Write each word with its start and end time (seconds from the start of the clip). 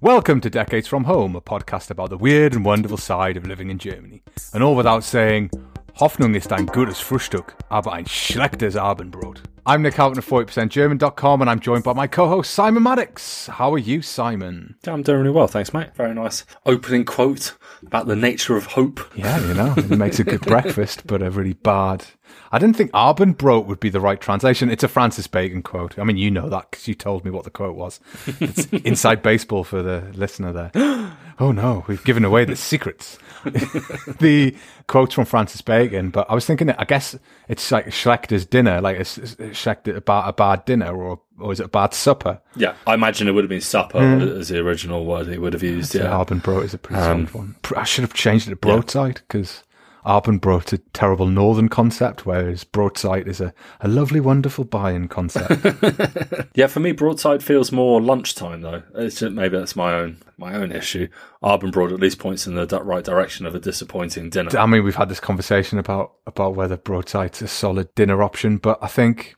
Welcome 0.00 0.42
to 0.42 0.50
Decades 0.50 0.86
from 0.86 1.04
Home, 1.04 1.34
a 1.36 1.40
podcast 1.40 1.90
about 1.90 2.10
the 2.10 2.18
weird 2.18 2.54
and 2.54 2.64
wonderful 2.64 2.98
side 2.98 3.36
of 3.38 3.46
living 3.46 3.70
in 3.70 3.78
Germany. 3.78 4.22
And 4.52 4.62
all 4.62 4.76
without 4.76 5.04
saying, 5.04 5.50
Hoffnung 5.98 6.34
ist 6.34 6.52
ein 6.52 6.66
gutes 6.66 7.00
Frühstück, 7.00 7.54
aber 7.70 7.92
ein 7.94 8.04
schlechtes 8.06 8.76
Abendbrot. 8.76 9.42
I'm 9.64 9.82
Nick 9.82 9.94
Houghton 9.98 10.18
of 10.18 10.26
40%German.com 10.26 11.40
and 11.40 11.50
I'm 11.50 11.60
joined 11.60 11.82
by 11.82 11.94
my 11.94 12.06
co-host 12.06 12.52
Simon 12.52 12.82
Maddox. 12.82 13.46
How 13.48 13.72
are 13.72 13.78
you, 13.78 14.02
Simon? 14.02 14.76
Yeah, 14.84 14.92
I'm 14.92 15.02
doing 15.02 15.20
really 15.20 15.30
well, 15.30 15.48
thanks, 15.48 15.72
mate. 15.72 15.88
Very 15.96 16.14
nice 16.14 16.44
opening 16.66 17.04
quote 17.04 17.56
about 17.84 18.06
the 18.06 18.14
nature 18.16 18.56
of 18.56 18.66
hope. 18.66 19.00
Yeah, 19.16 19.40
you 19.40 19.54
know, 19.54 19.72
it 19.76 19.88
makes 19.90 20.18
a 20.20 20.24
good 20.24 20.40
breakfast, 20.46 21.06
but 21.06 21.22
a 21.22 21.30
really 21.30 21.54
bad. 21.54 22.04
I 22.52 22.58
didn't 22.58 22.76
think 22.76 22.90
Abendbrot 22.92 23.66
would 23.66 23.80
be 23.80 23.88
the 23.88 24.00
right 24.00 24.20
translation. 24.20 24.70
It's 24.70 24.84
a 24.84 24.88
Francis 24.88 25.26
Bacon 25.26 25.62
quote. 25.62 25.98
I 25.98 26.04
mean, 26.04 26.16
you 26.16 26.30
know 26.30 26.48
that 26.48 26.70
because 26.70 26.88
you 26.88 26.94
told 26.94 27.24
me 27.24 27.30
what 27.30 27.44
the 27.44 27.50
quote 27.50 27.76
was. 27.76 28.00
It's 28.26 28.66
inside 28.84 29.22
baseball 29.22 29.64
for 29.64 29.82
the 29.82 30.10
listener 30.14 30.52
there. 30.52 31.12
Oh 31.38 31.52
no, 31.52 31.84
we've 31.86 32.02
given 32.02 32.24
away 32.24 32.46
the 32.46 32.56
secrets. 32.56 33.18
the 33.44 34.56
quotes 34.86 35.14
from 35.14 35.26
Francis 35.26 35.60
Bacon, 35.60 36.08
but 36.08 36.30
I 36.30 36.34
was 36.34 36.46
thinking, 36.46 36.70
I 36.70 36.84
guess 36.84 37.14
it's 37.46 37.70
like 37.70 37.88
Schlechter's 37.88 38.46
dinner, 38.46 38.80
like 38.80 38.98
it's, 38.98 39.18
it's 39.18 39.34
Schlechter 39.36 39.96
about 39.96 40.28
a 40.28 40.32
bad 40.32 40.64
dinner, 40.64 40.96
or 40.96 41.20
or 41.38 41.52
is 41.52 41.60
it 41.60 41.66
a 41.66 41.68
bad 41.68 41.92
supper? 41.92 42.40
Yeah, 42.56 42.74
I 42.86 42.94
imagine 42.94 43.28
it 43.28 43.32
would 43.32 43.44
have 43.44 43.50
been 43.50 43.60
supper 43.60 43.98
hmm. 43.98 44.38
as 44.38 44.48
the 44.48 44.58
original 44.60 45.04
word 45.04 45.26
he 45.26 45.38
would 45.38 45.52
have 45.52 45.62
used. 45.62 45.92
So 45.92 45.98
yeah, 45.98 46.24
Abendbrot 46.24 46.64
is 46.64 46.74
a 46.74 46.78
pretty 46.78 47.02
um, 47.02 47.28
solid 47.28 47.34
one. 47.34 47.56
I 47.76 47.84
should 47.84 48.02
have 48.02 48.14
changed 48.14 48.48
it 48.48 48.50
to 48.50 48.56
Brotzeit 48.56 49.16
because 49.16 49.62
Abendbrot's 50.06 50.72
a 50.72 50.78
terrible 50.78 51.26
northern 51.26 51.68
concept, 51.68 52.24
whereas 52.24 52.62
Brotzeit 52.62 53.26
is 53.26 53.40
a, 53.40 53.52
a 53.80 53.88
lovely, 53.88 54.20
wonderful 54.20 54.64
Bayern 54.64 55.10
concept. 55.10 56.48
yeah. 56.54 56.68
For 56.68 56.78
me, 56.80 56.92
Brotzeit 56.92 57.42
feels 57.42 57.72
more 57.72 58.00
lunchtime 58.00 58.60
though. 58.60 58.82
It's 58.94 59.18
just, 59.18 59.32
maybe 59.32 59.58
that's 59.58 59.74
my 59.74 59.94
own 59.94 60.18
my 60.38 60.54
own 60.54 60.70
issue. 60.70 61.08
Abendbrot 61.42 61.92
at 61.92 62.00
least 62.00 62.18
points 62.18 62.46
in 62.46 62.54
the 62.54 62.66
right 62.84 63.04
direction 63.04 63.46
of 63.46 63.54
a 63.54 63.58
disappointing 63.58 64.30
dinner. 64.30 64.56
I 64.56 64.66
mean, 64.66 64.84
we've 64.84 64.94
had 64.94 65.08
this 65.08 65.20
conversation 65.20 65.78
about 65.78 66.12
about 66.26 66.54
whether 66.54 66.76
Brotzeit's 66.76 67.42
a 67.42 67.48
solid 67.48 67.94
dinner 67.96 68.22
option, 68.22 68.58
but 68.58 68.78
I 68.80 68.86
think 68.88 69.34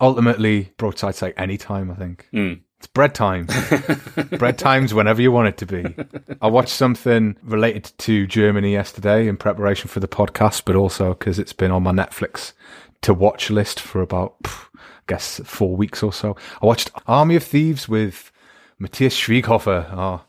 ultimately 0.00 0.72
Brotzeit's 0.76 1.22
like 1.22 1.34
any 1.36 1.56
time. 1.56 1.90
I 1.90 1.94
think 1.94 2.28
Mm. 2.34 2.62
It's 2.80 2.86
bread 2.86 3.14
time. 3.14 3.46
bread 4.38 4.56
time's 4.56 4.94
whenever 4.94 5.20
you 5.20 5.30
want 5.30 5.48
it 5.48 5.58
to 5.58 5.66
be. 5.66 5.94
I 6.40 6.46
watched 6.46 6.70
something 6.70 7.36
related 7.42 7.92
to 7.98 8.26
Germany 8.26 8.72
yesterday 8.72 9.28
in 9.28 9.36
preparation 9.36 9.88
for 9.88 10.00
the 10.00 10.08
podcast, 10.08 10.62
but 10.64 10.76
also 10.76 11.10
because 11.10 11.38
it's 11.38 11.52
been 11.52 11.70
on 11.72 11.82
my 11.82 11.92
Netflix 11.92 12.54
to 13.02 13.12
watch 13.12 13.50
list 13.50 13.80
for 13.80 14.00
about, 14.00 14.42
pff, 14.44 14.66
I 14.76 15.02
guess, 15.08 15.42
four 15.44 15.76
weeks 15.76 16.02
or 16.02 16.10
so. 16.10 16.38
I 16.62 16.64
watched 16.64 16.90
Army 17.06 17.36
of 17.36 17.44
Thieves 17.44 17.86
with 17.86 18.32
Matthias 18.78 19.14
Schweighöfer, 19.14 19.92
our 19.94 20.24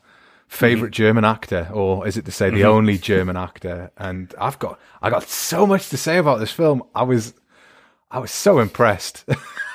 favorite 0.46 0.88
mm-hmm. 0.88 1.04
German 1.04 1.24
actor, 1.24 1.70
or 1.72 2.06
is 2.06 2.18
it 2.18 2.26
to 2.26 2.32
say 2.32 2.50
the 2.50 2.58
mm-hmm. 2.58 2.68
only 2.68 2.98
German 2.98 3.38
actor? 3.38 3.90
And 3.96 4.34
I've 4.38 4.58
got, 4.58 4.78
I 5.00 5.08
got 5.08 5.22
so 5.22 5.66
much 5.66 5.88
to 5.88 5.96
say 5.96 6.18
about 6.18 6.38
this 6.38 6.52
film. 6.52 6.82
I 6.94 7.04
was, 7.04 7.32
I 8.10 8.18
was 8.18 8.30
so 8.30 8.58
impressed. 8.58 9.24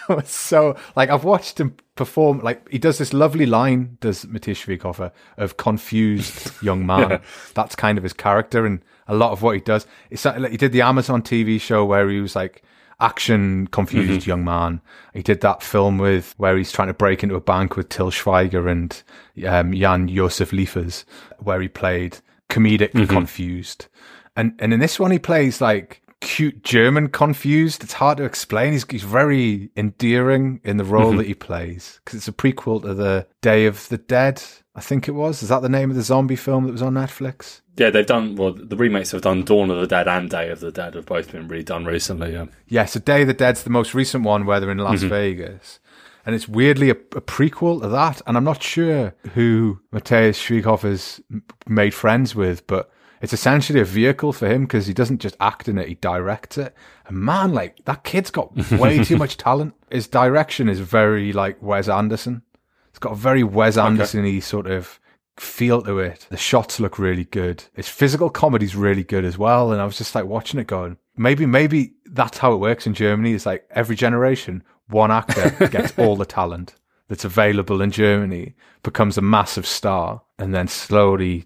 Was 0.09 0.30
so 0.30 0.75
like 0.95 1.09
I've 1.09 1.23
watched 1.23 1.59
him 1.59 1.75
perform. 1.95 2.39
Like 2.39 2.67
he 2.69 2.77
does 2.77 2.97
this 2.97 3.13
lovely 3.13 3.45
line, 3.45 3.97
does 4.00 4.25
Matthias 4.25 4.63
Schweighöfer 4.63 5.08
uh, 5.08 5.11
of 5.38 5.58
confused 5.58 6.52
young 6.61 6.86
man. 6.86 7.22
That's 7.53 7.75
kind 7.75 7.97
of 7.97 8.03
his 8.03 8.13
character, 8.13 8.66
and 8.66 8.81
a 9.08 9.16
lot 9.16 9.31
of 9.31 9.41
what 9.41 9.55
he 9.55 9.61
does. 9.61 9.85
It's 10.09 10.25
uh, 10.25 10.35
like 10.38 10.52
he 10.52 10.58
did 10.58 10.72
the 10.72 10.81
Amazon 10.81 11.22
TV 11.22 11.59
show 11.59 11.85
where 11.85 12.09
he 12.09 12.22
was 12.22 12.35
like 12.35 12.63
action 13.00 13.67
confused 13.67 14.22
mm-hmm. 14.22 14.30
young 14.30 14.45
man. 14.45 14.81
He 15.13 15.22
did 15.22 15.41
that 15.41 15.61
film 15.61 15.97
with 15.97 16.33
where 16.38 16.58
he's 16.58 16.72
trying 16.72 16.88
to 16.88 16.94
break 16.94 17.23
into 17.23 17.35
a 17.35 17.41
bank 17.41 17.75
with 17.75 17.89
Til 17.89 18.11
Schweiger 18.11 18.69
and 18.69 19.03
um, 19.45 19.73
Jan 19.73 20.08
Josef 20.08 20.52
Liefers, 20.52 21.05
where 21.39 21.61
he 21.61 21.67
played 21.67 22.19
comedic 22.50 22.91
mm-hmm. 22.91 23.05
confused. 23.05 23.88
And 24.35 24.53
and 24.59 24.73
in 24.73 24.80
this 24.80 25.00
one 25.00 25.11
he 25.11 25.19
plays 25.19 25.62
like 25.62 26.01
cute 26.22 26.63
German 26.63 27.09
confused. 27.09 27.83
It's 27.83 27.94
hard 27.94 28.17
to 28.17 28.23
explain. 28.23 28.73
He's 28.73 28.85
he's 28.89 29.03
very 29.03 29.69
endearing 29.75 30.61
in 30.63 30.78
the 30.78 30.83
role 30.83 31.09
mm-hmm. 31.09 31.17
that 31.17 31.28
he 31.28 31.33
plays 31.33 32.00
because 32.03 32.17
it's 32.17 32.28
a 32.28 32.33
prequel 32.33 32.81
to 32.81 32.94
the 32.94 33.28
Day 33.41 33.66
of 33.66 33.88
the 33.89 33.97
Dead. 33.97 34.41
I 34.75 34.81
think 34.81 35.07
it 35.07 35.13
was. 35.13 35.41
Is 35.41 35.50
that 35.50 35.61
the 35.61 35.69
name 35.69 35.89
of 35.89 35.95
the 35.95 36.03
zombie 36.03 36.35
film 36.35 36.66
that 36.66 36.72
was 36.72 36.81
on 36.81 36.94
Netflix? 36.94 37.61
Yeah, 37.78 37.89
they've 37.89 38.05
done 38.05 38.35
well. 38.35 38.53
The 38.53 38.75
remakes 38.75 39.11
have 39.11 39.22
done 39.22 39.44
Dawn 39.44 39.69
of 39.69 39.79
the 39.79 39.88
Dead 39.88 40.07
and 40.07 40.29
Day 40.29 40.50
of 40.50 40.59
the 40.59 40.72
Dead 40.72 40.95
have 40.95 41.05
both 41.05 41.31
been 41.31 41.47
redone 41.47 41.85
recently. 41.85 42.34
Yeah, 42.34 42.45
Yeah, 42.67 42.85
so 42.85 42.99
Day 42.99 43.22
of 43.22 43.28
the 43.28 43.34
Dead's 43.34 43.63
the 43.63 43.69
most 43.69 43.94
recent 43.94 44.23
one 44.23 44.45
where 44.45 44.59
they're 44.59 44.72
in 44.72 44.78
Las 44.78 44.99
mm-hmm. 44.99 45.09
Vegas. 45.09 45.79
And 46.25 46.35
it's 46.35 46.47
weirdly 46.47 46.89
a, 46.89 46.94
a 46.94 47.22
prequel 47.22 47.81
to 47.81 47.88
that. 47.88 48.22
And 48.28 48.35
I'm 48.35 48.44
not 48.44 48.61
sure 48.61 49.16
who 49.34 49.79
Matthias 49.91 50.38
Schweighöfer's 50.38 51.22
m- 51.31 51.44
made 51.67 51.94
friends 51.94 52.35
with, 52.35 52.67
but 52.67 52.91
it's 53.22 53.33
essentially 53.33 53.79
a 53.79 53.85
vehicle 53.85 54.33
for 54.33 54.47
him 54.47 54.63
because 54.63 54.88
he 54.88 54.94
doesn't 54.94 55.19
just 55.19 55.35
act 55.39 55.67
in 55.67 55.78
it, 55.78 55.88
he 55.88 55.95
directs 55.95 56.57
it. 56.57 56.73
And 57.07 57.17
man, 57.17 57.53
like, 57.53 57.83
that 57.85 58.03
kid's 58.03 58.31
got 58.31 58.55
way 58.72 59.03
too 59.03 59.17
much 59.17 59.38
talent. 59.38 59.73
His 59.89 60.07
direction 60.07 60.69
is 60.69 60.79
very 60.79 61.33
like 61.33 61.61
Wes 61.61 61.89
Anderson. 61.89 62.44
It's 62.89 63.00
got 63.00 63.13
a 63.13 63.16
very 63.16 63.44
Wes 63.44 63.78
Anderson 63.78 64.23
y 64.23 64.39
sort 64.39 64.67
of 64.67 65.00
feel 65.39 65.81
to 65.83 66.00
it. 66.00 66.28
The 66.29 66.38
shots 66.38 66.79
look 66.79 66.97
really 66.97 67.25
good. 67.25 67.63
His 67.75 67.88
physical 67.88 68.29
comedy's 68.29 68.75
really 68.75 69.03
good 69.03 69.25
as 69.25 69.38
well. 69.38 69.72
And 69.72 69.81
I 69.81 69.85
was 69.85 69.97
just 69.97 70.16
like 70.16 70.25
watching 70.25 70.59
it 70.59 70.67
going, 70.67 70.97
maybe, 71.16 71.45
maybe 71.45 71.94
that's 72.05 72.39
how 72.39 72.53
it 72.53 72.57
works 72.57 72.88
in 72.88 72.94
Germany. 72.94 73.34
It's 73.34 73.45
like 73.45 73.67
every 73.72 73.95
generation, 73.95 74.63
one 74.88 75.11
actor 75.11 75.67
gets 75.72 75.97
all 75.97 76.16
the 76.16 76.25
talent 76.25 76.75
that's 77.07 77.25
available 77.25 77.81
in 77.81 77.91
Germany, 77.91 78.55
becomes 78.84 79.17
a 79.17 79.22
massive 79.22 79.66
star, 79.66 80.22
and 80.38 80.53
then 80.53 80.67
slowly 80.67 81.45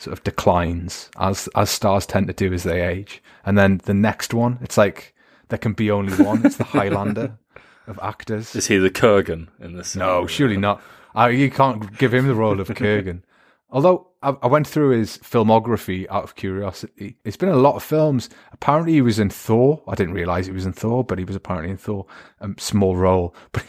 sort 0.00 0.16
of 0.16 0.24
declines 0.24 1.10
as 1.18 1.48
as 1.54 1.70
stars 1.70 2.06
tend 2.06 2.26
to 2.26 2.32
do 2.32 2.52
as 2.52 2.64
they 2.64 2.80
age. 2.80 3.22
And 3.44 3.56
then 3.56 3.80
the 3.84 3.94
next 3.94 4.34
one, 4.34 4.58
it's 4.62 4.78
like 4.78 5.14
there 5.48 5.58
can 5.58 5.74
be 5.74 5.90
only 5.90 6.14
one. 6.22 6.44
It's 6.44 6.56
the 6.56 6.64
Highlander 6.76 7.38
of 7.86 7.98
actors. 8.02 8.56
is 8.56 8.66
he 8.66 8.78
the 8.78 8.90
Kurgan 8.90 9.48
in 9.60 9.76
this? 9.76 9.94
No, 9.94 10.26
surely 10.26 10.56
not. 10.56 10.82
Uh, 11.16 11.26
you 11.26 11.50
can't 11.50 11.98
give 11.98 12.14
him 12.14 12.26
the 12.26 12.34
role 12.34 12.60
of 12.60 12.68
Kurgan. 12.68 13.22
Although 13.72 14.08
I, 14.22 14.30
I 14.42 14.46
went 14.46 14.66
through 14.66 14.90
his 14.90 15.18
filmography 15.18 16.06
out 16.10 16.24
of 16.24 16.34
curiosity, 16.34 17.16
it's 17.24 17.36
been 17.36 17.50
a 17.50 17.56
lot 17.56 17.76
of 17.76 17.82
films. 17.82 18.28
Apparently, 18.52 18.94
he 18.94 19.02
was 19.02 19.18
in 19.18 19.30
Thor. 19.30 19.82
I 19.86 19.94
didn't 19.94 20.14
realize 20.14 20.46
he 20.46 20.52
was 20.52 20.66
in 20.66 20.72
Thor, 20.72 21.04
but 21.04 21.18
he 21.18 21.24
was 21.24 21.36
apparently 21.36 21.70
in 21.70 21.76
Thor. 21.76 22.06
A 22.40 22.48
small 22.58 22.96
role, 22.96 23.34
but 23.52 23.64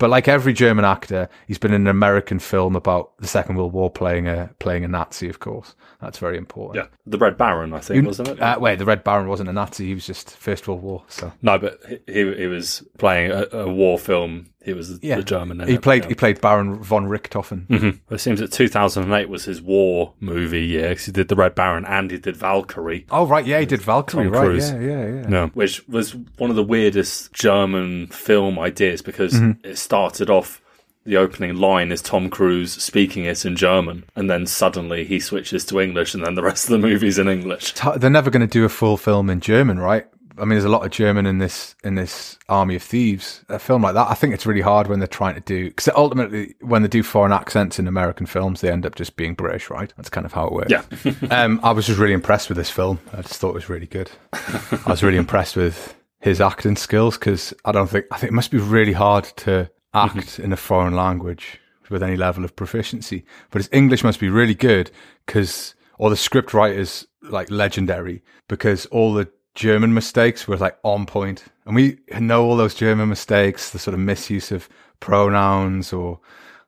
but 0.00 0.08
like 0.08 0.28
every 0.28 0.54
German 0.54 0.86
actor, 0.86 1.28
he's 1.46 1.58
been 1.58 1.74
in 1.74 1.82
an 1.82 1.86
American 1.86 2.38
film 2.38 2.74
about 2.74 3.12
the 3.18 3.26
Second 3.26 3.56
World 3.56 3.74
War, 3.74 3.90
playing 3.90 4.26
a 4.26 4.50
playing 4.58 4.82
a 4.82 4.88
Nazi. 4.88 5.28
Of 5.28 5.40
course, 5.40 5.76
that's 6.00 6.18
very 6.18 6.38
important. 6.38 6.76
Yeah, 6.76 6.96
the 7.06 7.18
Red 7.18 7.36
Baron, 7.36 7.74
I 7.74 7.80
think, 7.80 8.06
wasn't 8.06 8.30
it? 8.30 8.40
Uh, 8.40 8.58
wait, 8.58 8.78
the 8.78 8.86
Red 8.86 9.04
Baron 9.04 9.28
wasn't 9.28 9.50
a 9.50 9.52
Nazi. 9.52 9.86
He 9.86 9.94
was 9.94 10.06
just 10.06 10.30
First 10.30 10.66
World 10.66 10.82
War. 10.82 11.04
So 11.08 11.30
no, 11.42 11.58
but 11.58 11.80
he 12.06 12.34
he 12.34 12.46
was 12.46 12.82
playing 12.96 13.30
a, 13.30 13.46
a 13.52 13.68
war 13.68 13.98
film. 13.98 14.46
He 14.62 14.74
was 14.74 14.98
yeah, 15.02 15.16
the 15.16 15.22
German. 15.22 15.66
He 15.66 15.78
played 15.78 16.04
he 16.04 16.14
played 16.14 16.40
Baron 16.42 16.82
von 16.82 17.06
Richthofen. 17.08 17.98
It 18.10 18.18
seems 18.20 18.40
that 18.40 18.52
2008 18.52 19.28
was 19.30 19.44
his 19.46 19.62
war 19.62 20.12
movie 20.20 20.66
year 20.66 20.94
'cause 20.94 21.06
he 21.06 21.12
did 21.12 21.28
the 21.28 21.34
Red 21.36 21.54
Baron 21.54 21.86
and 21.86 22.10
he 22.10 22.18
did 22.18 22.36
Valkyrie. 22.36 23.06
Oh 23.10 23.26
right, 23.26 23.46
yeah, 23.46 23.60
he 23.60 23.66
did 23.66 23.80
Valkyrie. 23.80 24.24
Tom 24.24 24.32
Right, 24.34 24.44
Cruise. 24.44 24.70
yeah, 24.70 24.80
yeah, 24.80 25.06
yeah. 25.06 25.28
No. 25.28 25.46
Which 25.54 25.86
was 25.88 26.14
one 26.36 26.50
of 26.50 26.56
the 26.56 26.62
weirdest 26.62 27.32
German 27.32 28.08
film 28.08 28.58
ideas 28.58 29.00
because 29.00 29.32
Mm-hmm. 29.32 29.66
it 29.66 29.78
started 29.78 30.28
off 30.28 30.60
the 31.06 31.16
opening 31.16 31.56
line 31.56 31.90
is 31.90 32.02
Tom 32.02 32.28
Cruise 32.28 32.72
speaking 32.72 33.24
it 33.24 33.46
in 33.46 33.56
German, 33.56 34.04
and 34.14 34.28
then 34.28 34.44
suddenly 34.46 35.04
he 35.04 35.18
switches 35.18 35.64
to 35.64 35.80
English, 35.80 36.12
and 36.14 36.22
then 36.22 36.34
the 36.34 36.42
rest 36.42 36.66
of 36.66 36.72
the 36.72 36.86
movie's 36.86 37.18
in 37.18 37.26
English. 37.26 37.72
They're 37.96 38.10
never 38.10 38.28
going 38.28 38.46
to 38.46 38.46
do 38.46 38.66
a 38.66 38.68
full 38.68 38.98
film 38.98 39.30
in 39.30 39.40
German, 39.40 39.78
right? 39.78 40.06
I 40.38 40.42
mean, 40.42 40.50
there's 40.50 40.64
a 40.64 40.70
lot 40.70 40.84
of 40.84 40.90
German 40.90 41.26
in 41.26 41.38
this 41.38 41.74
in 41.84 41.94
this 41.94 42.38
Army 42.48 42.76
of 42.76 42.82
Thieves. 42.82 43.44
A 43.48 43.58
film 43.58 43.82
like 43.82 43.94
that, 43.94 44.08
I 44.08 44.14
think 44.14 44.34
it's 44.34 44.46
really 44.46 44.60
hard 44.60 44.86
when 44.86 44.98
they're 44.98 45.06
trying 45.08 45.34
to 45.34 45.40
do 45.40 45.68
because 45.68 45.88
ultimately, 45.94 46.54
when 46.60 46.82
they 46.82 46.88
do 46.88 47.02
foreign 47.02 47.32
accents 47.32 47.78
in 47.78 47.88
American 47.88 48.26
films, 48.26 48.60
they 48.60 48.70
end 48.70 48.86
up 48.86 48.94
just 48.94 49.16
being 49.16 49.34
British, 49.34 49.70
right? 49.70 49.92
That's 49.96 50.10
kind 50.10 50.26
of 50.26 50.32
how 50.32 50.46
it 50.46 50.52
works. 50.52 50.70
Yeah. 50.70 50.82
um, 51.30 51.60
I 51.62 51.72
was 51.72 51.86
just 51.86 51.98
really 51.98 52.14
impressed 52.14 52.48
with 52.48 52.56
this 52.56 52.70
film. 52.70 52.98
I 53.12 53.22
just 53.22 53.36
thought 53.36 53.50
it 53.50 53.54
was 53.54 53.68
really 53.68 53.86
good. 53.86 54.10
I 54.32 54.82
was 54.86 55.02
really 55.02 55.18
impressed 55.18 55.56
with 55.56 55.94
his 56.20 56.40
acting 56.40 56.76
skills 56.76 57.18
because 57.18 57.54
I 57.64 57.72
don't 57.72 57.88
think 57.88 58.06
I 58.10 58.18
think 58.18 58.32
it 58.32 58.34
must 58.34 58.50
be 58.50 58.58
really 58.58 58.92
hard 58.92 59.24
to 59.38 59.70
act 59.94 60.38
in 60.38 60.52
a 60.52 60.56
foreign 60.56 60.94
language 60.94 61.60
with 61.88 62.02
any 62.02 62.16
level 62.16 62.44
of 62.44 62.54
proficiency. 62.54 63.24
But 63.50 63.60
his 63.60 63.68
English 63.72 64.04
must 64.04 64.20
be 64.20 64.28
really 64.28 64.54
good 64.54 64.90
because, 65.26 65.74
or 65.98 66.08
the 66.08 66.16
script 66.16 66.54
writers 66.54 67.06
like 67.22 67.50
legendary 67.50 68.22
because 68.48 68.86
all 68.86 69.12
the 69.12 69.28
German 69.54 69.94
mistakes 69.94 70.46
were 70.46 70.56
like 70.56 70.78
on 70.82 71.06
point, 71.06 71.44
and 71.66 71.74
we 71.74 71.98
know 72.18 72.44
all 72.44 72.56
those 72.56 72.74
German 72.74 73.08
mistakes, 73.08 73.70
the 73.70 73.78
sort 73.78 73.94
of 73.94 74.00
misuse 74.00 74.52
of 74.52 74.68
pronouns 75.00 75.92
or 75.92 76.20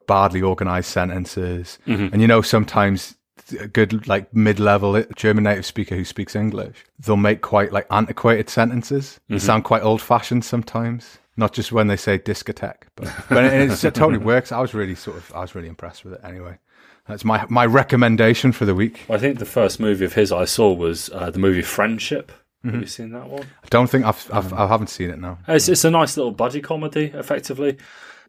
badly 0.06 0.43
organized 0.43 0.88
sentences, 0.88 1.79
mm-hmm. 1.87 2.08
and 2.12 2.20
you 2.20 2.29
know 2.29 2.43
sometimes 2.43 3.17
a 3.61 3.69
good 3.69 4.06
like 4.08 4.34
mid-level 4.34 4.96
uh, 4.96 5.05
German 5.14 5.44
native 5.44 5.67
speaker 5.67 5.94
who 5.94 6.05
speaks 6.05 6.34
English, 6.34 6.84
they'll 6.99 7.17
make 7.17 7.43
quite 7.43 7.73
like 7.73 7.87
antiquated 7.90 8.49
sentences. 8.49 9.20
They 9.29 9.37
mm-hmm. 9.37 9.44
sound 9.44 9.64
quite 9.64 9.82
old-fashioned 9.82 10.44
sometimes. 10.44 11.19
not 11.37 11.52
just 11.52 11.73
when 11.73 11.87
they 11.87 11.96
say 11.96 12.19
discotheque. 12.19 12.82
But, 12.94 13.11
but 13.29 13.44
it, 13.44 13.70
it 13.70 13.94
totally 13.94 14.19
works. 14.19 14.52
I 14.52 14.61
was 14.61 14.75
really 14.75 14.94
sort 14.94 15.17
of, 15.17 15.32
I 15.34 15.40
was 15.40 15.55
really 15.55 15.69
impressed 15.69 16.05
with 16.05 16.14
it. 16.14 16.20
Anyway, 16.25 16.58
that's 17.06 17.25
my 17.25 17.44
my 17.49 17.67
recommendation 17.67 18.52
for 18.52 18.64
the 18.64 18.75
week. 18.75 19.06
I 19.08 19.19
think 19.19 19.38
the 19.38 19.46
first 19.46 19.81
movie 19.81 20.05
of 20.05 20.14
his 20.14 20.31
I 20.31 20.44
saw 20.44 20.73
was 20.73 21.11
uh, 21.11 21.31
the 21.31 21.38
movie 21.38 21.62
Friendship. 21.62 22.32
Have 22.64 22.81
you 22.81 22.87
seen 22.87 23.11
that 23.11 23.29
one? 23.29 23.43
I 23.43 23.69
don't 23.70 23.88
think 23.88 24.05
I've, 24.05 24.31
I've 24.32 24.53
I 24.53 24.67
haven't 24.69 24.87
seen 24.88 25.11
it 25.11 25.19
now. 25.19 25.38
It's, 25.49 25.69
it's 25.69 25.85
a 25.85 25.91
nice 25.91 26.17
little 26.17 26.32
buddy 26.32 26.61
comedy, 26.61 27.06
effectively. 27.14 27.76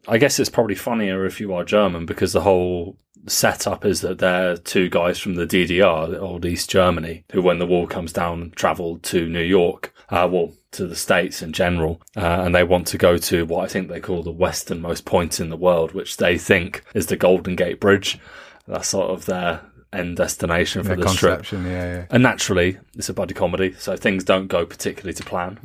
I 0.08 0.18
guess 0.18 0.38
it's 0.38 0.50
probably 0.50 0.74
funnier 0.74 1.24
if 1.24 1.40
you 1.40 1.54
are 1.54 1.64
German 1.64 2.04
because 2.04 2.32
the 2.32 2.40
whole 2.40 2.98
setup 3.26 3.84
is 3.84 4.00
that 4.02 4.18
they're 4.18 4.56
two 4.56 4.88
guys 4.88 5.18
from 5.18 5.34
the 5.34 5.46
DDR, 5.46 6.10
the 6.10 6.20
old 6.20 6.44
East 6.44 6.68
Germany, 6.68 7.24
who, 7.32 7.42
when 7.42 7.58
the 7.58 7.66
wall 7.66 7.86
comes 7.86 8.12
down, 8.12 8.52
travelled 8.54 9.02
to 9.04 9.26
New 9.28 9.42
York, 9.42 9.94
uh, 10.10 10.28
well, 10.30 10.52
to 10.72 10.86
the 10.86 10.96
States 10.96 11.40
in 11.40 11.52
general, 11.52 12.02
uh, 12.16 12.42
and 12.44 12.54
they 12.54 12.64
want 12.64 12.86
to 12.88 12.98
go 12.98 13.16
to 13.16 13.46
what 13.46 13.64
I 13.64 13.68
think 13.68 13.88
they 13.88 14.00
call 14.00 14.22
the 14.22 14.30
westernmost 14.30 15.04
point 15.04 15.40
in 15.40 15.48
the 15.48 15.56
world, 15.56 15.92
which 15.92 16.16
they 16.16 16.36
think 16.36 16.82
is 16.94 17.06
the 17.06 17.16
Golden 17.16 17.56
Gate 17.56 17.80
Bridge. 17.80 18.18
That's 18.66 18.88
sort 18.88 19.10
of 19.10 19.26
their 19.26 19.60
end 19.94 20.16
destination 20.16 20.82
for 20.82 20.90
Yeah, 20.90 21.04
the 21.04 21.08
strip. 21.08 21.52
yeah, 21.52 21.60
yeah. 21.62 22.04
And 22.10 22.22
naturally, 22.22 22.78
it's 22.96 23.08
a 23.08 23.14
buddy 23.14 23.34
comedy, 23.34 23.74
so 23.78 23.96
things 23.96 24.24
don't 24.24 24.48
go 24.48 24.66
particularly 24.66 25.14
to 25.14 25.22
plan. 25.24 25.58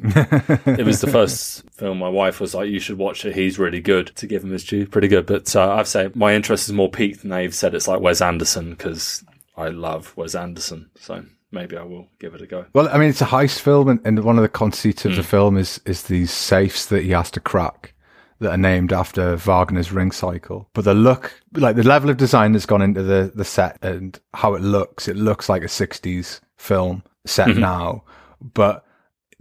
it 0.66 0.86
was 0.86 1.02
the 1.02 1.08
first 1.12 1.64
film 1.72 1.98
my 2.00 2.10
wife 2.10 2.40
was 2.40 2.54
like, 2.54 2.70
"You 2.70 2.80
should 2.80 2.98
watch 2.98 3.26
it. 3.26 3.36
He's 3.36 3.60
really 3.60 3.82
good." 3.82 4.08
To 4.16 4.28
give 4.28 4.44
him 4.44 4.52
his 4.52 4.64
due, 4.64 4.86
pretty 4.88 5.08
good. 5.08 5.26
But 5.26 5.56
uh, 5.56 5.74
I've 5.74 5.88
say 5.88 6.10
my 6.16 6.34
interest 6.34 6.68
is 6.68 6.74
more 6.74 6.90
peaked 6.90 7.22
than 7.22 7.30
they've 7.32 7.54
said 7.54 7.74
it's 7.76 7.88
like 7.88 8.02
Wes 8.02 8.22
Anderson 8.22 8.72
because 8.72 9.24
I 9.58 9.70
love 9.70 10.16
Wes 10.16 10.36
Anderson. 10.36 10.90
So 11.00 11.24
maybe 11.52 11.78
I 11.78 11.84
will 11.84 12.08
give 12.20 12.36
it 12.36 12.42
a 12.42 12.48
go. 12.48 12.66
Well, 12.74 12.88
I 12.90 12.98
mean, 12.98 13.10
it's 13.10 13.22
a 13.22 13.26
heist 13.26 13.60
film, 13.60 13.90
and, 13.90 14.00
and 14.06 14.24
one 14.24 14.38
of 14.38 14.42
the 14.44 14.50
conceits 14.50 15.06
of 15.06 15.16
the 15.16 15.24
film 15.24 15.58
is 15.58 15.82
is 15.86 16.04
these 16.04 16.32
safes 16.32 16.86
that 16.88 17.04
he 17.04 17.12
has 17.12 17.32
to 17.32 17.40
crack 17.40 17.94
that 18.40 18.52
are 18.52 18.58
named 18.58 18.94
after 18.94 19.36
Wagner's 19.36 19.92
Ring 19.92 20.12
Cycle. 20.12 20.70
But 20.74 20.86
the 20.86 20.94
look, 20.94 21.42
like 21.54 21.76
the 21.76 21.84
level 21.84 22.10
of 22.10 22.18
design 22.18 22.54
that's 22.54 22.66
gone 22.66 22.82
into 22.82 23.04
the 23.04 23.32
the 23.34 23.46
set 23.46 23.78
and 23.82 24.20
how 24.34 24.56
it 24.56 24.62
looks, 24.62 25.08
it 25.08 25.16
looks 25.16 25.50
like 25.50 25.64
a 25.64 25.68
'60s 25.68 26.40
film 26.58 27.04
set 27.26 27.50
mm-hmm. 27.50 27.62
now, 27.62 28.04
but. 28.42 28.86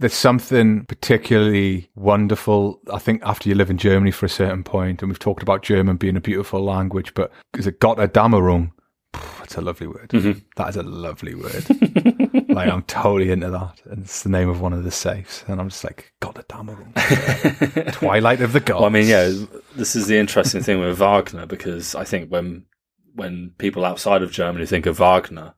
There's 0.01 0.13
something 0.13 0.85
particularly 0.85 1.89
wonderful. 1.93 2.79
I 2.89 2.99
think 2.99 3.21
after 3.25 3.49
you 3.49 3.55
live 3.55 3.69
in 3.69 3.77
Germany 3.77 4.11
for 4.11 4.27
a 4.27 4.29
certain 4.29 4.63
point, 4.63 5.01
and 5.01 5.11
we've 5.11 5.19
talked 5.19 5.43
about 5.43 5.61
German 5.61 5.97
being 5.97 6.15
a 6.15 6.21
beautiful 6.21 6.63
language, 6.63 7.13
but 7.15 7.33
is 7.57 7.67
it 7.67 7.81
Gotterdammerung? 7.81 8.71
That's 9.11 9.57
a 9.57 9.61
lovely 9.61 9.87
word. 9.87 10.09
Mm-hmm. 10.09 10.39
That 10.55 10.69
is 10.69 10.75
a 10.77 10.83
lovely 10.83 11.35
word. 11.35 11.65
like 12.49 12.69
I'm 12.69 12.83
totally 12.83 13.31
into 13.31 13.49
that. 13.51 13.81
And 13.85 14.03
it's 14.03 14.23
the 14.23 14.29
name 14.29 14.49
of 14.49 14.61
one 14.61 14.73
of 14.73 14.83
the 14.83 14.91
safes. 14.91 15.43
And 15.47 15.59
I'm 15.59 15.69
just 15.69 15.83
like, 15.83 16.13
God 16.19 16.43
damn 16.47 16.67
Twilight 17.91 18.41
of 18.41 18.53
the 18.53 18.59
Gods. 18.59 18.79
Well, 18.79 18.85
I 18.85 18.89
mean, 18.89 19.07
yeah, 19.07 19.31
this 19.75 19.95
is 19.95 20.07
the 20.07 20.17
interesting 20.17 20.61
thing 20.61 20.79
with 20.79 20.97
Wagner 20.97 21.45
because 21.45 21.95
I 21.95 22.03
think 22.03 22.29
when 22.29 22.65
when 23.15 23.51
people 23.57 23.85
outside 23.85 24.23
of 24.23 24.31
Germany 24.31 24.65
think 24.65 24.85
of 24.85 24.99
Wagner, 24.99 25.53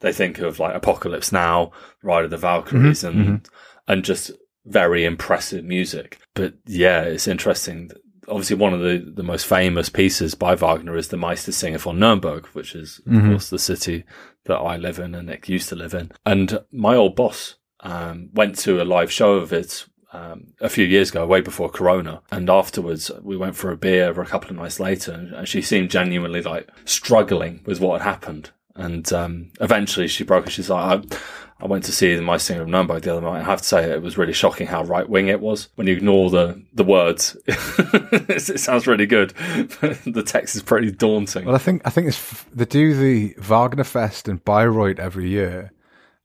they 0.00 0.12
think 0.12 0.38
of 0.38 0.58
like 0.58 0.74
Apocalypse 0.74 1.32
Now, 1.32 1.72
Ride 2.02 2.24
of 2.24 2.30
the 2.30 2.36
Valkyries, 2.36 3.02
mm-hmm, 3.02 3.20
and 3.20 3.42
mm-hmm. 3.42 3.92
and 3.92 4.04
just 4.04 4.30
very 4.64 5.04
impressive 5.04 5.64
music. 5.64 6.18
But 6.34 6.54
yeah, 6.66 7.02
it's 7.02 7.28
interesting. 7.28 7.90
Obviously, 8.28 8.56
one 8.56 8.72
of 8.72 8.80
the, 8.80 9.12
the 9.14 9.24
most 9.24 9.46
famous 9.46 9.88
pieces 9.88 10.34
by 10.34 10.54
Wagner 10.54 10.96
is 10.96 11.08
the 11.08 11.16
Meistersinger 11.16 11.78
von 11.78 11.98
Nuremberg, 11.98 12.46
which 12.48 12.74
is, 12.74 13.00
of 13.00 13.12
mm-hmm. 13.12 13.30
course, 13.30 13.50
the 13.50 13.58
city 13.58 14.04
that 14.44 14.56
I 14.56 14.76
live 14.76 14.98
in 14.98 15.14
and 15.14 15.28
Nick 15.28 15.48
used 15.48 15.68
to 15.68 15.76
live 15.76 15.94
in. 15.94 16.10
And 16.26 16.60
my 16.70 16.94
old 16.96 17.16
boss 17.16 17.56
um, 17.80 18.30
went 18.32 18.58
to 18.58 18.82
a 18.82 18.84
live 18.84 19.10
show 19.10 19.34
of 19.34 19.52
it 19.52 19.86
um, 20.12 20.52
a 20.60 20.68
few 20.68 20.84
years 20.84 21.10
ago, 21.10 21.26
way 21.26 21.40
before 21.40 21.70
Corona. 21.70 22.22
And 22.30 22.50
afterwards, 22.50 23.10
we 23.22 23.36
went 23.36 23.56
for 23.56 23.70
a 23.70 23.76
beer 23.76 24.12
a 24.20 24.26
couple 24.26 24.50
of 24.50 24.56
nights 24.56 24.78
later, 24.78 25.12
and, 25.12 25.48
she 25.48 25.62
seemed 25.62 25.90
genuinely 25.90 26.42
like 26.42 26.68
struggling 26.84 27.62
with 27.64 27.80
what 27.80 28.00
had 28.00 28.10
happened. 28.10 28.50
And 28.74 29.10
um, 29.12 29.50
eventually, 29.60 30.08
she 30.08 30.24
broke. 30.24 30.48
She's 30.48 30.70
like, 30.70 31.00
I, 31.00 31.16
I 31.62 31.66
went 31.66 31.84
to 31.84 31.92
see 31.92 32.16
Meistersinger 32.16 32.62
of 32.62 32.68
Nuremberg 32.68 33.02
the 33.02 33.12
other 33.12 33.20
night. 33.20 33.40
I 33.40 33.44
have 33.44 33.60
to 33.60 33.66
say, 33.66 33.84
it 33.84 34.02
was 34.02 34.18
really 34.18 34.32
shocking 34.32 34.66
how 34.66 34.82
right 34.82 35.08
wing 35.08 35.28
it 35.28 35.40
was. 35.40 35.68
When 35.76 35.86
you 35.86 35.94
ignore 35.94 36.28
the 36.28 36.60
the 36.72 36.82
words, 36.82 37.36
it 37.46 38.58
sounds 38.58 38.88
really 38.88 39.06
good. 39.06 39.32
But 39.80 40.00
the 40.04 40.24
text 40.26 40.56
is 40.56 40.62
pretty 40.62 40.90
daunting. 40.90 41.44
Well, 41.44 41.54
I 41.54 41.58
think 41.58 41.82
I 41.84 41.90
think 41.90 42.08
it's 42.08 42.18
f- 42.18 42.48
they 42.52 42.64
do 42.64 42.94
the 42.94 43.34
Wagner 43.38 43.84
Fest 43.84 44.26
in 44.26 44.38
Bayreuth 44.38 44.98
every 44.98 45.28
year, 45.28 45.72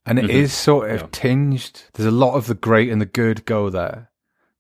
and 0.07 0.17
it 0.17 0.23
mm-hmm. 0.23 0.37
is 0.37 0.53
sort 0.53 0.89
of 0.89 1.01
Yeah. 1.01 1.07
tinged. 1.11 1.83
There's 1.93 2.07
a 2.07 2.11
lot 2.11 2.33
of 2.33 2.47
the 2.47 2.55
great 2.55 2.91
and 2.91 2.99
the 2.99 3.05
good 3.05 3.45
go 3.45 3.69
there, 3.69 4.09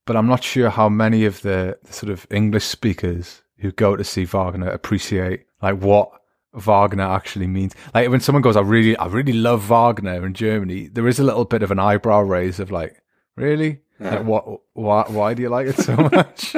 but 0.05 0.15
I'm 0.15 0.27
not 0.27 0.43
sure 0.43 0.69
how 0.69 0.89
many 0.89 1.25
of 1.25 1.41
the, 1.41 1.79
the 1.83 1.93
sort 1.93 2.11
of 2.11 2.27
English 2.29 2.65
speakers 2.65 3.41
who 3.57 3.71
go 3.71 3.95
to 3.95 4.03
see 4.03 4.25
Wagner 4.25 4.69
appreciate 4.69 5.47
like 5.59 5.79
what 5.79 6.11
Wagner 6.57 7.03
actually 7.03 7.47
means. 7.47 7.73
Like 7.93 8.09
when 8.09 8.19
someone 8.19 8.41
goes, 8.41 8.55
"I 8.55 8.61
really, 8.61 8.97
I 8.97 9.07
really 9.07 9.33
love 9.33 9.69
Wagner" 9.69 10.25
in 10.25 10.33
Germany, 10.33 10.87
there 10.87 11.07
is 11.07 11.19
a 11.19 11.23
little 11.23 11.45
bit 11.45 11.63
of 11.63 11.71
an 11.71 11.79
eyebrow 11.79 12.21
raise 12.21 12.59
of 12.59 12.71
like, 12.71 13.01
"Really? 13.35 13.81
Like, 13.99 14.25
what? 14.25 14.61
Why? 14.73 15.05
Why 15.07 15.33
do 15.33 15.41
you 15.41 15.49
like 15.49 15.67
it 15.67 15.77
so 15.77 15.95
much?" 16.11 16.55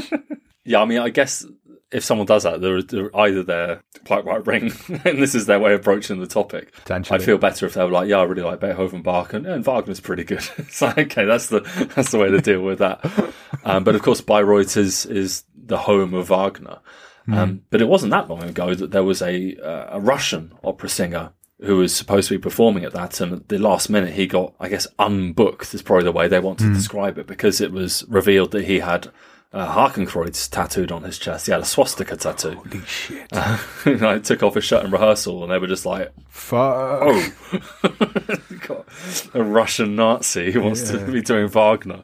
Yeah, 0.64 0.82
I 0.82 0.86
mean, 0.86 1.00
I 1.00 1.10
guess 1.10 1.46
if 1.92 2.04
someone 2.04 2.28
does 2.28 2.44
that, 2.44 2.62
they're, 2.62 2.84
they're 2.84 3.16
either 3.16 3.44
they're 3.44 3.84
quite 4.06 4.26
right 4.26 4.46
ring, 4.46 4.72
and 5.06 5.22
this 5.22 5.34
is 5.34 5.46
their 5.48 5.60
way 5.60 5.74
of 5.74 5.80
approaching 5.80 6.20
the 6.20 6.28
topic. 6.28 6.74
I'd 7.16 7.24
feel 7.26 7.38
better 7.38 7.66
if 7.66 7.74
they 7.74 7.84
were 7.84 7.90
like, 7.90 8.08
"Yeah, 8.08 8.20
I 8.20 8.24
really 8.24 8.44
like 8.44 8.60
Beethoven, 8.60 9.02
Bach, 9.02 9.34
and, 9.34 9.46
and 9.46 9.66
Wagner's 9.66 10.00
pretty 10.00 10.24
good." 10.24 10.48
it's 10.58 10.82
like, 10.82 10.98
okay, 10.98 11.26
that's 11.26 11.48
the 11.48 11.62
that's 11.96 12.12
the 12.12 12.20
way 12.20 12.30
to 12.30 12.42
deal 12.42 12.62
with 12.62 12.80
that. 12.80 13.04
Um, 13.64 13.84
but 13.84 13.96
of 13.96 14.02
course, 14.02 14.22
Bayreuth 14.22 14.78
is 14.78 15.06
is 15.06 15.44
the 15.56 15.78
home 15.78 16.14
of 16.14 16.30
Wagner. 16.30 16.80
Um, 17.28 17.62
but 17.70 17.82
it 17.82 17.88
wasn't 17.88 18.12
that 18.12 18.28
long 18.28 18.44
ago 18.44 18.74
that 18.74 18.92
there 18.92 19.04
was 19.04 19.22
a 19.22 19.56
uh, 19.58 19.98
a 19.98 20.00
Russian 20.00 20.54
opera 20.64 20.90
singer 20.90 21.32
who 21.62 21.78
was 21.78 21.94
supposed 21.94 22.30
to 22.30 22.36
be 22.36 22.42
performing 22.42 22.86
at 22.86 22.94
that, 22.94 23.20
and 23.22 23.34
at 23.34 23.50
the 23.50 23.58
last 23.58 23.90
minute 23.90 24.14
he 24.14 24.26
got, 24.26 24.56
I 24.60 24.70
guess, 24.70 24.88
unbooked. 24.98 25.74
Is 25.76 25.82
probably 25.82 26.06
the 26.06 26.12
way 26.12 26.28
they 26.28 26.40
want 26.40 26.60
to 26.60 26.74
describe 26.74 27.18
it 27.18 27.28
because 27.28 27.62
it 27.62 27.72
was 27.72 28.04
revealed 28.08 28.52
that 28.52 28.66
he 28.66 28.80
had. 28.80 29.10
Uh, 29.52 29.66
Hakenkreuz 29.74 30.48
tattooed 30.52 30.92
on 30.92 31.02
his 31.02 31.18
chest. 31.18 31.48
He 31.48 31.52
had 31.52 31.62
a 31.62 31.66
swastika 31.66 32.16
tattoo. 32.16 32.52
Holy 32.52 32.82
shit! 32.86 33.28
and 33.86 34.04
I 34.04 34.20
took 34.20 34.44
off 34.44 34.54
his 34.54 34.64
shirt 34.64 34.86
in 34.86 34.92
rehearsal, 34.92 35.42
and 35.42 35.52
they 35.52 35.58
were 35.58 35.66
just 35.66 35.88
like, 35.88 36.12
Fuck. 36.28 37.00
"Oh, 37.02 37.32
got 38.68 38.86
a 39.34 39.42
Russian 39.44 39.96
Nazi 39.96 40.52
who 40.52 40.62
wants 40.62 40.92
to 40.92 41.00
be 41.12 41.24
doing 41.24 41.48
Wagner." 41.48 42.04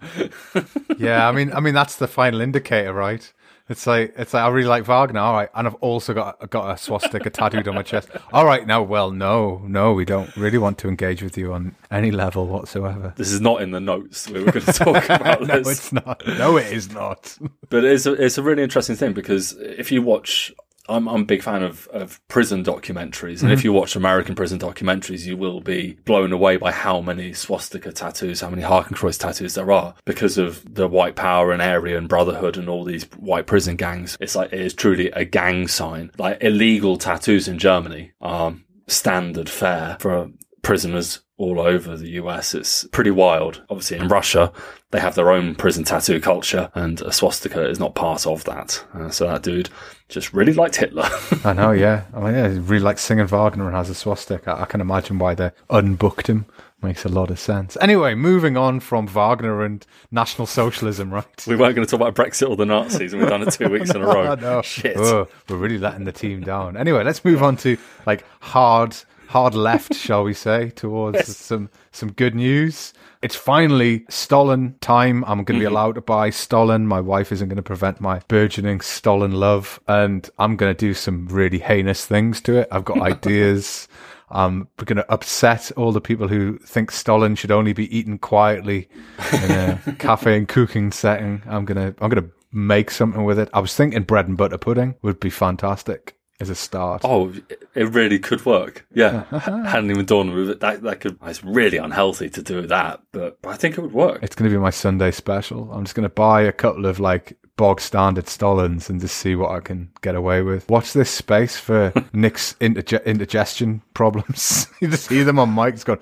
yeah, 0.97 1.29
I 1.29 1.31
mean, 1.31 1.53
I 1.53 1.59
mean 1.59 1.75
that's 1.75 1.97
the 1.97 2.07
final 2.07 2.41
indicator, 2.41 2.91
right? 2.93 3.31
It's 3.67 3.87
like 3.87 4.13
it's 4.15 4.31
like 4.33 4.43
I 4.43 4.47
really 4.49 4.67
like 4.67 4.85
Wagner, 4.85 5.19
all 5.19 5.33
right, 5.33 5.49
and 5.55 5.65
I've 5.65 5.75
also 5.75 6.13
got 6.13 6.49
got 6.51 6.71
a 6.71 6.77
swastika 6.77 7.31
tattooed 7.31 7.67
on 7.67 7.73
my 7.73 7.81
chest. 7.81 8.09
All 8.31 8.45
right, 8.45 8.65
now, 8.65 8.83
well, 8.83 9.09
no, 9.09 9.63
no, 9.65 9.93
we 9.93 10.05
don't 10.05 10.35
really 10.37 10.59
want 10.59 10.77
to 10.79 10.87
engage 10.87 11.23
with 11.23 11.35
you 11.35 11.51
on 11.51 11.75
any 11.89 12.11
level 12.11 12.45
whatsoever. 12.45 13.13
This 13.17 13.31
is 13.31 13.41
not 13.41 13.63
in 13.63 13.71
the 13.71 13.79
notes. 13.79 14.29
We 14.29 14.43
were 14.43 14.51
going 14.51 14.65
to 14.65 14.71
talk 14.73 15.05
about 15.09 15.41
no, 15.41 15.59
this. 15.61 15.67
it's 15.67 15.93
not. 15.93 16.21
No, 16.27 16.57
it 16.57 16.71
is 16.71 16.91
not. 16.91 17.35
But 17.69 17.83
it's 17.85 18.05
a, 18.05 18.13
it's 18.13 18.37
a 18.37 18.43
really 18.43 18.61
interesting 18.61 18.97
thing 18.97 19.13
because 19.13 19.53
if 19.59 19.91
you 19.91 20.03
watch, 20.03 20.53
I'm, 20.87 21.07
I'm 21.07 21.21
a 21.21 21.25
big 21.25 21.41
fan 21.41 21.63
of, 21.63 21.87
of 21.87 22.25
prison 22.27 22.63
documentaries. 22.63 23.41
And 23.41 23.51
if 23.51 23.63
you 23.63 23.73
watch 23.73 23.95
American 23.95 24.35
prison 24.35 24.59
documentaries, 24.59 25.25
you 25.25 25.37
will 25.37 25.61
be 25.61 25.97
blown 26.05 26.31
away 26.31 26.57
by 26.57 26.71
how 26.71 27.01
many 27.01 27.33
swastika 27.33 27.91
tattoos, 27.91 28.41
how 28.41 28.49
many 28.49 28.61
Hakenkreuz 28.61 29.19
tattoos 29.19 29.55
there 29.55 29.71
are 29.71 29.95
because 30.05 30.37
of 30.37 30.63
the 30.73 30.87
white 30.87 31.15
power 31.15 31.51
and 31.51 31.61
Aryan 31.61 32.07
Brotherhood 32.07 32.57
and 32.57 32.69
all 32.69 32.83
these 32.83 33.03
white 33.17 33.47
prison 33.47 33.75
gangs. 33.75 34.17
It's 34.19 34.35
like, 34.35 34.53
it 34.53 34.61
is 34.61 34.73
truly 34.73 35.11
a 35.11 35.25
gang 35.25 35.67
sign. 35.67 36.11
Like 36.17 36.37
illegal 36.41 36.97
tattoos 36.97 37.47
in 37.47 37.57
Germany 37.57 38.11
are 38.21 38.55
standard 38.87 39.49
fare 39.49 39.97
for 39.99 40.29
prisoners 40.61 41.21
all 41.37 41.59
over 41.59 41.97
the 41.97 42.11
US. 42.11 42.53
It's 42.53 42.85
pretty 42.91 43.11
wild. 43.11 43.63
Obviously, 43.69 43.97
in 43.97 44.07
Russia, 44.07 44.51
they 44.91 44.99
have 44.99 45.15
their 45.15 45.31
own 45.31 45.55
prison 45.55 45.83
tattoo 45.83 46.19
culture, 46.19 46.71
and 46.73 47.01
a 47.01 47.11
swastika 47.11 47.67
is 47.69 47.79
not 47.79 47.95
part 47.95 48.25
of 48.25 48.43
that. 48.45 48.83
Uh, 48.93 49.09
so 49.09 49.27
that 49.27 49.43
dude 49.43 49.69
just 50.09 50.33
really 50.33 50.53
liked 50.53 50.75
Hitler. 50.75 51.09
I 51.43 51.53
know, 51.53 51.71
yeah. 51.85 52.05
I 52.13 52.19
mean, 52.19 52.33
yeah, 52.35 52.49
he 52.49 52.59
really 52.59 52.83
likes 52.83 53.01
singing 53.01 53.27
Wagner 53.27 53.67
and 53.67 53.75
has 53.75 53.89
a 53.89 53.95
swastika. 53.95 54.51
I, 54.51 54.63
I 54.63 54.65
can 54.65 54.81
imagine 54.81 55.19
why 55.19 55.35
they 55.35 55.51
unbooked 55.69 56.27
him. 56.27 56.45
Makes 56.81 57.05
a 57.05 57.09
lot 57.09 57.31
of 57.31 57.39
sense. 57.39 57.77
Anyway, 57.81 58.13
moving 58.13 58.57
on 58.57 58.79
from 58.79 59.07
Wagner 59.07 59.63
and 59.63 59.83
National 60.11 60.45
Socialism, 60.45 61.11
right? 61.11 61.25
we 61.47 61.55
weren't 61.55 61.75
going 61.75 61.87
to 61.87 61.89
talk 61.89 61.99
about 61.99 62.13
Brexit 62.13 62.47
or 62.47 62.55
the 62.55 62.65
Nazis, 62.65 63.11
and 63.13 63.21
we've 63.21 63.29
done 63.29 63.41
it 63.41 63.51
two 63.51 63.69
weeks 63.69 63.89
in 63.89 64.01
a 64.03 64.05
row. 64.05 64.27
Oh, 64.27 64.35
no. 64.35 64.61
Shit. 64.61 64.95
Oh, 64.97 65.27
we're 65.49 65.55
really 65.55 65.79
letting 65.79 66.03
the 66.03 66.11
team 66.11 66.41
down. 66.41 66.77
Anyway, 66.77 67.03
let's 67.03 67.25
move 67.25 67.41
on 67.41 67.57
to 67.57 67.77
like 68.05 68.23
hard, 68.41 68.95
hard 69.27 69.55
left, 69.55 69.93
shall 69.93 70.23
we 70.23 70.33
say, 70.33 70.69
towards 70.71 71.35
some 71.37 71.69
some 71.91 72.11
good 72.11 72.35
news. 72.35 72.93
It's 73.21 73.35
finally 73.35 74.05
Stollen 74.09 74.75
time. 74.81 75.23
I'm 75.25 75.43
going 75.43 75.45
to 75.45 75.53
be 75.53 75.59
mm-hmm. 75.65 75.73
allowed 75.73 75.95
to 75.95 76.01
buy 76.01 76.29
Stollen. 76.29 76.85
My 76.85 77.01
wife 77.01 77.31
isn't 77.31 77.49
going 77.49 77.57
to 77.57 77.63
prevent 77.63 77.99
my 77.99 78.19
burgeoning 78.27 78.81
Stollen 78.81 79.31
love, 79.31 79.79
and 79.87 80.29
I'm 80.37 80.55
going 80.55 80.73
to 80.73 80.77
do 80.77 80.93
some 80.93 81.27
really 81.27 81.59
heinous 81.59 82.05
things 82.05 82.41
to 82.41 82.57
it. 82.57 82.67
I've 82.71 82.85
got 82.85 83.01
ideas. 83.13 83.87
I'm 84.29 84.67
going 84.77 84.97
to 84.97 85.11
upset 85.11 85.71
all 85.77 85.91
the 85.91 86.01
people 86.01 86.27
who 86.27 86.57
think 86.59 86.91
Stollen 86.91 87.35
should 87.35 87.51
only 87.51 87.73
be 87.73 87.95
eaten 87.95 88.17
quietly 88.17 88.89
in 89.31 89.51
a 89.51 89.95
cafe 89.99 90.37
and 90.37 90.47
cooking 90.47 90.91
setting. 90.91 91.43
I'm 91.45 91.65
going 91.65 91.93
to 91.93 92.03
I'm 92.03 92.09
going 92.09 92.23
to 92.23 92.31
make 92.51 92.89
something 92.89 93.23
with 93.23 93.37
it. 93.37 93.49
I 93.53 93.59
was 93.59 93.75
thinking 93.75 94.03
bread 94.03 94.27
and 94.27 94.37
butter 94.37 94.57
pudding 94.57 94.95
would 95.01 95.19
be 95.19 95.29
fantastic 95.29 96.14
as 96.39 96.49
a 96.49 96.55
start. 96.55 97.01
Oh, 97.03 97.33
it 97.73 97.89
really 97.89 98.19
could 98.19 98.45
work. 98.45 98.85
Yeah, 98.93 99.23
hadn't 99.39 99.91
even 99.91 100.05
dawned 100.05 100.31
on 100.31 100.47
me 100.47 100.53
that 100.53 100.81
that 100.81 100.99
could. 100.99 101.17
It's 101.23 101.43
really 101.43 101.77
unhealthy 101.77 102.29
to 102.29 102.41
do 102.41 102.61
that, 102.67 103.01
but, 103.11 103.41
but 103.41 103.49
I 103.49 103.55
think 103.55 103.77
it 103.77 103.81
would 103.81 103.93
work. 103.93 104.19
It's 104.21 104.35
going 104.35 104.49
to 104.49 104.55
be 104.55 104.61
my 104.61 104.69
Sunday 104.69 105.11
special. 105.11 105.71
I'm 105.71 105.85
just 105.85 105.95
going 105.95 106.03
to 106.03 106.09
buy 106.09 106.41
a 106.41 106.51
couple 106.51 106.85
of 106.85 106.99
like 106.99 107.37
bog 107.57 107.79
standard 107.79 108.25
Stollens 108.25 108.89
and 108.89 108.99
just 108.99 109.15
see 109.15 109.35
what 109.35 109.51
I 109.51 109.61
can 109.61 109.89
get 110.01 110.15
away 110.15 110.41
with. 110.41 110.69
Watch 110.69 110.91
this 110.93 111.09
space 111.09 111.57
for 111.57 111.93
Nick's 112.13 112.53
interge- 112.55 113.05
indigestion 113.05 113.81
problems. 113.93 114.67
you 114.81 114.89
just 114.89 115.09
hear 115.09 115.23
them 115.23 115.39
on 115.39 115.55
mics 115.55 115.85
going. 115.85 115.99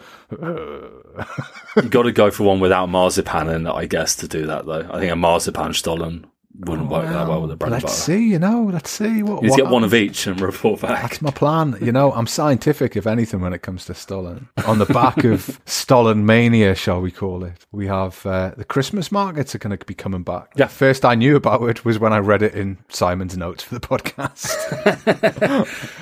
you 1.75 1.89
got 1.89 2.03
to 2.03 2.11
go 2.11 2.31
for 2.31 2.43
one 2.43 2.59
without 2.59 2.89
marzipan 2.89 3.49
in 3.49 3.67
I 3.67 3.85
guess, 3.85 4.15
to 4.17 4.27
do 4.27 4.47
that 4.47 4.65
though. 4.65 4.89
I 4.91 4.99
think 4.99 5.11
a 5.11 5.15
marzipan 5.15 5.73
Stollen 5.73 6.25
wouldn't 6.59 6.89
work 6.89 7.07
that 7.09 7.27
well 7.27 7.41
with 7.41 7.49
the 7.49 7.55
bread 7.55 7.71
let's 7.71 7.83
and 7.83 7.89
butter. 7.89 8.01
see, 8.21 8.29
you 8.31 8.37
know, 8.39 8.69
let's 8.71 8.91
see 8.91 9.23
what. 9.23 9.41
You 9.43 9.49
what 9.49 9.57
get 9.57 9.67
one 9.69 9.83
of 9.83 9.93
each 9.93 10.27
and 10.27 10.39
report 10.39 10.81
back. 10.81 11.01
That's 11.01 11.21
my 11.21 11.31
plan. 11.31 11.75
You 11.81 11.91
know, 11.91 12.11
I'm 12.11 12.27
scientific, 12.27 12.95
if 12.95 13.07
anything, 13.07 13.41
when 13.41 13.53
it 13.53 13.63
comes 13.63 13.85
to 13.85 13.95
Stollen. 13.95 14.49
On 14.67 14.77
the 14.77 14.85
back 14.85 15.23
of 15.23 15.59
Stollen 15.65 16.25
mania, 16.25 16.75
shall 16.75 17.01
we 17.01 17.11
call 17.11 17.43
it? 17.43 17.65
We 17.71 17.87
have 17.87 18.23
uh, 18.25 18.51
the 18.55 18.65
Christmas 18.65 19.11
markets 19.11 19.55
are 19.55 19.59
going 19.59 19.75
to 19.77 19.85
be 19.85 19.95
coming 19.95 20.23
back. 20.23 20.51
Yeah. 20.55 20.67
First 20.67 21.05
I 21.05 21.15
knew 21.15 21.35
about 21.35 21.63
it 21.69 21.83
was 21.85 21.97
when 21.97 22.13
I 22.13 22.19
read 22.19 22.43
it 22.43 22.53
in 22.53 22.77
Simon's 22.89 23.35
notes 23.35 23.63
for 23.63 23.73
the 23.73 23.81
podcast. 23.87 24.43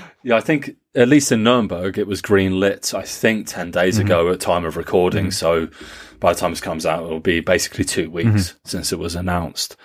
Yeah, 0.24 0.36
I 0.36 0.42
think 0.42 0.76
at 0.94 1.08
least 1.08 1.32
in 1.32 1.44
Nuremberg 1.44 1.98
it 1.98 2.06
was 2.06 2.22
green 2.22 2.60
lit. 2.60 2.94
I 2.94 3.02
think 3.02 3.48
ten 3.48 3.72
days 3.72 3.98
Mm-hmm. 3.98 4.06
ago 4.06 4.32
at 4.32 4.40
time 4.40 4.66
of 4.66 4.78
recording. 4.78 5.32
So 5.32 5.68
by 6.20 6.34
the 6.34 6.40
time 6.40 6.52
this 6.52 6.62
comes 6.62 6.86
out, 6.86 7.04
it'll 7.04 7.20
be 7.20 7.40
basically 7.40 7.86
two 7.86 8.12
weeks 8.12 8.30
Mm-hmm. 8.30 8.58
since 8.66 8.94
it 8.94 9.00
was 9.00 9.16
announced. 9.16 9.76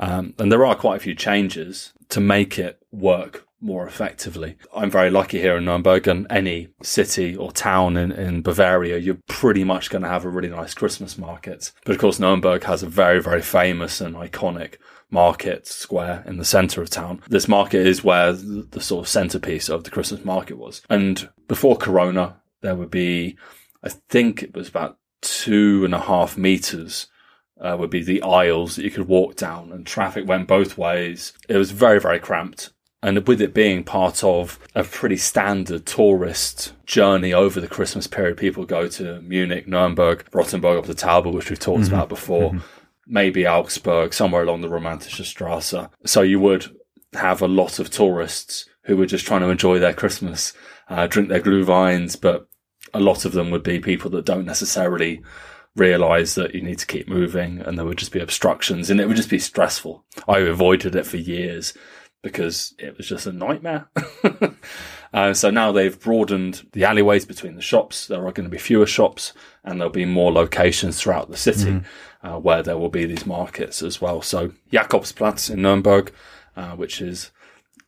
Um, 0.00 0.34
and 0.38 0.50
there 0.50 0.64
are 0.64 0.74
quite 0.74 0.96
a 0.96 1.00
few 1.00 1.14
changes 1.14 1.92
to 2.08 2.20
make 2.20 2.58
it 2.58 2.82
work 2.90 3.46
more 3.60 3.86
effectively. 3.86 4.56
I'm 4.74 4.90
very 4.90 5.10
lucky 5.10 5.38
here 5.38 5.58
in 5.58 5.66
Nuremberg 5.66 6.08
and 6.08 6.26
any 6.30 6.68
city 6.82 7.36
or 7.36 7.52
town 7.52 7.98
in, 7.98 8.10
in 8.10 8.40
Bavaria, 8.40 8.96
you're 8.96 9.18
pretty 9.28 9.64
much 9.64 9.90
going 9.90 10.02
to 10.02 10.08
have 10.08 10.24
a 10.24 10.30
really 10.30 10.48
nice 10.48 10.72
Christmas 10.72 11.18
market. 11.18 11.70
But 11.84 11.94
of 11.94 12.00
course, 12.00 12.18
Nuremberg 12.18 12.64
has 12.64 12.82
a 12.82 12.88
very, 12.88 13.20
very 13.20 13.42
famous 13.42 14.00
and 14.00 14.16
iconic 14.16 14.76
market 15.10 15.66
square 15.66 16.24
in 16.26 16.38
the 16.38 16.44
center 16.44 16.80
of 16.80 16.88
town. 16.88 17.20
This 17.28 17.48
market 17.48 17.86
is 17.86 18.02
where 18.02 18.32
the, 18.32 18.66
the 18.70 18.80
sort 18.80 19.04
of 19.04 19.08
centerpiece 19.08 19.68
of 19.68 19.84
the 19.84 19.90
Christmas 19.90 20.24
market 20.24 20.56
was. 20.56 20.80
And 20.88 21.28
before 21.46 21.76
Corona, 21.76 22.40
there 22.62 22.76
would 22.76 22.90
be, 22.90 23.36
I 23.82 23.90
think 23.90 24.42
it 24.42 24.54
was 24.54 24.68
about 24.68 24.96
two 25.20 25.84
and 25.84 25.94
a 25.94 26.00
half 26.00 26.38
meters 26.38 27.08
uh, 27.60 27.76
would 27.78 27.90
be 27.90 28.02
the 28.02 28.22
aisles 28.22 28.76
that 28.76 28.84
you 28.84 28.90
could 28.90 29.08
walk 29.08 29.36
down 29.36 29.70
and 29.72 29.86
traffic 29.86 30.26
went 30.26 30.48
both 30.48 30.78
ways. 30.78 31.32
It 31.48 31.56
was 31.56 31.70
very, 31.70 32.00
very 32.00 32.18
cramped. 32.18 32.70
And 33.02 33.26
with 33.26 33.40
it 33.40 33.54
being 33.54 33.82
part 33.82 34.22
of 34.22 34.58
a 34.74 34.84
pretty 34.84 35.16
standard 35.16 35.86
tourist 35.86 36.74
journey 36.84 37.32
over 37.32 37.58
the 37.58 37.68
Christmas 37.68 38.06
period, 38.06 38.36
people 38.36 38.66
go 38.66 38.88
to 38.88 39.22
Munich, 39.22 39.66
Nuremberg, 39.66 40.26
Rothenburg 40.32 40.78
ob 40.78 40.86
der 40.86 40.92
Tauber, 40.92 41.32
which 41.32 41.48
we've 41.48 41.58
talked 41.58 41.88
about 41.88 42.10
before, 42.10 42.60
maybe 43.06 43.46
Augsburg, 43.46 44.12
somewhere 44.12 44.42
along 44.42 44.60
the 44.60 44.68
Romantische 44.68 45.24
Strasse. 45.24 45.88
So 46.04 46.20
you 46.20 46.40
would 46.40 46.66
have 47.14 47.40
a 47.40 47.48
lot 47.48 47.78
of 47.78 47.88
tourists 47.88 48.66
who 48.84 48.98
were 48.98 49.06
just 49.06 49.26
trying 49.26 49.40
to 49.40 49.48
enjoy 49.48 49.78
their 49.78 49.94
Christmas, 49.94 50.52
uh, 50.90 51.06
drink 51.06 51.30
their 51.30 51.40
glühweins, 51.40 52.20
but 52.20 52.48
a 52.92 53.00
lot 53.00 53.24
of 53.24 53.32
them 53.32 53.50
would 53.50 53.62
be 53.62 53.80
people 53.80 54.10
that 54.10 54.26
don't 54.26 54.44
necessarily 54.44 55.22
realize 55.76 56.34
that 56.34 56.54
you 56.54 56.62
need 56.62 56.78
to 56.78 56.86
keep 56.86 57.08
moving 57.08 57.60
and 57.60 57.78
there 57.78 57.86
would 57.86 57.98
just 57.98 58.12
be 58.12 58.20
obstructions 58.20 58.90
and 58.90 59.00
it 59.00 59.06
would 59.06 59.16
just 59.16 59.30
be 59.30 59.38
stressful. 59.38 60.04
I 60.28 60.38
avoided 60.38 60.96
it 60.96 61.06
for 61.06 61.16
years 61.16 61.74
because 62.22 62.74
it 62.78 62.96
was 62.96 63.08
just 63.08 63.26
a 63.26 63.32
nightmare. 63.32 63.88
uh, 65.14 65.32
so 65.32 65.50
now 65.50 65.72
they've 65.72 65.98
broadened 65.98 66.66
the 66.72 66.84
alleyways 66.84 67.24
between 67.24 67.54
the 67.54 67.62
shops. 67.62 68.06
There 68.06 68.26
are 68.26 68.32
going 68.32 68.48
to 68.48 68.50
be 68.50 68.58
fewer 68.58 68.86
shops 68.86 69.32
and 69.64 69.80
there'll 69.80 69.92
be 69.92 70.04
more 70.04 70.32
locations 70.32 71.00
throughout 71.00 71.30
the 71.30 71.36
city 71.36 71.82
uh, 72.22 72.38
where 72.38 72.62
there 72.62 72.78
will 72.78 72.90
be 72.90 73.06
these 73.06 73.26
markets 73.26 73.82
as 73.82 74.00
well. 74.00 74.22
So 74.22 74.52
Jakobsplatz 74.72 75.50
in 75.50 75.62
Nuremberg, 75.62 76.12
uh, 76.56 76.72
which 76.72 77.00
is 77.00 77.30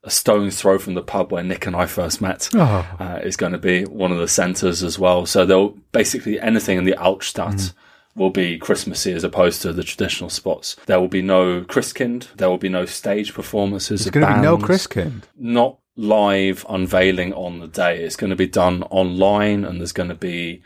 a 0.05 0.11
stone's 0.11 0.61
throw 0.61 0.79
from 0.79 0.95
the 0.95 1.03
pub 1.03 1.31
where 1.31 1.45
Nick 1.45 1.67
and 1.67 1.77
I 1.77 1.87
first 1.87 2.21
met, 2.21 2.49
Oh. 2.55 2.87
uh, 2.99 3.21
is 3.23 3.37
going 3.37 3.53
to 3.53 3.59
be 3.59 3.85
one 3.85 4.11
of 4.13 4.19
the 4.19 4.29
centres 4.29 4.83
as 4.83 4.99
well. 4.99 5.27
So 5.27 5.45
they'll 5.47 5.71
basically 5.93 6.41
anything 6.41 6.79
in 6.79 6.85
the 6.85 6.97
Altstadt 6.99 7.73
will 8.15 8.31
be 8.31 8.59
Christmassy 8.59 9.13
as 9.13 9.25
opposed 9.25 9.63
to 9.63 9.73
the 9.73 9.83
traditional 9.85 10.29
spots. 10.29 10.77
There 10.87 11.01
will 11.01 11.09
be 11.09 11.23
no 11.23 11.63
Christkind. 11.63 12.35
There 12.37 12.51
will 12.51 12.59
be 12.59 12.69
no 12.69 12.85
stage 12.85 13.33
performances. 13.33 14.05
There's 14.05 14.11
going 14.11 14.27
to 14.27 14.35
be 14.35 14.43
no 14.43 14.57
bands. 14.57 14.87
Christkind. 14.87 15.23
Not 15.39 15.79
live 15.97 16.67
unveiling 16.69 17.33
on 17.35 17.61
the 17.61 17.69
day. 17.69 18.03
It's 18.03 18.17
going 18.17 18.31
to 18.31 18.37
be 18.37 18.47
done 18.47 18.83
online, 18.85 19.65
and 19.65 19.79
there's 19.81 19.93
going 19.93 20.09
to 20.09 20.15
be 20.15 20.63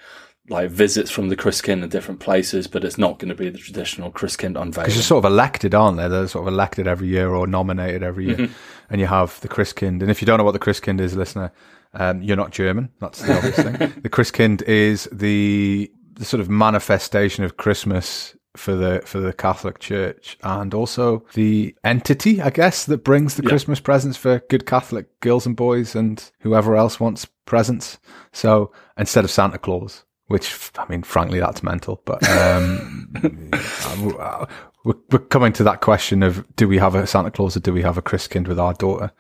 like 0.48 0.70
visits 0.70 1.10
from 1.10 1.28
the 1.28 1.36
Christkind 1.36 1.82
in 1.82 1.88
different 1.88 2.20
places, 2.20 2.68
but 2.68 2.84
it's 2.84 2.98
not 2.98 3.18
going 3.18 3.28
to 3.30 3.34
be 3.34 3.48
the 3.50 3.58
traditional 3.58 4.12
Christkind 4.12 4.60
unveiling. 4.60 4.72
Because 4.86 4.94
you're 4.94 5.02
sort 5.02 5.24
of 5.24 5.30
elected, 5.32 5.74
aren't 5.74 5.96
they? 5.96 6.06
They're 6.08 6.28
sort 6.28 6.46
of 6.46 6.52
elected 6.54 6.86
every 6.86 7.08
year 7.08 7.30
or 7.30 7.46
nominated 7.48 8.02
every 8.04 8.26
year. 8.26 8.36
Mm-hmm. 8.36 8.52
And 8.90 9.00
you 9.00 9.06
have 9.06 9.40
the 9.40 9.48
Christkind. 9.48 10.00
And 10.02 10.10
if 10.10 10.20
you 10.22 10.26
don't 10.26 10.38
know 10.38 10.44
what 10.44 10.52
the 10.52 10.58
Christkind 10.58 11.00
is, 11.00 11.16
listener, 11.16 11.52
um, 11.94 12.22
you're 12.22 12.36
not 12.36 12.50
German. 12.52 12.90
That's 13.00 13.20
the 13.22 13.36
obvious 13.36 13.56
thing. 13.56 13.76
The 14.02 14.08
Christkind 14.10 14.62
is 14.62 15.08
the, 15.12 15.90
the 16.14 16.24
sort 16.24 16.40
of 16.40 16.48
manifestation 16.48 17.44
of 17.44 17.56
Christmas 17.56 18.36
for 18.56 18.74
the 18.74 19.02
for 19.04 19.20
the 19.20 19.34
Catholic 19.34 19.80
Church 19.80 20.38
and 20.42 20.72
also 20.72 21.26
the 21.34 21.76
entity, 21.84 22.40
I 22.40 22.48
guess, 22.48 22.86
that 22.86 23.04
brings 23.04 23.34
the 23.34 23.42
Yeah. 23.42 23.50
Christmas 23.50 23.80
presents 23.80 24.16
for 24.16 24.38
good 24.48 24.64
Catholic 24.64 25.20
girls 25.20 25.44
and 25.44 25.54
boys 25.54 25.94
and 25.94 26.30
whoever 26.40 26.74
else 26.74 26.98
wants 26.98 27.26
presents. 27.44 27.98
So 28.32 28.72
instead 28.96 29.24
of 29.24 29.30
Santa 29.30 29.58
Claus, 29.58 30.04
which 30.28 30.70
I 30.78 30.86
mean, 30.88 31.02
frankly, 31.02 31.38
that's 31.38 31.62
mental. 31.62 32.00
But 32.06 32.26
um, 32.30 33.12
we're, 34.86 34.94
we're 35.10 35.18
coming 35.18 35.52
to 35.52 35.64
that 35.64 35.80
question 35.80 36.22
of 36.22 36.46
do 36.54 36.68
we 36.68 36.78
have 36.78 36.94
a 36.94 37.06
Santa 37.08 37.32
Claus 37.32 37.56
or 37.56 37.60
do 37.60 37.72
we 37.72 37.82
have 37.82 37.98
a 37.98 38.02
Christkind 38.02 38.46
with 38.46 38.60
our 38.60 38.72
daughter? 38.72 39.10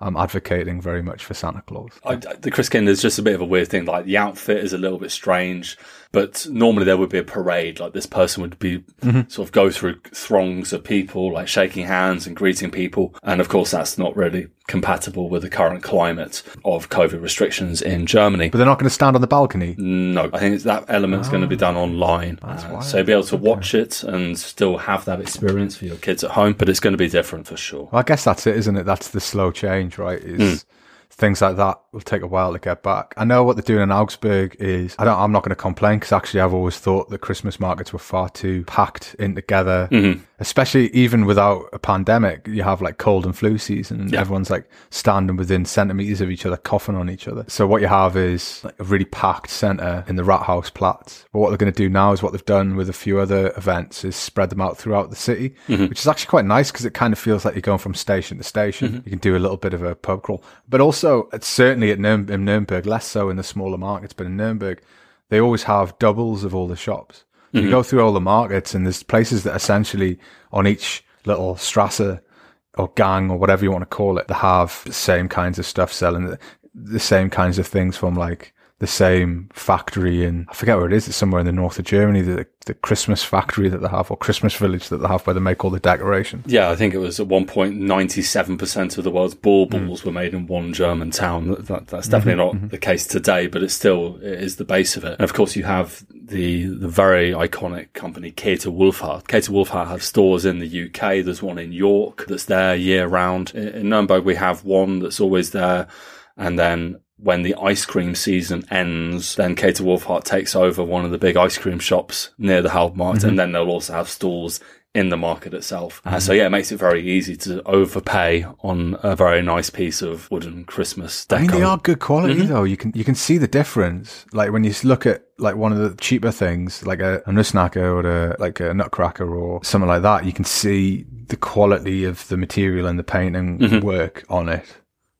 I'm 0.00 0.16
advocating 0.16 0.80
very 0.80 1.02
much 1.02 1.24
for 1.24 1.32
Santa 1.32 1.62
Claus. 1.62 1.90
I, 2.04 2.16
the 2.16 2.52
Christkind 2.52 2.86
is 2.88 3.00
just 3.00 3.18
a 3.18 3.22
bit 3.22 3.34
of 3.34 3.40
a 3.40 3.46
weird 3.46 3.68
thing. 3.68 3.86
Like 3.86 4.04
the 4.04 4.18
outfit 4.18 4.62
is 4.62 4.74
a 4.74 4.78
little 4.78 4.98
bit 4.98 5.10
strange, 5.10 5.78
but 6.12 6.46
normally 6.50 6.84
there 6.84 6.98
would 6.98 7.08
be 7.08 7.18
a 7.18 7.24
parade. 7.24 7.80
Like 7.80 7.94
this 7.94 8.06
person 8.06 8.42
would 8.42 8.58
be 8.58 8.80
mm-hmm. 9.00 9.28
sort 9.28 9.48
of 9.48 9.52
go 9.52 9.70
through 9.70 10.00
throngs 10.14 10.74
of 10.74 10.84
people, 10.84 11.32
like 11.32 11.48
shaking 11.48 11.86
hands 11.86 12.26
and 12.26 12.36
greeting 12.36 12.70
people. 12.70 13.14
And 13.22 13.40
of 13.40 13.48
course, 13.48 13.70
that's 13.70 13.96
not 13.96 14.14
really 14.14 14.48
compatible 14.68 15.28
with 15.28 15.42
the 15.42 15.50
current 15.50 15.82
climate 15.82 16.42
of 16.64 16.88
COVID 16.90 17.20
restrictions 17.20 17.82
in 17.82 18.06
Germany. 18.06 18.50
But 18.50 18.58
they're 18.58 18.66
not 18.66 18.78
going 18.78 18.88
to 18.88 18.94
stand 18.94 19.16
on 19.16 19.20
the 19.20 19.26
balcony. 19.26 19.74
No, 19.76 20.30
I 20.32 20.38
think 20.38 20.62
that 20.62 20.84
element's 20.88 21.28
going 21.28 21.40
to 21.40 21.48
be 21.48 21.56
done 21.56 21.76
online. 21.76 22.38
Uh, 22.42 22.80
so 22.80 22.98
you'll 22.98 23.06
be 23.06 23.12
able 23.12 23.24
to 23.24 23.36
watch 23.36 23.74
it 23.74 24.04
and 24.04 24.38
still 24.38 24.78
have 24.78 25.04
that 25.06 25.20
experience 25.20 25.76
for 25.76 25.86
your 25.86 25.96
kids 25.96 26.22
at 26.22 26.30
home, 26.30 26.52
but 26.52 26.68
it's 26.68 26.80
going 26.80 26.92
to 26.92 26.98
be 26.98 27.08
different 27.08 27.48
for 27.48 27.56
sure. 27.56 27.88
Well, 27.90 28.00
I 28.00 28.02
guess 28.04 28.22
that's 28.22 28.46
it, 28.46 28.56
isn't 28.56 28.76
it? 28.76 28.84
That's 28.84 29.08
the 29.08 29.20
slow 29.20 29.50
change, 29.50 29.98
right? 29.98 30.20
Is 30.22 30.64
things 31.10 31.42
like 31.42 31.56
that 31.56 31.80
will 31.92 32.00
take 32.00 32.22
a 32.22 32.26
while 32.26 32.52
to 32.52 32.58
get 32.58 32.82
back. 32.82 33.14
I 33.16 33.24
know 33.24 33.42
what 33.42 33.56
they're 33.56 33.62
doing 33.62 33.82
in 33.82 33.92
Augsburg 33.92 34.56
is. 34.60 34.94
I 34.98 35.04
don't. 35.04 35.18
I'm 35.18 35.32
not 35.32 35.42
going 35.42 35.50
to 35.50 35.56
complain 35.56 35.98
because 35.98 36.12
actually, 36.12 36.40
I've 36.40 36.54
always 36.54 36.78
thought 36.78 37.10
the 37.10 37.18
Christmas 37.18 37.58
markets 37.58 37.92
were 37.92 37.98
far 37.98 38.28
too 38.28 38.64
packed 38.64 39.14
in 39.18 39.34
together. 39.34 39.88
Mm-hmm. 39.90 40.22
Especially 40.40 40.88
even 40.94 41.26
without 41.26 41.64
a 41.72 41.80
pandemic, 41.80 42.46
you 42.46 42.62
have 42.62 42.80
like 42.80 42.98
cold 42.98 43.24
and 43.26 43.36
flu 43.36 43.58
season, 43.58 44.00
and 44.00 44.14
everyone's 44.14 44.50
like 44.50 44.70
standing 44.90 45.36
within 45.36 45.64
centimeters 45.64 46.20
of 46.20 46.30
each 46.30 46.46
other, 46.46 46.56
coughing 46.56 46.94
on 46.94 47.10
each 47.10 47.26
other. 47.26 47.44
So 47.48 47.66
what 47.66 47.80
you 47.80 47.88
have 47.88 48.16
is 48.16 48.62
like 48.62 48.78
a 48.78 48.84
really 48.84 49.04
packed 49.04 49.50
center 49.50 50.04
in 50.06 50.14
the 50.14 50.22
Rathaus 50.22 50.72
Platz. 50.72 51.24
But 51.32 51.40
what 51.40 51.48
they're 51.48 51.58
going 51.58 51.72
to 51.72 51.76
do 51.76 51.88
now 51.88 52.12
is 52.12 52.22
what 52.22 52.32
they've 52.32 52.44
done 52.44 52.76
with 52.76 52.88
a 52.88 52.92
few 52.92 53.18
other 53.18 53.52
events 53.56 54.04
is 54.04 54.14
spread 54.14 54.50
them 54.50 54.60
out 54.60 54.78
throughout 54.78 55.10
the 55.10 55.16
city, 55.16 55.56
mm-hmm. 55.66 55.86
which 55.86 55.98
is 55.98 56.06
actually 56.06 56.30
quite 56.30 56.44
nice 56.44 56.70
because 56.70 56.84
it 56.84 56.94
kind 56.94 57.12
of 57.12 57.18
feels 57.18 57.44
like 57.44 57.56
you're 57.56 57.62
going 57.62 57.78
from 57.78 57.94
station 57.94 58.38
to 58.38 58.44
station. 58.44 58.88
Mm-hmm. 58.88 59.00
You 59.06 59.10
can 59.10 59.18
do 59.18 59.36
a 59.36 59.40
little 59.40 59.56
bit 59.56 59.74
of 59.74 59.82
a 59.82 59.96
pub 59.96 60.22
crawl, 60.22 60.44
but 60.68 60.80
also 60.80 60.97
it's 61.32 61.46
certainly 61.46 61.90
at 61.90 61.98
Nurem- 61.98 62.30
in 62.30 62.44
Nuremberg, 62.44 62.86
less 62.86 63.06
so 63.06 63.30
in 63.30 63.36
the 63.36 63.42
smaller 63.42 63.78
markets, 63.78 64.12
but 64.12 64.26
in 64.26 64.36
Nuremberg, 64.36 64.82
they 65.28 65.40
always 65.40 65.64
have 65.64 65.98
doubles 65.98 66.44
of 66.44 66.54
all 66.54 66.68
the 66.68 66.76
shops. 66.76 67.24
So 67.52 67.58
You 67.58 67.62
mm-hmm. 67.62 67.70
go 67.70 67.82
through 67.82 68.04
all 68.04 68.12
the 68.12 68.20
markets 68.20 68.74
and 68.74 68.84
there's 68.84 69.02
places 69.02 69.44
that 69.44 69.56
essentially 69.56 70.18
on 70.52 70.66
each 70.66 71.04
little 71.24 71.56
strasse 71.56 72.00
or 72.00 72.92
gang 72.94 73.30
or 73.30 73.38
whatever 73.38 73.64
you 73.64 73.70
want 73.70 73.82
to 73.82 73.86
call 73.96 74.18
it, 74.18 74.28
they 74.28 74.34
have 74.34 74.82
the 74.84 74.92
same 74.92 75.28
kinds 75.28 75.58
of 75.58 75.66
stuff 75.66 75.92
selling 75.92 76.26
the, 76.26 76.38
the 76.74 77.00
same 77.00 77.30
kinds 77.30 77.58
of 77.58 77.66
things 77.66 77.96
from 77.96 78.14
like 78.14 78.52
the 78.80 78.86
same 78.86 79.48
factory 79.52 80.24
in, 80.24 80.46
I 80.48 80.54
forget 80.54 80.76
where 80.76 80.86
it 80.86 80.92
is, 80.92 81.08
it's 81.08 81.16
somewhere 81.16 81.40
in 81.40 81.46
the 81.46 81.52
north 81.52 81.80
of 81.80 81.84
Germany, 81.84 82.22
the, 82.22 82.46
the 82.66 82.74
Christmas 82.74 83.24
factory 83.24 83.68
that 83.68 83.78
they 83.78 83.88
have, 83.88 84.08
or 84.08 84.16
Christmas 84.16 84.54
village 84.54 84.88
that 84.88 84.98
they 84.98 85.08
have 85.08 85.26
where 85.26 85.34
they 85.34 85.40
make 85.40 85.64
all 85.64 85.70
the 85.70 85.80
decorations. 85.80 86.44
Yeah, 86.46 86.70
I 86.70 86.76
think 86.76 86.94
it 86.94 86.98
was 86.98 87.18
at 87.18 87.26
one 87.26 87.44
point 87.44 87.74
97% 87.74 88.96
of 88.96 89.02
the 89.02 89.10
world's 89.10 89.34
baubles 89.34 90.02
mm. 90.02 90.04
were 90.04 90.12
made 90.12 90.32
in 90.32 90.46
one 90.46 90.72
German 90.72 91.10
town. 91.10 91.48
That, 91.48 91.88
that's 91.88 92.06
definitely 92.06 92.34
mm-hmm, 92.34 92.38
not 92.38 92.54
mm-hmm. 92.54 92.68
the 92.68 92.78
case 92.78 93.04
today, 93.04 93.48
but 93.48 93.64
it 93.64 93.70
still 93.70 94.16
it 94.22 94.40
is 94.42 94.56
the 94.56 94.64
base 94.64 94.96
of 94.96 95.04
it. 95.04 95.12
And 95.12 95.22
of 95.22 95.34
course, 95.34 95.56
you 95.56 95.64
have 95.64 96.06
the 96.10 96.66
the 96.66 96.88
very 96.88 97.32
iconic 97.32 97.94
company 97.94 98.30
Käthe 98.30 98.66
Wohlfahrt. 98.66 99.24
Käthe 99.24 99.48
Wohlfahrt 99.48 99.88
have 99.88 100.04
stores 100.04 100.44
in 100.44 100.60
the 100.60 100.84
UK. 100.84 101.24
There's 101.24 101.42
one 101.42 101.58
in 101.58 101.72
York 101.72 102.26
that's 102.28 102.44
there 102.44 102.76
year 102.76 103.08
round. 103.08 103.50
In, 103.56 103.68
in 103.68 103.88
Nuremberg, 103.88 104.24
we 104.24 104.36
have 104.36 104.64
one 104.64 105.00
that's 105.00 105.20
always 105.20 105.50
there. 105.50 105.88
And 106.36 106.56
then 106.56 107.00
when 107.18 107.42
the 107.42 107.54
ice 107.56 107.84
cream 107.84 108.14
season 108.14 108.64
ends, 108.70 109.34
then 109.36 109.56
Käthe 109.56 109.80
Wohlfahrt 109.80 110.24
takes 110.24 110.54
over 110.54 110.84
one 110.84 111.04
of 111.04 111.10
the 111.10 111.18
big 111.18 111.36
ice 111.36 111.58
cream 111.58 111.78
shops 111.78 112.30
near 112.38 112.62
the 112.62 112.68
Hauptmarkt, 112.68 113.18
mm-hmm. 113.18 113.28
and 113.28 113.38
then 113.38 113.52
they'll 113.52 113.70
also 113.70 113.92
have 113.92 114.08
stalls 114.08 114.60
in 114.94 115.10
the 115.10 115.16
market 115.16 115.52
itself. 115.52 116.00
Mm-hmm. 116.04 116.16
Uh, 116.16 116.20
so 116.20 116.32
yeah, 116.32 116.46
it 116.46 116.50
makes 116.50 116.72
it 116.72 116.76
very 116.76 117.06
easy 117.08 117.36
to 117.36 117.62
overpay 117.64 118.46
on 118.60 118.96
a 119.02 119.14
very 119.14 119.42
nice 119.42 119.70
piece 119.70 120.00
of 120.00 120.30
wooden 120.30 120.64
Christmas 120.64 121.26
deco. 121.26 121.36
I 121.36 121.40
mean, 121.40 121.50
they 121.50 121.62
are 121.62 121.78
good 121.78 122.00
quality 122.00 122.34
mm-hmm. 122.34 122.52
though. 122.52 122.64
You 122.64 122.76
can 122.76 122.92
you 122.94 123.04
can 123.04 123.14
see 123.14 123.38
the 123.38 123.48
difference. 123.48 124.24
Like 124.32 124.50
when 124.50 124.64
you 124.64 124.72
look 124.84 125.06
at 125.06 125.24
like 125.38 125.56
one 125.56 125.72
of 125.72 125.78
the 125.78 125.94
cheaper 126.00 126.30
things, 126.30 126.84
like 126.86 127.00
a, 127.00 127.16
a 127.26 127.30
Nussknacker 127.30 127.76
or 127.76 128.32
a, 128.32 128.36
like 128.38 128.60
a 128.60 128.72
Nutcracker 128.74 129.28
or 129.28 129.62
something 129.62 129.88
like 129.88 130.02
that, 130.02 130.24
you 130.24 130.32
can 130.32 130.44
see 130.44 131.04
the 131.28 131.36
quality 131.36 132.04
of 132.04 132.26
the 132.28 132.36
material 132.36 132.86
and 132.86 132.98
the 132.98 133.04
painting 133.04 133.58
mm-hmm. 133.58 133.84
work 133.84 134.24
on 134.28 134.48
it 134.48 134.64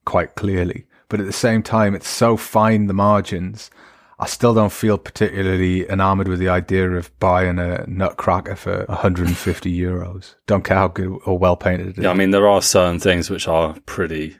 quite 0.04 0.34
clearly 0.34 0.86
but 1.08 1.20
at 1.20 1.26
the 1.26 1.32
same 1.32 1.62
time, 1.62 1.94
it's 1.94 2.08
so 2.08 2.36
fine 2.36 2.86
the 2.86 2.94
margins. 2.94 3.70
I 4.20 4.26
still 4.26 4.52
don't 4.52 4.72
feel 4.72 4.98
particularly 4.98 5.88
enamored 5.88 6.26
with 6.26 6.40
the 6.40 6.48
idea 6.48 6.90
of 6.90 7.16
buying 7.20 7.58
a 7.58 7.86
nutcracker 7.86 8.56
for 8.56 8.84
150 8.88 9.78
euros. 9.78 10.34
Don't 10.46 10.64
care 10.64 10.76
how 10.76 10.88
good 10.88 11.20
or 11.24 11.38
well 11.38 11.56
painted 11.56 11.88
it 11.88 11.98
is. 11.98 12.04
Yeah, 12.04 12.10
I 12.10 12.14
mean, 12.14 12.32
there 12.32 12.48
are 12.48 12.60
certain 12.60 12.98
things 12.98 13.30
which 13.30 13.46
are 13.46 13.76
pretty, 13.86 14.36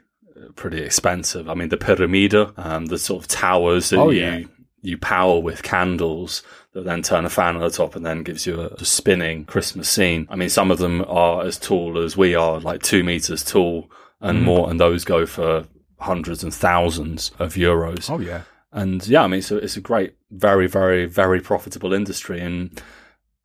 pretty 0.55 0.81
expensive. 0.81 1.49
I 1.49 1.53
mean, 1.53 1.69
the 1.69 1.77
Pyramide, 1.77 2.57
um, 2.57 2.87
the 2.87 2.97
sort 2.97 3.23
of 3.23 3.29
towers 3.29 3.89
that 3.91 3.99
oh, 3.99 4.09
you, 4.09 4.21
yeah. 4.21 4.39
you 4.81 4.97
power 4.97 5.39
with 5.39 5.63
candles 5.63 6.43
that 6.73 6.83
then 6.83 7.01
turn 7.01 7.25
a 7.25 7.29
fan 7.29 7.55
on 7.55 7.61
the 7.61 7.69
top 7.69 7.95
and 7.95 8.05
then 8.05 8.23
gives 8.23 8.45
you 8.45 8.59
a, 8.59 8.67
a 8.67 8.85
spinning 8.85 9.45
Christmas 9.45 9.87
scene. 9.87 10.27
I 10.29 10.35
mean, 10.35 10.49
some 10.49 10.71
of 10.71 10.79
them 10.79 11.05
are 11.07 11.45
as 11.45 11.57
tall 11.57 11.97
as 11.97 12.17
we 12.17 12.35
are, 12.35 12.59
like 12.59 12.83
two 12.83 13.05
meters 13.05 13.45
tall 13.45 13.89
and 14.19 14.39
mm. 14.39 14.43
more, 14.43 14.69
and 14.69 14.77
those 14.77 15.05
go 15.05 15.25
for 15.25 15.65
hundreds 15.99 16.43
and 16.43 16.53
thousands 16.53 17.31
of 17.39 17.55
euros. 17.55 18.09
Oh 18.09 18.19
yeah. 18.19 18.43
And 18.71 19.05
yeah, 19.07 19.23
I 19.23 19.27
mean, 19.27 19.39
it's 19.39 19.51
a, 19.51 19.57
it's 19.57 19.77
a 19.77 19.81
great, 19.81 20.15
very, 20.31 20.67
very, 20.67 21.05
very 21.05 21.41
profitable 21.41 21.93
industry. 21.93 22.39
And 22.39 22.81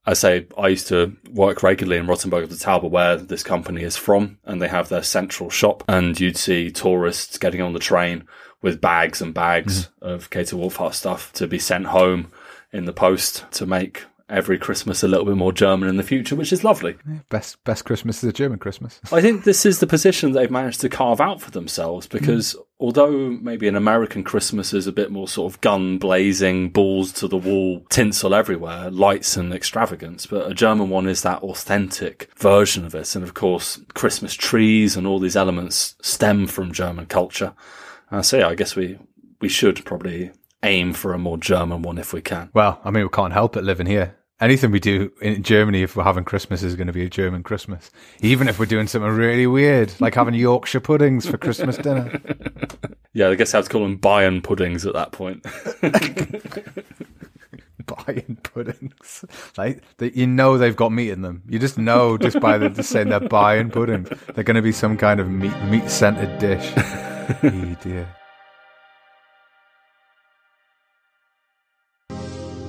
I 0.05 0.13
say 0.13 0.47
I 0.59 0.69
used 0.69 0.89
to 0.89 1.17
work 1.33 1.63
regularly 1.63 1.99
in 1.99 2.07
Rothenburg 2.07 2.45
of 2.45 2.51
the 2.51 2.57
Tauber, 2.57 2.91
where 2.91 3.17
this 3.17 3.43
company 3.43 3.83
is 3.83 3.97
from, 3.97 4.39
and 4.45 4.61
they 4.61 4.69
have 4.69 4.91
their 4.91 5.03
central 5.03 5.49
shop. 5.49 5.83
And 5.89 6.19
you'd 6.21 6.37
see 6.37 6.71
tourists 6.71 7.39
getting 7.39 7.63
on 7.63 7.73
the 7.73 7.79
train 7.79 8.27
with 8.61 8.81
bags 8.81 9.23
and 9.23 9.33
bags 9.33 9.87
mm-hmm. 9.87 10.09
of 10.09 10.31
Käthe 10.31 10.53
Wohlfahrt 10.53 10.95
stuff 10.95 11.33
to 11.35 11.47
be 11.47 11.59
sent 11.59 11.87
home 11.87 12.31
in 12.73 12.85
the 12.85 12.93
post 12.93 13.45
to 13.53 13.67
make 13.67 14.05
every 14.29 14.59
Christmas 14.59 15.03
a 15.03 15.09
little 15.09 15.27
bit 15.27 15.37
more 15.37 15.53
German 15.53 15.89
in 15.89 15.97
the 15.97 16.03
future, 16.03 16.35
which 16.35 16.53
is 16.53 16.65
lovely. 16.65 16.97
Yeah, 17.07 17.19
best 17.29 17.63
best 17.65 17.85
Christmas 17.85 18.23
is 18.23 18.31
a 18.31 18.33
German 18.33 18.59
Christmas. 18.59 19.01
I 19.13 19.21
think 19.21 19.45
this 19.45 19.67
is 19.67 19.81
the 19.81 19.87
position 19.87 20.33
they've 20.33 20.51
managed 20.51 20.81
to 20.83 20.89
carve 20.89 21.21
out 21.21 21.41
for 21.41 21.51
themselves 21.51 22.07
because 22.07 22.55
mm. 22.55 22.65
although 22.79 23.31
maybe 23.31 23.69
an 23.69 23.77
American 23.77 24.25
Christmas 24.25 24.73
is 24.73 24.87
a 24.87 24.93
bit 24.93 25.11
more 25.11 25.29
sort 25.29 25.53
of 25.53 25.61
gun 25.61 25.99
blazing, 25.99 26.71
balls 26.71 27.13
to 27.15 27.29
the 27.29 27.37
wall, 27.37 27.85
tinsel 27.91 28.35
everywhere, 28.35 28.91
lights 28.91 29.37
and 29.37 29.53
extravagance, 29.53 30.27
but 30.27 30.51
a 30.51 30.55
German 30.55 30.89
one 30.89 31.07
is 31.07 31.23
that 31.23 31.43
authentic 31.43 32.31
version 32.37 32.85
of 32.85 32.95
it. 32.95 33.15
And 33.15 33.25
of 33.25 33.35
course, 33.35 33.81
Christmas 33.95 34.35
trees 34.35 34.97
and 34.97 35.07
all 35.07 35.19
these 35.19 35.37
elements 35.37 35.97
stem 36.01 36.47
from 36.47 36.73
German 36.73 37.07
culture. 37.07 37.55
Uh, 38.11 38.23
so 38.23 38.39
yeah, 38.39 38.49
I 38.49 38.55
guess 38.55 38.77
we 38.77 38.99
we 39.41 39.49
should 39.49 39.85
probably 39.85 40.31
aim 40.65 40.93
for 40.93 41.13
a 41.13 41.19
more 41.19 41.39
German 41.39 41.83
one 41.83 41.99
if 41.99 42.13
we 42.13 42.21
can. 42.21 42.51
Well, 42.55 42.81
I 42.85 42.91
mean, 42.91 43.05
we 43.05 43.09
can't 43.11 43.33
help 43.33 43.57
it 43.57 43.65
living 43.65 43.87
here. 43.87 44.17
Anything 44.41 44.73
we 44.73 44.81
do 44.81 45.13
in 45.23 45.43
Germany, 45.45 45.83
if 45.83 45.95
we're 45.95 46.03
having 46.03 46.25
Christmas, 46.25 46.63
is 46.63 46.75
going 46.75 46.89
to 46.89 46.93
be 46.93 47.05
a 47.05 47.09
German 47.09 47.45
Christmas. 47.45 47.91
Even 48.21 48.49
if 48.49 48.59
we're 48.59 48.67
doing 48.67 48.89
something 48.89 49.11
really 49.11 49.47
weird, 49.47 49.95
like 50.01 50.17
having 50.17 50.35
Yorkshire 50.35 50.81
puddings 50.81 51.27
for 51.27 51.39
Christmas 51.39 51.77
dinner. 51.77 52.21
Yeah, 53.15 53.29
I 53.29 53.37
guess 53.37 53.55
I 53.55 53.59
have 53.59 53.67
to 53.67 53.71
call 53.71 53.83
them 53.83 53.97
Bayern 53.97 54.43
puddings 54.43 54.85
at 54.85 54.95
that 54.95 55.13
point. 55.13 55.43
Bayern 57.85 58.43
puddings, 58.43 59.25
like 59.57 59.85
that 59.99 60.17
you 60.17 60.27
know 60.27 60.59
they've 60.59 60.75
got 60.75 60.91
meat 60.91 61.11
in 61.11 61.23
them. 61.23 61.45
You 61.49 61.61
just 61.61 61.79
know 61.79 62.19
just 62.19 62.41
by 62.41 62.59
the 62.59 62.71
just 62.71 62.91
saying 62.91 63.11
they're 63.11 63.21
Bayern 63.21 63.73
puddings, 63.73 64.09
they're 64.35 64.43
going 64.43 64.57
to 64.57 64.63
be 64.63 64.73
some 64.73 64.97
kind 64.97 65.21
of 65.21 65.31
meat 65.31 65.57
meat 65.67 65.89
scented 65.89 66.41
dish. 66.41 66.73
oh 66.77 67.77
dear. 67.83 68.09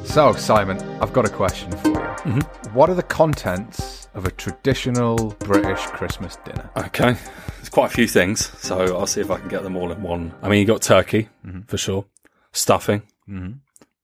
So, 0.05 0.31
Simon, 0.33 0.79
I've 1.01 1.11
got 1.11 1.25
a 1.25 1.29
question 1.29 1.71
for 1.71 1.89
you. 1.89 1.95
Mm-hmm. 1.95 2.73
What 2.73 2.89
are 2.89 2.93
the 2.93 3.03
contents 3.03 4.07
of 4.13 4.25
a 4.25 4.31
traditional 4.31 5.35
British 5.39 5.85
Christmas 5.87 6.37
dinner? 6.45 6.69
Okay, 6.77 7.17
there's 7.57 7.69
quite 7.69 7.91
a 7.91 7.93
few 7.93 8.07
things, 8.07 8.49
so 8.59 8.97
I'll 8.97 9.07
see 9.07 9.19
if 9.19 9.29
I 9.29 9.37
can 9.37 9.49
get 9.49 9.63
them 9.63 9.75
all 9.75 9.91
in 9.91 10.01
one. 10.01 10.33
I 10.41 10.47
mean, 10.47 10.61
you 10.61 10.65
got 10.65 10.81
turkey 10.81 11.27
mm-hmm. 11.45 11.63
for 11.63 11.77
sure, 11.77 12.05
stuffing, 12.53 13.01
mm-hmm. 13.29 13.57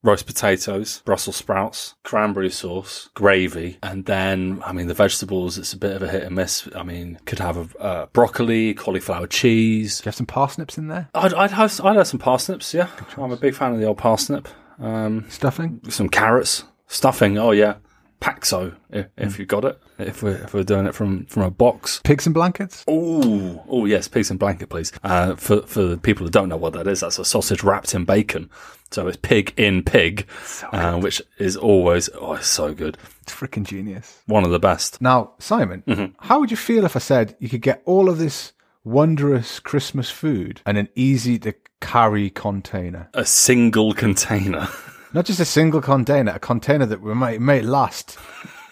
roast 0.03 0.25
potatoes, 0.25 1.01
Brussels 1.05 1.37
sprouts, 1.37 1.95
cranberry 2.03 2.49
sauce, 2.49 3.09
gravy, 3.13 3.77
and 3.81 4.05
then 4.05 4.61
I 4.65 4.73
mean 4.73 4.87
the 4.87 4.93
vegetables. 4.93 5.57
It's 5.57 5.71
a 5.71 5.77
bit 5.77 5.95
of 5.95 6.03
a 6.03 6.09
hit 6.09 6.23
and 6.23 6.35
miss. 6.35 6.67
I 6.75 6.83
mean, 6.83 7.19
could 7.25 7.39
have 7.39 7.55
a 7.55 7.81
uh, 7.81 8.05
broccoli, 8.07 8.73
cauliflower 8.73 9.27
cheese. 9.27 9.99
Do 9.99 10.03
you 10.03 10.09
have 10.09 10.15
some 10.15 10.25
parsnips 10.25 10.77
in 10.77 10.89
there? 10.89 11.07
I'd, 11.15 11.33
I'd 11.33 11.51
have 11.51 11.79
I'd 11.81 11.95
have 11.95 12.07
some 12.07 12.19
parsnips. 12.19 12.73
Yeah, 12.73 12.89
I'm 13.15 13.31
a 13.31 13.37
big 13.37 13.55
fan 13.55 13.71
of 13.71 13.79
the 13.79 13.85
old 13.85 13.97
parsnip. 13.97 14.49
Um, 14.81 15.25
stuffing, 15.29 15.81
some 15.89 16.09
carrots, 16.09 16.63
stuffing. 16.87 17.37
Oh 17.37 17.51
yeah, 17.51 17.75
Paxo 18.21 18.75
if, 18.89 19.07
if 19.17 19.35
mm. 19.35 19.39
you 19.39 19.45
got 19.45 19.65
it. 19.65 19.81
If 19.97 20.23
we're 20.23 20.37
if 20.37 20.53
we're 20.53 20.63
doing 20.63 20.85
it 20.85 20.95
from 20.95 21.25
from 21.25 21.43
a 21.43 21.51
box, 21.51 22.01
pigs 22.03 22.25
and 22.25 22.33
blankets. 22.33 22.83
Oh 22.87 23.63
oh 23.67 23.85
yes, 23.85 24.07
pigs 24.07 24.29
and 24.29 24.39
blanket, 24.39 24.69
please. 24.69 24.91
Uh, 25.03 25.35
for 25.35 25.61
for 25.63 25.83
the 25.83 25.97
people 25.97 26.25
who 26.25 26.31
don't 26.31 26.49
know 26.49 26.57
what 26.57 26.73
that 26.73 26.87
is, 26.87 27.01
that's 27.01 27.19
a 27.19 27.25
sausage 27.25 27.63
wrapped 27.63 27.93
in 27.93 28.05
bacon. 28.05 28.49
So 28.91 29.07
it's 29.07 29.17
pig 29.17 29.53
in 29.57 29.83
pig, 29.83 30.27
so 30.43 30.67
uh, 30.67 30.99
which 30.99 31.21
is 31.37 31.55
always 31.57 32.09
oh 32.19 32.33
it's 32.33 32.47
so 32.47 32.73
good. 32.73 32.97
It's 33.21 33.33
freaking 33.33 33.65
genius. 33.65 34.21
One 34.25 34.43
of 34.43 34.51
the 34.51 34.59
best. 34.59 35.01
Now, 35.01 35.33
Simon, 35.39 35.83
mm-hmm. 35.87 36.13
how 36.19 36.39
would 36.39 36.51
you 36.51 36.57
feel 36.57 36.85
if 36.85 36.95
I 36.95 36.99
said 36.99 37.35
you 37.39 37.49
could 37.49 37.61
get 37.61 37.81
all 37.85 38.09
of 38.09 38.17
this 38.17 38.53
wondrous 38.83 39.59
Christmas 39.59 40.09
food 40.09 40.61
and 40.65 40.77
an 40.77 40.89
easy 40.95 41.37
to 41.39 41.53
carry 41.81 42.29
container. 42.29 43.09
A 43.13 43.25
single 43.25 43.93
container. 43.93 44.69
Not 45.13 45.25
just 45.25 45.41
a 45.41 45.45
single 45.45 45.81
container, 45.81 46.31
a 46.33 46.39
container 46.39 46.85
that 46.85 47.03
may, 47.03 47.37
may 47.37 47.61
last 47.61 48.17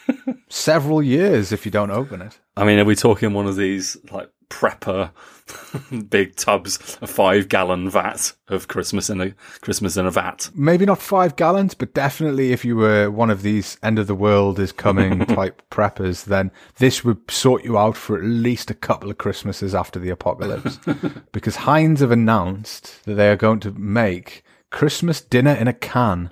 several 0.49 1.03
years 1.03 1.51
if 1.51 1.65
you 1.65 1.71
don't 1.71 1.91
open 1.91 2.21
it. 2.21 2.39
I 2.55 2.63
mean, 2.63 2.79
are 2.79 2.85
we 2.85 2.95
talking 2.95 3.33
one 3.33 3.47
of 3.47 3.57
these 3.57 3.97
like 4.11 4.29
prepper 4.49 5.11
big 6.09 6.35
tubs, 6.35 6.97
a 7.01 7.07
five 7.07 7.49
gallon 7.49 7.89
vat 7.89 8.33
of 8.47 8.67
Christmas 8.67 9.09
in 9.09 9.21
a 9.21 9.31
Christmas 9.61 9.97
in 9.97 10.05
a 10.05 10.11
vat? 10.11 10.49
Maybe 10.53 10.85
not 10.85 11.01
five 11.01 11.35
gallons, 11.35 11.73
but 11.73 11.93
definitely 11.93 12.51
if 12.51 12.65
you 12.65 12.75
were 12.75 13.09
one 13.09 13.29
of 13.29 13.41
these 13.41 13.77
end 13.83 13.99
of 13.99 14.07
the 14.07 14.15
world 14.15 14.59
is 14.59 14.71
coming 14.71 15.19
type 15.25 15.61
preppers, 15.69 16.25
then 16.25 16.51
this 16.77 17.03
would 17.03 17.29
sort 17.29 17.63
you 17.63 17.77
out 17.77 17.97
for 17.97 18.17
at 18.17 18.23
least 18.23 18.69
a 18.69 18.75
couple 18.75 19.09
of 19.09 19.17
Christmases 19.17 19.73
after 19.73 19.99
the 19.99 20.09
apocalypse. 20.09 20.79
because 21.31 21.57
Heinz 21.57 22.01
have 22.01 22.11
announced 22.11 23.03
that 23.05 23.15
they 23.15 23.29
are 23.29 23.35
going 23.35 23.59
to 23.61 23.71
make 23.71 24.43
Christmas 24.71 25.21
dinner 25.21 25.53
in 25.53 25.67
a 25.67 25.73
can. 25.73 26.29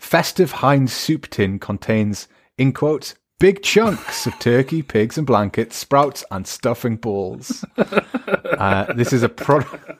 Festive 0.00 0.52
Heinz 0.52 0.92
soup 0.92 1.28
tin 1.30 1.58
contains, 1.58 2.28
in 2.58 2.72
quotes, 2.72 3.14
big 3.38 3.62
chunks 3.62 4.26
of 4.26 4.38
turkey, 4.38 4.82
pigs, 4.82 5.18
and 5.18 5.26
blankets, 5.26 5.76
sprouts, 5.76 6.24
and 6.30 6.46
stuffing 6.46 6.96
balls. 6.96 7.64
uh, 7.76 8.92
this 8.94 9.12
is 9.12 9.22
a 9.22 9.28
product. 9.28 9.90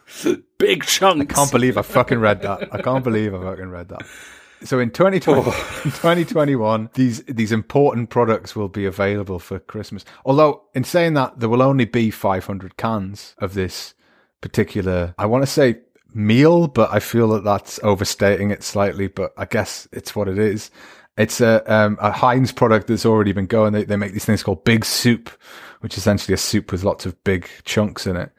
Big 0.58 0.84
chunks. 0.84 1.34
I 1.34 1.34
can't 1.34 1.52
believe 1.52 1.76
I 1.76 1.82
fucking 1.82 2.18
read 2.18 2.42
that. 2.42 2.74
I 2.74 2.80
can't 2.80 3.04
believe 3.04 3.34
I 3.34 3.42
fucking 3.42 3.70
read 3.70 3.88
that. 3.88 4.06
So 4.64 4.78
in 4.78 4.90
2020, 4.90 5.42
oh. 5.42 5.44
2021, 5.84 6.90
these 6.94 7.22
these 7.24 7.52
important 7.52 8.08
products 8.08 8.56
will 8.56 8.68
be 8.68 8.86
available 8.86 9.38
for 9.38 9.58
Christmas. 9.58 10.04
Although, 10.24 10.62
in 10.74 10.84
saying 10.84 11.14
that, 11.14 11.38
there 11.38 11.48
will 11.48 11.62
only 11.62 11.84
be 11.84 12.10
500 12.10 12.76
cans 12.76 13.34
of 13.38 13.54
this 13.54 13.94
particular. 14.40 15.14
I 15.18 15.26
want 15.26 15.42
to 15.42 15.50
say 15.50 15.80
meal, 16.14 16.68
but 16.68 16.90
I 16.92 17.00
feel 17.00 17.28
that 17.28 17.44
that's 17.44 17.78
overstating 17.82 18.50
it 18.50 18.62
slightly. 18.62 19.08
But 19.08 19.34
I 19.36 19.44
guess 19.44 19.88
it's 19.92 20.16
what 20.16 20.26
it 20.26 20.38
is. 20.38 20.70
It's 21.16 21.40
a 21.40 21.62
um, 21.72 21.98
a 22.00 22.12
Heinz 22.12 22.52
product 22.52 22.86
that's 22.88 23.06
already 23.06 23.32
been 23.32 23.46
going. 23.46 23.72
They 23.72 23.84
they 23.84 23.96
make 23.96 24.12
these 24.12 24.24
things 24.24 24.42
called 24.42 24.64
Big 24.64 24.84
Soup, 24.84 25.30
which 25.80 25.94
is 25.94 25.98
essentially 25.98 26.34
a 26.34 26.38
soup 26.38 26.72
with 26.72 26.84
lots 26.84 27.06
of 27.06 27.22
big 27.24 27.48
chunks 27.64 28.06
in 28.06 28.16
it. 28.16 28.32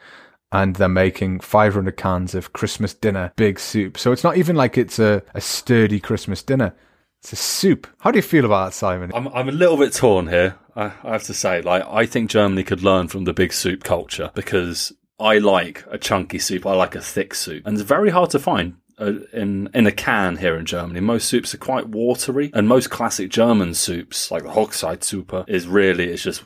and 0.52 0.76
they're 0.78 0.88
making 0.88 1.40
500 1.42 1.98
cans 1.98 2.34
of 2.34 2.54
Christmas 2.54 2.94
dinner 2.94 3.34
big 3.36 3.60
soup. 3.60 3.98
So 3.98 4.12
it's 4.12 4.24
not 4.24 4.38
even 4.38 4.56
like 4.56 4.78
it's 4.78 5.00
a, 5.00 5.22
a 5.34 5.42
sturdy 5.42 6.00
Christmas 6.00 6.42
dinner. 6.42 6.74
It's 7.20 7.34
a 7.34 7.36
soup. 7.36 7.88
How 8.00 8.12
do 8.12 8.18
you 8.18 8.24
feel 8.24 8.46
about 8.46 8.68
that, 8.68 8.74
Simon? 8.74 9.12
I'm 9.14 9.28
I'm 9.30 9.50
a 9.50 9.52
little 9.52 9.78
bit 9.78 9.94
torn 9.94 10.28
here. 10.28 10.56
I, 10.76 10.94
I 11.04 11.12
have 11.14 11.24
to 11.24 11.34
say, 11.34 11.62
like 11.62 11.84
I 11.90 12.06
think 12.06 12.30
Germany 12.30 12.64
could 12.64 12.84
learn 12.84 13.08
from 13.08 13.26
the 13.26 13.34
big 13.34 13.52
soup 13.52 13.84
culture 13.84 14.32
because 14.36 14.94
I 15.20 15.40
like 15.40 15.84
a 15.90 15.98
chunky 15.98 16.40
soup. 16.40 16.66
I 16.66 16.74
like 16.76 16.96
a 16.96 17.02
thick 17.02 17.34
soup, 17.34 17.64
and 17.66 17.76
it's 17.78 17.88
very 17.88 18.12
hard 18.12 18.30
to 18.32 18.40
find. 18.40 18.76
In 19.00 19.70
in 19.74 19.86
a 19.86 19.92
can 19.92 20.38
here 20.38 20.56
in 20.56 20.66
Germany, 20.66 21.00
most 21.00 21.30
soups 21.30 21.54
are 21.54 21.60
quite 21.60 21.90
watery, 21.90 22.50
and 22.54 22.68
most 22.68 22.90
classic 22.90 23.30
German 23.30 23.74
soups, 23.74 24.32
like 24.32 24.44
the 24.44 24.50
Hochzeitssuppe, 24.50 25.48
is 25.48 25.68
really 25.68 26.06
it's 26.06 26.24
just 26.24 26.44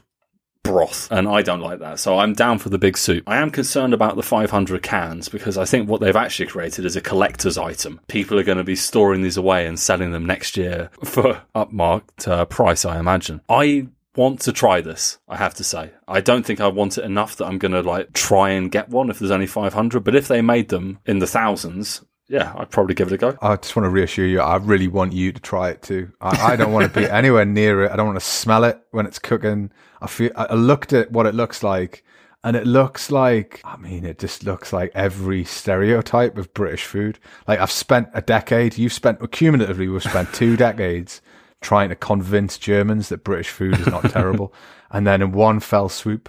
broth, 0.64 1.08
and 1.12 1.28
I 1.28 1.42
don't 1.42 1.62
like 1.62 1.80
that. 1.80 2.00
So 2.00 2.20
I'm 2.20 2.34
down 2.34 2.60
for 2.60 2.70
the 2.70 2.78
big 2.78 2.98
soup. 2.98 3.24
I 3.28 3.38
am 3.38 3.52
concerned 3.52 3.94
about 3.94 4.16
the 4.16 4.24
500 4.24 4.84
cans 4.84 5.30
because 5.30 5.58
I 5.58 5.66
think 5.66 5.90
what 5.90 6.02
they've 6.02 6.16
actually 6.16 6.48
created 6.48 6.86
is 6.86 6.96
a 6.96 7.02
collector's 7.02 7.58
item. 7.58 8.00
People 8.08 8.40
are 8.40 8.44
going 8.44 8.58
to 8.58 8.64
be 8.64 8.76
storing 8.76 9.22
these 9.22 9.38
away 9.38 9.66
and 9.66 9.80
selling 9.80 10.12
them 10.12 10.26
next 10.26 10.58
year 10.58 10.90
for 11.04 11.42
upmarked 11.56 12.28
uh, 12.28 12.46
price, 12.46 12.86
I 12.86 13.00
imagine. 13.00 13.42
I 13.50 13.88
want 14.16 14.42
to 14.42 14.52
try 14.52 14.82
this, 14.82 15.20
I 15.28 15.38
have 15.38 15.54
to 15.56 15.64
say. 15.64 15.92
I 16.08 16.22
don't 16.22 16.46
think 16.46 16.60
I 16.60 16.68
want 16.68 16.98
it 16.98 17.06
enough 17.06 17.38
that 17.38 17.46
I'm 17.46 17.58
going 17.58 17.72
to 17.72 17.82
like 17.82 18.14
try 18.14 18.50
and 18.50 18.72
get 18.72 18.90
one 18.90 19.10
if 19.10 19.20
there's 19.20 19.32
only 19.32 19.48
500, 19.48 20.04
but 20.04 20.16
if 20.16 20.28
they 20.28 20.42
made 20.42 20.70
them 20.70 21.00
in 21.06 21.20
the 21.20 21.28
thousands, 21.28 22.02
yeah, 22.32 22.54
I'd 22.56 22.70
probably 22.70 22.96
give 22.96 23.12
it 23.12 23.14
a 23.14 23.18
go. 23.18 23.38
I 23.42 23.58
just 23.58 23.76
want 23.76 23.86
to 23.86 23.90
reassure 23.90 24.26
you, 24.26 24.40
I 24.40 24.56
really 24.56 24.88
want 24.88 25.12
you 25.12 25.34
to 25.34 25.40
try 25.42 25.70
it 25.70 25.82
too. 25.82 26.12
I, 26.22 26.54
I 26.54 26.56
don't 26.56 26.72
want 26.72 26.92
to 26.92 27.00
be 27.00 27.06
anywhere 27.10 27.44
near 27.44 27.84
it. 27.84 27.92
I 27.92 27.98
don't 27.98 28.08
want 28.08 28.20
to 28.20 28.26
smell 28.26 28.64
it 28.64 28.82
when 28.92 29.06
it's 29.06 29.20
cooking. 29.20 29.70
I 30.02 30.08
feel, 30.08 30.32
I 30.36 30.56
looked 30.56 30.94
at 30.94 31.12
what 31.12 31.26
it 31.26 31.36
looks 31.36 31.62
like 31.62 32.06
and 32.44 32.56
it 32.56 32.66
looks 32.66 33.12
like, 33.12 33.60
I 33.66 33.76
mean, 33.76 34.06
it 34.06 34.18
just 34.18 34.46
looks 34.46 34.72
like 34.72 34.94
every 34.96 35.44
stereotype 35.44 36.38
of 36.38 36.54
British 36.54 36.86
food. 36.86 37.20
Like 37.50 37.60
I've 37.60 37.70
spent 37.70 38.08
a 38.14 38.22
decade, 38.22 38.78
you've 38.78 38.94
spent, 38.94 39.20
cumulatively, 39.32 39.90
we've 39.90 40.02
spent 40.02 40.34
two 40.34 40.56
decades 40.68 41.22
trying 41.60 41.90
to 41.90 41.96
convince 41.96 42.58
Germans 42.58 43.10
that 43.10 43.26
British 43.26 43.50
food 43.50 43.78
is 43.80 43.88
not 43.88 44.10
terrible. 44.10 44.54
And 44.94 45.08
then 45.08 45.22
in 45.22 45.32
one 45.32 45.62
fell 45.62 45.88
swoop, 45.88 46.28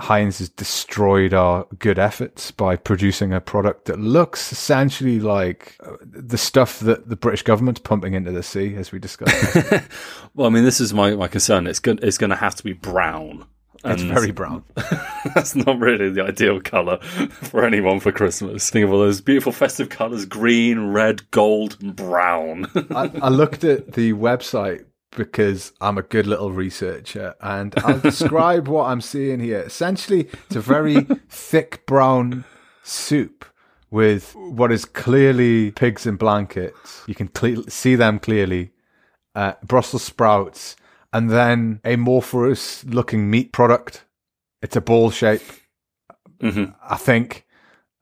Heinz 0.00 0.38
has 0.38 0.48
destroyed 0.48 1.34
our 1.34 1.66
good 1.78 1.98
efforts 1.98 2.50
by 2.50 2.76
producing 2.76 3.32
a 3.32 3.40
product 3.40 3.84
that 3.84 4.00
looks 4.00 4.50
essentially 4.50 5.20
like 5.20 5.76
uh, 5.84 5.96
the 6.02 6.38
stuff 6.38 6.80
that 6.80 7.08
the 7.08 7.16
British 7.16 7.42
government's 7.42 7.80
pumping 7.80 8.14
into 8.14 8.32
the 8.32 8.42
sea, 8.42 8.74
as 8.76 8.92
we 8.92 8.98
discussed. 8.98 9.56
Well, 10.34 10.46
I 10.46 10.50
mean, 10.50 10.64
this 10.64 10.80
is 10.80 10.94
my, 10.94 11.14
my 11.16 11.26
concern. 11.26 11.66
It's 11.66 11.80
good. 11.80 12.02
It's 12.04 12.16
going 12.16 12.30
to 12.30 12.36
have 12.36 12.54
to 12.54 12.62
be 12.62 12.72
brown. 12.72 13.46
it's 13.84 14.02
very 14.02 14.30
brown. 14.30 14.62
That's 15.34 15.56
not 15.56 15.78
really 15.80 16.08
the 16.08 16.22
ideal 16.22 16.60
colour 16.60 16.98
for 17.00 17.64
anyone 17.64 17.98
for 17.98 18.12
Christmas. 18.12 18.70
Think 18.70 18.84
of 18.84 18.92
all 18.92 19.00
those 19.00 19.20
beautiful 19.20 19.50
festive 19.50 19.88
colours 19.88 20.24
green, 20.26 20.92
red, 20.92 21.28
gold, 21.32 21.78
and 21.80 21.96
brown. 21.96 22.70
I, 22.94 23.10
I 23.20 23.28
looked 23.28 23.64
at 23.64 23.94
the 23.94 24.12
website 24.12 24.84
because 25.16 25.72
I'm 25.80 25.98
a 25.98 26.02
good 26.02 26.26
little 26.26 26.52
researcher 26.52 27.34
and 27.40 27.74
I'll 27.78 27.98
describe 27.98 28.68
what 28.68 28.84
I'm 28.86 29.00
seeing 29.00 29.40
here. 29.40 29.60
Essentially, 29.60 30.28
it's 30.46 30.56
a 30.56 30.60
very 30.60 31.06
thick 31.28 31.84
brown 31.86 32.44
soup 32.82 33.44
with 33.90 34.34
what 34.36 34.70
is 34.70 34.84
clearly 34.84 35.72
pigs 35.72 36.06
in 36.06 36.16
blankets. 36.16 37.02
You 37.06 37.14
can 37.14 37.28
cle- 37.28 37.64
see 37.68 37.96
them 37.96 38.18
clearly. 38.20 38.70
Uh, 39.34 39.54
Brussels 39.64 40.02
sprouts 40.04 40.76
and 41.12 41.28
then 41.30 41.80
a 41.84 41.94
amorphous 41.94 42.84
looking 42.84 43.28
meat 43.30 43.52
product. 43.52 44.04
It's 44.62 44.76
a 44.76 44.80
ball 44.80 45.10
shape, 45.10 45.42
Mhm. 46.40 46.74
I 46.88 46.96
think. 46.96 47.46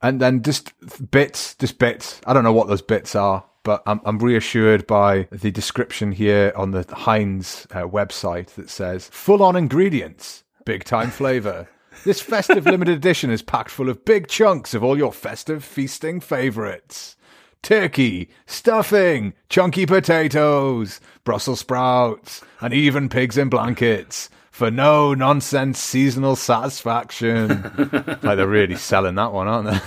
And 0.01 0.21
then 0.21 0.43
just 0.43 0.71
bits, 1.11 1.55
just 1.55 1.77
bits. 1.79 2.21
I 2.25 2.33
don't 2.33 2.43
know 2.43 2.53
what 2.53 2.67
those 2.67 2.81
bits 2.81 3.15
are, 3.15 3.45
but 3.63 3.83
I'm, 3.85 4.01
I'm 4.05 4.19
reassured 4.19 4.87
by 4.87 5.27
the 5.31 5.51
description 5.51 6.11
here 6.11 6.51
on 6.55 6.71
the 6.71 6.85
Heinz 6.89 7.67
uh, 7.71 7.83
website 7.83 8.47
that 8.55 8.69
says 8.69 9.09
full 9.11 9.43
on 9.43 9.55
ingredients, 9.55 10.43
big 10.65 10.83
time 10.83 11.11
flavor. 11.11 11.67
This 12.05 12.21
festive 12.21 12.65
limited 12.65 12.95
edition 12.95 13.29
is 13.29 13.41
packed 13.41 13.71
full 13.71 13.89
of 13.89 14.05
big 14.05 14.27
chunks 14.27 14.73
of 14.73 14.83
all 14.83 14.97
your 14.97 15.13
festive 15.13 15.63
feasting 15.63 16.19
favorites. 16.19 17.15
Turkey, 17.61 18.29
stuffing, 18.45 19.33
chunky 19.49 19.85
potatoes, 19.85 21.01
Brussels 21.25 21.59
sprouts, 21.59 22.41
and 22.61 22.73
even 22.73 23.09
pigs 23.09 23.37
in 23.37 23.49
blankets 23.49 24.29
for 24.49 24.71
no 24.71 25.13
nonsense 25.13 25.79
seasonal 25.79 26.35
satisfaction. 26.35 27.49
like 28.23 28.37
they're 28.37 28.47
really 28.47 28.75
selling 28.75 29.15
that 29.15 29.33
one, 29.33 29.47
aren't 29.47 29.71
they? 29.71 29.79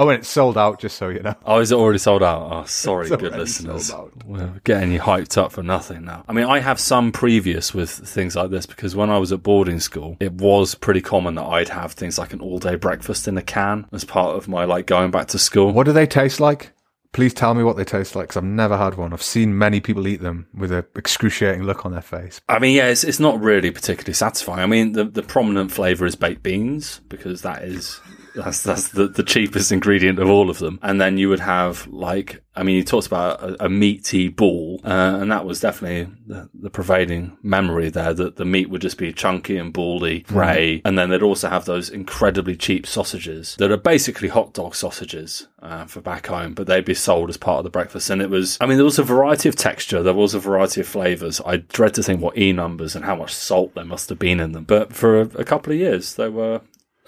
Oh, 0.00 0.08
and 0.08 0.20
it's 0.20 0.30
sold 0.30 0.56
out, 0.56 0.80
just 0.80 0.96
so 0.96 1.10
you 1.10 1.20
know. 1.20 1.34
Oh, 1.44 1.58
is 1.58 1.72
it 1.72 1.74
already 1.74 1.98
sold 1.98 2.22
out? 2.22 2.48
Oh, 2.50 2.64
sorry, 2.64 3.06
It's 3.06 3.14
good 3.14 3.36
listeners. 3.36 3.92
We're 4.24 4.58
getting 4.64 4.92
you 4.92 4.98
hyped 4.98 5.36
up 5.36 5.52
for 5.52 5.62
nothing 5.62 6.06
now. 6.06 6.24
I 6.26 6.32
mean, 6.32 6.46
I 6.46 6.60
have 6.60 6.80
some 6.80 7.12
previous 7.12 7.74
with 7.74 7.90
things 7.90 8.34
like 8.34 8.48
this 8.48 8.64
because 8.64 8.96
when 8.96 9.10
I 9.10 9.18
was 9.18 9.30
at 9.30 9.42
boarding 9.42 9.78
school, 9.78 10.16
it 10.18 10.32
was 10.32 10.74
pretty 10.74 11.02
common 11.02 11.34
that 11.34 11.44
I'd 11.44 11.68
have 11.68 11.92
things 11.92 12.16
like 12.18 12.32
an 12.32 12.40
all 12.40 12.58
day 12.58 12.76
breakfast 12.76 13.28
in 13.28 13.36
a 13.36 13.42
can 13.42 13.86
as 13.92 14.04
part 14.06 14.36
of 14.38 14.48
my 14.48 14.64
like 14.64 14.86
going 14.86 15.10
back 15.10 15.28
to 15.28 15.38
school. 15.38 15.70
What 15.70 15.84
do 15.84 15.92
they 15.92 16.06
taste 16.06 16.40
like? 16.40 16.72
Please 17.12 17.34
tell 17.34 17.52
me 17.52 17.62
what 17.62 17.76
they 17.76 17.84
taste 17.84 18.16
like, 18.16 18.28
because 18.28 18.38
I've 18.38 18.44
never 18.44 18.78
had 18.78 18.94
one. 18.94 19.12
I've 19.12 19.22
seen 19.22 19.58
many 19.58 19.80
people 19.80 20.08
eat 20.08 20.22
them 20.22 20.46
with 20.54 20.72
an 20.72 20.84
excruciating 20.96 21.64
look 21.64 21.84
on 21.84 21.92
their 21.92 22.00
face. 22.00 22.40
I 22.48 22.58
mean, 22.58 22.74
yeah, 22.74 22.86
it's, 22.86 23.04
it's 23.04 23.20
not 23.20 23.38
really 23.40 23.70
particularly 23.70 24.14
satisfying. 24.14 24.60
I 24.60 24.66
mean, 24.66 24.92
the, 24.92 25.04
the 25.04 25.22
prominent 25.24 25.72
flavour 25.72 26.06
is 26.06 26.14
baked 26.14 26.42
beans 26.42 27.00
because 27.08 27.42
that 27.42 27.64
is 27.64 28.00
that's 28.34 28.62
that's 28.62 28.88
the, 28.88 29.08
the 29.08 29.22
cheapest 29.22 29.72
ingredient 29.72 30.18
of 30.18 30.28
all 30.28 30.50
of 30.50 30.58
them. 30.58 30.78
And 30.82 31.00
then 31.00 31.18
you 31.18 31.28
would 31.28 31.40
have 31.40 31.86
like, 31.88 32.42
I 32.54 32.62
mean, 32.62 32.76
you 32.76 32.84
talked 32.84 33.06
about 33.06 33.42
a, 33.42 33.66
a 33.66 33.68
meaty 33.68 34.28
ball, 34.28 34.80
uh, 34.84 35.18
and 35.20 35.30
that 35.30 35.44
was 35.44 35.60
definitely 35.60 36.12
the, 36.26 36.48
the 36.54 36.70
prevailing 36.70 37.36
memory 37.42 37.90
there. 37.90 38.14
That 38.14 38.36
the 38.36 38.44
meat 38.44 38.70
would 38.70 38.82
just 38.82 38.98
be 38.98 39.12
chunky 39.12 39.56
and 39.56 39.72
baldy, 39.72 40.20
grey, 40.20 40.82
and 40.84 40.98
then 40.98 41.10
they'd 41.10 41.22
also 41.22 41.48
have 41.48 41.64
those 41.64 41.90
incredibly 41.90 42.56
cheap 42.56 42.86
sausages 42.86 43.56
that 43.58 43.70
are 43.70 43.76
basically 43.76 44.28
hot 44.28 44.52
dog 44.52 44.74
sausages 44.74 45.48
uh, 45.62 45.84
for 45.86 46.00
back 46.00 46.26
home, 46.26 46.54
but 46.54 46.66
they'd 46.66 46.84
be 46.84 46.94
sold 46.94 47.30
as 47.30 47.36
part 47.36 47.58
of 47.58 47.64
the 47.64 47.70
breakfast. 47.70 48.10
And 48.10 48.22
it 48.22 48.30
was, 48.30 48.58
I 48.60 48.66
mean, 48.66 48.76
there 48.76 48.84
was 48.84 48.98
a 48.98 49.04
variety 49.04 49.48
of 49.48 49.56
texture, 49.56 50.02
there 50.02 50.14
was 50.14 50.34
a 50.34 50.40
variety 50.40 50.80
of 50.80 50.88
flavours. 50.88 51.40
I 51.44 51.58
dread 51.58 51.94
to 51.94 52.02
think 52.02 52.20
what 52.20 52.38
E 52.38 52.52
numbers 52.52 52.94
and 52.94 53.04
how 53.04 53.16
much 53.16 53.34
salt 53.34 53.74
there 53.74 53.84
must 53.84 54.08
have 54.08 54.18
been 54.18 54.40
in 54.40 54.52
them. 54.52 54.64
But 54.64 54.92
for 54.92 55.20
a, 55.20 55.24
a 55.36 55.44
couple 55.44 55.72
of 55.72 55.78
years, 55.78 56.14
they 56.14 56.28
were 56.28 56.60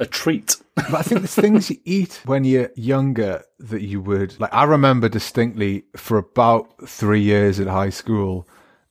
a 0.03 0.07
treat. 0.07 0.57
But 0.75 0.95
I 0.95 1.03
think 1.03 1.21
there's 1.21 1.35
things 1.35 1.71
you 1.71 1.77
eat 1.85 2.21
when 2.25 2.45
you're 2.45 2.71
younger 2.75 3.45
that 3.59 3.83
you 3.83 4.01
would 4.01 4.39
like. 4.41 4.53
I 4.53 4.65
remember 4.65 5.09
distinctly 5.09 5.85
for 5.97 6.19
about 6.19 6.89
three 6.89 7.21
years 7.21 7.61
at 7.61 7.69
high 7.69 7.91
school, 7.91 8.49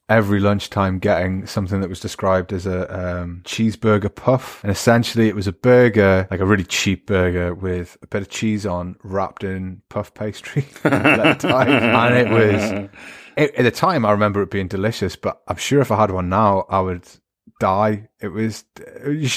every 0.08 0.40
lunchtime 0.40 1.00
getting 1.00 1.46
something 1.46 1.82
that 1.82 1.90
was 1.90 2.00
described 2.00 2.54
as 2.54 2.66
a 2.66 3.22
um, 3.22 3.42
cheeseburger 3.46 4.14
puff, 4.14 4.64
and 4.64 4.72
essentially 4.72 5.28
it 5.28 5.36
was 5.36 5.48
a 5.48 5.52
burger, 5.54 6.28
like 6.32 6.40
a 6.40 6.46
really 6.46 6.64
cheap 6.64 7.08
burger 7.08 7.54
with 7.54 7.98
a 8.02 8.08
bit 8.08 8.22
of 8.22 8.30
cheese 8.30 8.66
on, 8.66 8.96
wrapped 9.04 9.44
in 9.44 9.82
puff 9.90 10.14
pastry 10.14 10.66
and 10.84 12.16
it 12.16 12.30
was. 12.30 12.90
It, 13.38 13.56
at 13.56 13.64
the 13.64 13.72
time, 13.72 14.06
I 14.06 14.12
remember 14.12 14.42
it 14.42 14.52
being 14.52 14.68
delicious, 14.68 15.16
but 15.16 15.42
I'm 15.48 15.56
sure 15.56 15.82
if 15.82 15.90
I 15.90 15.96
had 15.96 16.12
one 16.12 16.30
now, 16.30 16.66
I 16.70 16.82
would 16.82 17.08
die. 17.62 18.10
It 18.20 18.30
was 18.30 18.66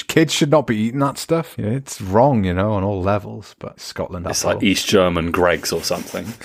kids 0.07 0.33
should 0.33 0.51
not 0.51 0.67
be 0.67 0.75
eating 0.75 0.99
that 0.99 1.17
stuff. 1.17 1.57
It's 1.57 2.01
wrong, 2.01 2.43
you 2.43 2.53
know, 2.53 2.73
on 2.73 2.83
all 2.83 3.01
levels. 3.01 3.55
But 3.59 3.79
Scotland, 3.79 4.25
It's 4.27 4.43
like 4.43 4.57
all. 4.57 4.63
East 4.63 4.87
German 4.87 5.31
Greggs 5.31 5.71
or 5.71 5.81
something. 5.83 6.25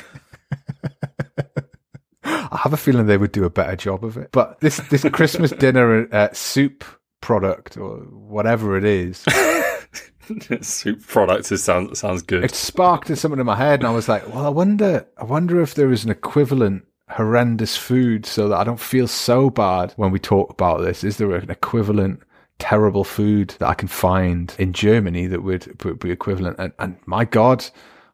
I 2.23 2.59
have 2.62 2.73
a 2.73 2.77
feeling 2.77 3.07
they 3.07 3.16
would 3.16 3.33
do 3.33 3.45
a 3.45 3.51
better 3.51 3.77
job 3.77 4.05
of 4.05 4.16
it. 4.16 4.31
But 4.33 4.61
this 4.61 4.77
this 4.90 5.05
Christmas 5.12 5.51
dinner 5.51 6.07
uh, 6.14 6.29
soup 6.33 6.85
product 7.21 7.77
or 7.77 7.97
whatever 7.99 8.77
it 8.77 8.85
is, 8.85 9.25
Soup 10.61 11.05
product 11.07 11.51
is, 11.51 11.62
sounds 11.64 11.99
sounds 11.99 12.23
good. 12.23 12.45
it 12.45 12.55
sparked 12.55 13.16
something 13.16 13.40
in 13.40 13.47
my 13.47 13.57
head, 13.57 13.81
and 13.81 13.88
I 13.88 13.90
was 13.90 14.09
like, 14.09 14.27
well, 14.33 14.47
I 14.47 14.51
wonder, 14.51 15.07
I 15.19 15.25
wonder 15.25 15.61
if 15.61 15.75
there 15.75 15.90
is 15.90 16.05
an 16.05 16.11
equivalent 16.11 16.85
horrendous 17.11 17.77
food 17.77 18.25
so 18.25 18.49
that 18.49 18.57
I 18.57 18.64
don't 18.64 18.81
feel 18.81 19.09
so 19.09 19.51
bad 19.51 19.92
when 19.96 20.11
we 20.11 20.18
talk 20.18 20.51
about 20.51 20.81
this. 20.81 21.05
Is 21.05 21.16
there 21.16 21.33
an 21.33 21.51
equivalent? 21.51 22.23
Terrible 22.59 23.05
food 23.05 23.55
that 23.59 23.68
I 23.68 23.73
can 23.73 23.88
find 23.88 24.55
in 24.59 24.75
Germany 24.75 25.27
that 25.29 25.42
would, 25.42 25.83
would 25.83 25.99
be 25.99 26.11
equivalent. 26.11 26.59
And, 26.59 26.75
and 26.79 26.99
my 27.07 27.25
God, 27.25 27.64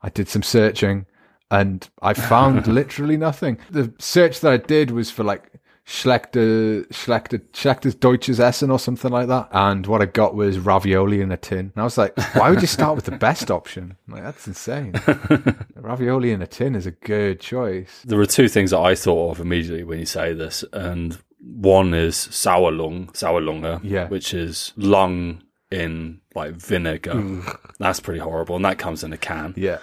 I 0.03 0.09
did 0.09 0.29
some 0.29 0.45
searching 0.45 1.05
and 1.51 1.89
I 2.01 2.15
found 2.15 2.67
literally 2.69 3.17
nothing. 3.17 3.59
The 3.71 3.93
search 3.99 4.41
that 4.41 4.53
I 4.53 4.57
did 4.57 4.93
was 4.93 5.11
for 5.11 5.25
like 5.25 5.51
Schlechter, 5.87 6.85
Schlechter, 6.89 7.41
Schlechter's 7.53 7.95
Deutsches 7.95 8.41
Essen 8.41 8.71
or 8.73 8.79
something 8.79 9.13
like 9.13 9.29
that. 9.29 9.49
And 9.53 9.87
what 9.87 10.03
I 10.03 10.07
got 10.07 10.35
was 10.35 10.59
ravioli 10.59 11.21
in 11.21 11.31
a 11.31 11.37
tin. 11.37 11.59
And 11.59 11.73
I 11.77 11.85
was 11.85 11.97
like, 11.97 12.17
why 12.35 12.51
would 12.51 12.61
you 12.61 12.67
start 12.67 12.97
with 12.97 13.05
the 13.05 13.13
best 13.13 13.53
option? 13.53 13.97
I'm 14.09 14.15
like, 14.15 14.25
that's 14.25 14.49
insane. 14.49 14.95
ravioli 15.77 16.33
in 16.33 16.43
a 16.43 16.47
tin 16.47 16.75
is 16.75 16.87
a 16.87 16.91
good 16.91 17.39
choice. 17.39 18.03
There 18.05 18.21
are 18.21 18.27
two 18.27 18.49
things 18.49 18.73
that 18.73 18.81
I 18.81 18.97
thought 18.97 19.33
of 19.33 19.41
immediately 19.41 19.85
when 19.85 20.01
you 20.01 20.07
say 20.07 20.33
this, 20.33 20.65
and 20.73 21.17
one 21.39 21.95
is 21.95 22.17
Sauerlung, 22.17 23.13
Sauerlunge, 23.13 23.81
Yeah. 23.85 24.09
which 24.09 24.35
is 24.35 24.73
lung 24.77 25.45
in 25.71 26.21
like 26.35 26.55
vinegar. 26.55 27.43
That's 27.79 28.01
pretty 28.01 28.21
horrible, 28.21 28.57
and 28.57 28.65
that 28.65 28.79
comes 28.79 29.05
in 29.05 29.13
a 29.13 29.19
can. 29.19 29.55
Yeah. 29.57 29.79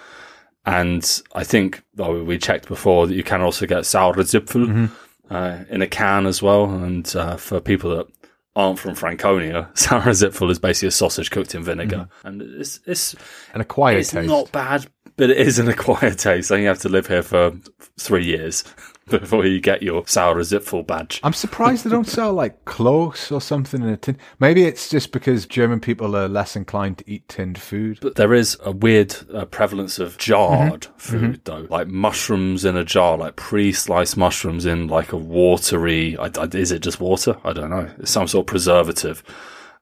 And 0.66 1.22
I 1.34 1.44
think 1.44 1.82
we 1.96 2.38
checked 2.38 2.68
before 2.68 3.06
that 3.06 3.14
you 3.14 3.22
can 3.22 3.42
also 3.42 3.66
get 3.66 3.84
sour 3.84 4.14
zipfel 4.14 4.66
mm-hmm. 4.66 4.86
Uh, 5.30 5.64
in 5.70 5.82
a 5.82 5.86
can 5.86 6.26
as 6.26 6.42
well. 6.42 6.64
And 6.64 7.14
uh, 7.16 7.36
for 7.36 7.60
people 7.60 7.96
that 7.96 8.06
aren't 8.56 8.78
from 8.78 8.94
Franconia, 8.94 9.68
sour 9.74 10.02
zipfel 10.02 10.50
is 10.50 10.58
basically 10.58 10.88
a 10.88 10.92
sausage 10.92 11.30
cooked 11.30 11.54
in 11.54 11.64
vinegar, 11.64 12.08
and 12.24 12.40
it's 12.42 12.80
it's 12.86 13.14
An 13.52 13.60
acquired 13.60 13.98
it's 14.00 14.10
taste. 14.10 14.28
not 14.28 14.52
bad, 14.52 14.86
but 15.16 15.30
it 15.30 15.36
is 15.38 15.58
an 15.58 15.68
acquired 15.76 16.18
taste. 16.18 16.50
I 16.50 16.56
think 16.56 16.62
you 16.62 16.68
have 16.68 16.78
to 16.80 16.88
live 16.88 17.06
here 17.08 17.22
for 17.22 17.52
three 17.98 18.24
years 18.24 18.64
before 19.10 19.44
you 19.46 19.60
get 19.60 19.82
your 19.82 20.06
sour 20.06 20.36
zipfel 20.36 20.86
badge. 20.86 21.20
I'm 21.22 21.32
surprised 21.32 21.84
they 21.84 21.90
don't 21.90 22.08
sell 22.08 22.32
like 22.32 22.64
Klöße 22.64 23.32
or 23.32 23.40
something 23.40 23.82
in 23.82 23.88
a 23.88 23.96
tin. 23.96 24.16
Maybe 24.40 24.64
it's 24.64 24.88
just 24.88 25.12
because 25.12 25.46
German 25.46 25.80
people 25.80 26.16
are 26.16 26.28
less 26.28 26.56
inclined 26.56 26.98
to 26.98 27.10
eat 27.10 27.28
tinned 27.28 27.58
food. 27.58 27.98
But 28.00 28.14
there 28.16 28.32
is 28.34 28.56
a 28.64 28.72
weird 28.72 29.14
uh, 29.32 29.44
prevalence 29.46 29.98
of 29.98 30.16
jarred 30.18 30.82
Mm-hmm. 30.82 30.98
food, 30.98 31.40
though, 31.44 31.66
like 31.70 31.88
mushrooms 31.88 32.64
in 32.64 32.76
a 32.76 32.84
jar, 32.84 33.16
like 33.18 33.36
pre-sliced 33.36 34.16
mushrooms 34.16 34.64
in 34.64 34.88
like 34.88 35.12
a 35.12 35.16
watery. 35.16 36.16
I, 36.16 36.30
I- 36.38 36.48
is 36.52 36.72
it 36.72 36.80
just 36.80 37.00
water? 37.00 37.36
I 37.44 37.52
don't 37.52 37.70
know. 37.70 37.90
It's 37.98 38.10
some 38.10 38.26
sort 38.28 38.44
of 38.44 38.46
preservative, 38.46 39.22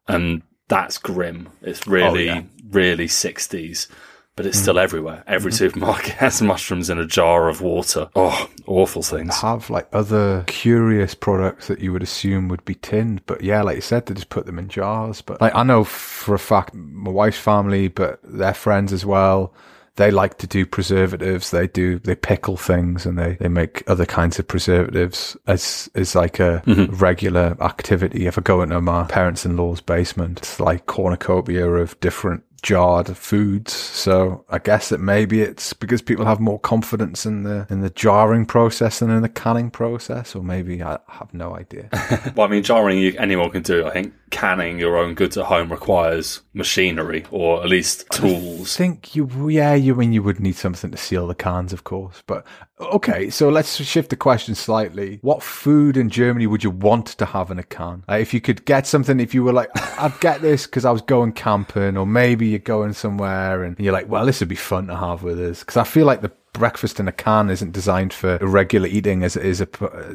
and 0.08 0.42
that's 0.68 0.98
grim. 0.98 1.48
It's 1.60 1.86
really, 1.86 2.28
Oh, 2.30 2.34
yeah. 2.34 2.42
really 2.70 3.06
sixties. 3.08 3.86
But 4.34 4.44
Mm. 4.46 4.48
it's 4.48 4.58
still 4.58 4.78
everywhere. 4.78 5.22
Every 5.26 5.50
Mm-hmm. 5.52 5.56
supermarket 5.58 6.12
has 6.24 6.40
mushrooms 6.40 6.88
in 6.88 6.98
a 6.98 7.04
jar 7.06 7.48
of 7.48 7.60
water. 7.60 8.08
Oh, 8.16 8.48
awful 8.66 9.02
things. 9.02 9.40
Have 9.40 9.68
like 9.68 9.88
other 9.92 10.44
curious 10.46 11.14
products 11.14 11.68
that 11.68 11.80
you 11.80 11.92
would 11.92 12.02
assume 12.02 12.48
would 12.48 12.64
be 12.64 12.74
tinned, 12.76 13.20
but 13.26 13.42
yeah, 13.42 13.60
like 13.62 13.76
you 13.76 13.82
said, 13.82 14.06
they 14.06 14.14
just 14.14 14.30
put 14.30 14.46
them 14.46 14.58
in 14.58 14.68
jars. 14.68 15.20
But 15.20 15.40
like 15.40 15.54
I 15.54 15.62
know 15.64 15.84
for 15.84 16.34
a 16.34 16.38
fact, 16.38 16.74
my 16.74 17.10
wife's 17.10 17.38
family, 17.38 17.88
but 17.88 18.20
their 18.24 18.54
friends 18.54 18.92
as 18.92 19.04
well. 19.04 19.52
They 19.96 20.10
like 20.10 20.38
to 20.38 20.46
do 20.46 20.64
preservatives. 20.64 21.50
They 21.50 21.66
do, 21.66 21.98
they 21.98 22.14
pickle 22.14 22.56
things 22.56 23.04
and 23.04 23.18
they, 23.18 23.34
they 23.34 23.48
make 23.48 23.82
other 23.86 24.06
kinds 24.06 24.38
of 24.38 24.48
preservatives 24.48 25.36
as, 25.46 25.90
as 25.94 26.14
like 26.14 26.40
a 26.40 26.62
regular 26.88 27.58
activity. 27.60 28.26
If 28.26 28.38
I 28.38 28.40
go 28.40 28.62
into 28.62 28.80
my 28.80 29.04
parents-in-law's 29.04 29.82
basement, 29.82 30.38
it's 30.38 30.58
like 30.58 30.86
cornucopia 30.86 31.68
of 31.68 32.00
different 32.00 32.42
jarred 32.62 33.16
foods. 33.16 33.72
So 33.72 34.44
I 34.48 34.58
guess 34.58 34.88
that 34.88 34.98
maybe 34.98 35.42
it's 35.42 35.72
because 35.72 36.00
people 36.00 36.24
have 36.24 36.40
more 36.40 36.60
confidence 36.60 37.26
in 37.26 37.42
the, 37.42 37.66
in 37.68 37.80
the 37.80 37.90
jarring 37.90 38.46
process 38.46 39.00
than 39.00 39.10
in 39.10 39.22
the 39.22 39.28
canning 39.28 39.70
process, 39.70 40.34
or 40.34 40.42
maybe 40.42 40.82
I 40.82 40.98
have 41.08 41.32
no 41.34 41.56
idea. 41.56 41.88
Well, 42.36 42.46
I 42.46 42.50
mean, 42.50 42.62
jarring 42.62 42.98
anyone 43.18 43.50
can 43.50 43.62
do. 43.62 43.86
I 43.86 43.90
think 43.90 44.14
canning 44.32 44.78
your 44.78 44.96
own 44.96 45.14
goods 45.14 45.36
at 45.36 45.44
home 45.44 45.70
requires 45.70 46.40
machinery 46.54 47.24
or 47.30 47.62
at 47.62 47.68
least 47.68 48.10
tools. 48.10 48.74
I 48.74 48.78
think 48.78 49.14
you, 49.14 49.48
yeah, 49.48 49.74
you 49.74 49.94
mean 49.94 50.12
you 50.12 50.22
would 50.22 50.40
need 50.40 50.56
something 50.56 50.90
to 50.90 50.96
seal 50.96 51.28
the 51.28 51.34
cans, 51.34 51.72
of 51.72 51.84
course. 51.84 52.22
But 52.26 52.44
okay, 52.80 53.30
so 53.30 53.50
let's 53.50 53.76
shift 53.76 54.10
the 54.10 54.16
question 54.16 54.56
slightly. 54.56 55.18
What 55.22 55.42
food 55.42 55.96
in 55.96 56.08
Germany 56.08 56.48
would 56.48 56.64
you 56.64 56.70
want 56.70 57.06
to 57.08 57.26
have 57.26 57.50
in 57.52 57.58
a 57.58 57.62
can? 57.62 58.02
Uh, 58.08 58.14
if 58.14 58.34
you 58.34 58.40
could 58.40 58.64
get 58.64 58.86
something, 58.86 59.20
if 59.20 59.34
you 59.34 59.44
were 59.44 59.52
like, 59.52 59.70
I'd 60.00 60.18
get 60.20 60.40
this 60.40 60.66
because 60.66 60.84
I 60.84 60.90
was 60.90 61.02
going 61.02 61.32
camping, 61.32 61.96
or 61.96 62.06
maybe 62.06 62.48
you're 62.48 62.58
going 62.58 62.94
somewhere 62.94 63.62
and 63.62 63.78
you're 63.78 63.92
like, 63.92 64.08
well, 64.08 64.26
this 64.26 64.40
would 64.40 64.48
be 64.48 64.56
fun 64.56 64.88
to 64.88 64.96
have 64.96 65.22
with 65.22 65.38
us. 65.38 65.60
Because 65.60 65.76
I 65.76 65.84
feel 65.84 66.06
like 66.06 66.22
the 66.22 66.32
breakfast 66.54 66.98
in 66.98 67.06
a 67.06 67.12
can 67.12 67.50
isn't 67.50 67.72
designed 67.72 68.12
for 68.12 68.38
regular 68.38 68.88
eating 68.88 69.22
as 69.22 69.36
it 69.36 69.44
is 69.44 69.60
a, 69.60 69.66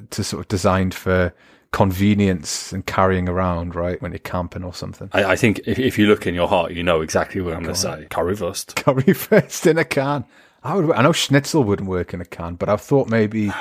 to 0.10 0.24
sort 0.24 0.42
of 0.42 0.48
designed 0.48 0.94
for 0.94 1.34
convenience 1.72 2.72
and 2.72 2.86
carrying 2.86 3.28
around, 3.28 3.76
right? 3.76 4.02
When 4.02 4.12
you're 4.12 4.20
camping 4.20 4.64
or 4.64 4.74
something. 4.74 5.10
I, 5.14 5.24
I 5.24 5.36
think 5.36 5.62
if, 5.66 5.80
if 5.80 5.98
you 5.98 6.08
look 6.08 6.28
in 6.28 6.36
your 6.36 6.48
heart, 6.48 6.74
you 6.74 6.84
know 6.84 7.02
exactly 7.02 7.42
what 7.42 7.54
I'm 7.54 7.64
going 7.64 7.76
to 7.76 7.80
say. 7.80 8.08
Currywurst. 8.10 8.76
curry 8.76 9.14
first 9.14 9.66
in 9.68 9.78
a 9.78 9.86
can. 9.86 10.26
I 10.64 10.76
would. 10.76 10.92
I 10.92 11.02
know 11.02 11.12
schnitzel 11.12 11.64
wouldn't 11.64 11.90
work 11.90 12.14
in 12.14 12.22
a 12.22 12.26
can, 12.26 12.56
but 12.56 12.68
I've 12.70 12.82
thought 12.82 13.08
maybe 13.10 13.52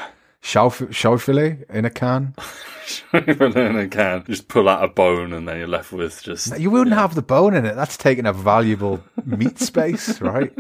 Schauf- 0.42 0.88
Schaufele 0.90 1.68
in 1.70 1.84
a 1.84 1.90
can. 1.90 2.34
in 3.12 3.76
a 3.76 3.88
can. 3.88 4.24
Just 4.24 4.48
pull 4.48 4.68
out 4.68 4.84
a 4.84 4.88
bone 4.88 5.32
and 5.32 5.46
then 5.48 5.58
you're 5.58 5.66
left 5.66 5.92
with 5.92 6.22
just. 6.22 6.58
You 6.58 6.70
wouldn't 6.70 6.94
have 6.94 7.14
the 7.14 7.22
bone 7.22 7.54
in 7.54 7.66
it. 7.66 7.74
That's 7.74 7.96
taking 7.96 8.26
a 8.26 8.32
valuable 8.32 9.02
meat 9.24 9.58
space, 9.58 10.20
right? 10.20 10.52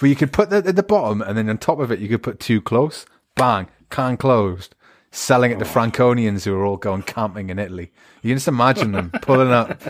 But 0.00 0.08
you 0.08 0.16
could 0.16 0.32
put 0.32 0.50
that 0.50 0.66
at 0.66 0.76
the 0.76 0.82
bottom, 0.82 1.22
and 1.22 1.36
then 1.36 1.48
on 1.48 1.58
top 1.58 1.78
of 1.78 1.92
it, 1.92 2.00
you 2.00 2.08
could 2.08 2.22
put 2.22 2.40
two 2.40 2.60
Klöße. 2.60 3.04
Bang, 3.36 3.68
can 3.90 4.16
closed. 4.16 4.74
Selling 5.10 5.50
it 5.50 5.58
to 5.58 5.64
oh. 5.64 5.68
Franconians 5.68 6.44
who 6.44 6.54
are 6.54 6.64
all 6.64 6.76
going 6.76 7.02
camping 7.02 7.50
in 7.50 7.58
Italy. 7.58 7.92
You 8.22 8.30
can 8.30 8.36
just 8.36 8.48
imagine 8.48 8.92
them 8.92 9.10
pulling 9.22 9.52
up. 9.52 9.82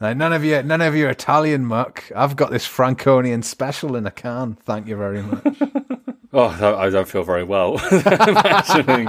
Like, 0.00 0.16
none 0.16 0.32
of 0.32 0.44
you, 0.44 0.62
none 0.62 0.80
of 0.80 0.96
you 0.96 1.08
Italian 1.08 1.64
muck. 1.64 2.10
I've 2.14 2.34
got 2.34 2.50
this 2.50 2.66
Franconian 2.66 3.42
special 3.42 3.94
in 3.94 4.04
a 4.04 4.10
can. 4.10 4.56
Thank 4.64 4.88
you 4.88 4.96
very 4.96 5.22
much. 5.22 5.46
Oh, 6.34 6.46
I 6.78 6.88
don't 6.88 7.06
feel 7.06 7.24
very 7.24 7.44
well. 7.44 7.78
Imagining 7.92 9.06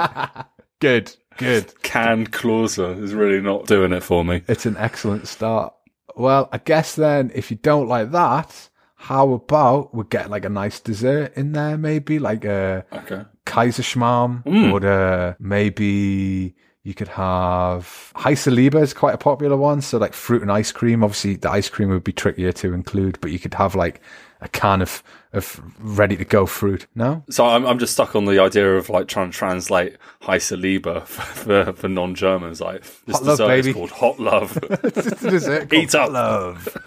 Good, 0.81 1.15
good. 1.37 1.81
canned 1.81 2.33
Clauser 2.33 3.01
is 3.01 3.13
really 3.13 3.39
not 3.39 3.65
doing 3.65 3.93
it 3.93 4.03
for 4.03 4.25
me. 4.25 4.41
It's 4.49 4.65
an 4.65 4.75
excellent 4.75 5.29
start. 5.29 5.73
Well, 6.17 6.49
I 6.51 6.57
guess 6.57 6.95
then 6.95 7.31
if 7.33 7.49
you 7.49 7.55
don't 7.55 7.87
like 7.87 8.11
that, 8.11 8.67
how 8.95 9.31
about 9.31 9.95
we 9.95 10.03
get 10.03 10.29
like 10.29 10.43
a 10.43 10.49
nice 10.49 10.81
dessert 10.81 11.31
in 11.37 11.53
there, 11.53 11.77
maybe 11.77 12.19
like 12.19 12.43
a 12.43 12.85
Okay. 12.91 13.23
Kaiserschmarrn, 13.45 14.43
or 14.71 14.85
uh, 14.85 15.33
maybe 15.39 16.55
you 16.83 16.93
could 16.93 17.07
have 17.07 18.11
Heiße 18.15 18.53
Liebe 18.53 18.77
is 18.77 18.93
quite 18.93 19.15
a 19.15 19.17
popular 19.17 19.55
one. 19.55 19.81
So 19.81 19.97
like 19.97 20.13
fruit 20.13 20.41
and 20.41 20.51
ice 20.51 20.71
cream. 20.71 21.03
Obviously, 21.03 21.35
the 21.37 21.49
ice 21.49 21.69
cream 21.69 21.89
would 21.89 22.03
be 22.03 22.11
trickier 22.13 22.51
to 22.53 22.73
include, 22.73 23.19
but 23.21 23.31
you 23.31 23.39
could 23.39 23.53
have 23.53 23.73
like 23.75 24.01
a 24.43 24.47
can 24.49 24.81
of 24.81 25.03
of 25.33 25.59
ready 25.79 26.15
to 26.15 26.23
go 26.25 26.45
fruit. 26.45 26.85
No, 26.93 27.23
So 27.29 27.45
I'm, 27.47 27.65
I'm 27.65 27.79
just 27.79 27.93
stuck 27.93 28.15
on 28.15 28.25
the 28.25 28.37
idea 28.39 28.75
of 28.77 28.89
like 28.89 29.07
trying 29.07 29.31
to 29.31 29.37
translate 29.37 29.97
Heiße 30.21 30.59
Liebe 30.61 31.01
for, 31.05 31.21
for, 31.23 31.73
for 31.73 31.89
non-Germans. 31.89 32.61
Like 32.61 32.83
this 33.07 33.15
Hot 33.17 33.23
love, 33.23 33.37
baby. 33.39 33.69
is 33.69 33.75
called 33.75 33.89
hot 33.91 34.19
love. 34.19 34.59
it's 34.83 35.07
just 35.07 35.23
a 35.23 35.29
dessert. 35.31 35.69
called 35.71 35.73
Eat 35.73 35.95
up. 35.95 36.01
hot 36.01 36.11
love, 36.11 36.77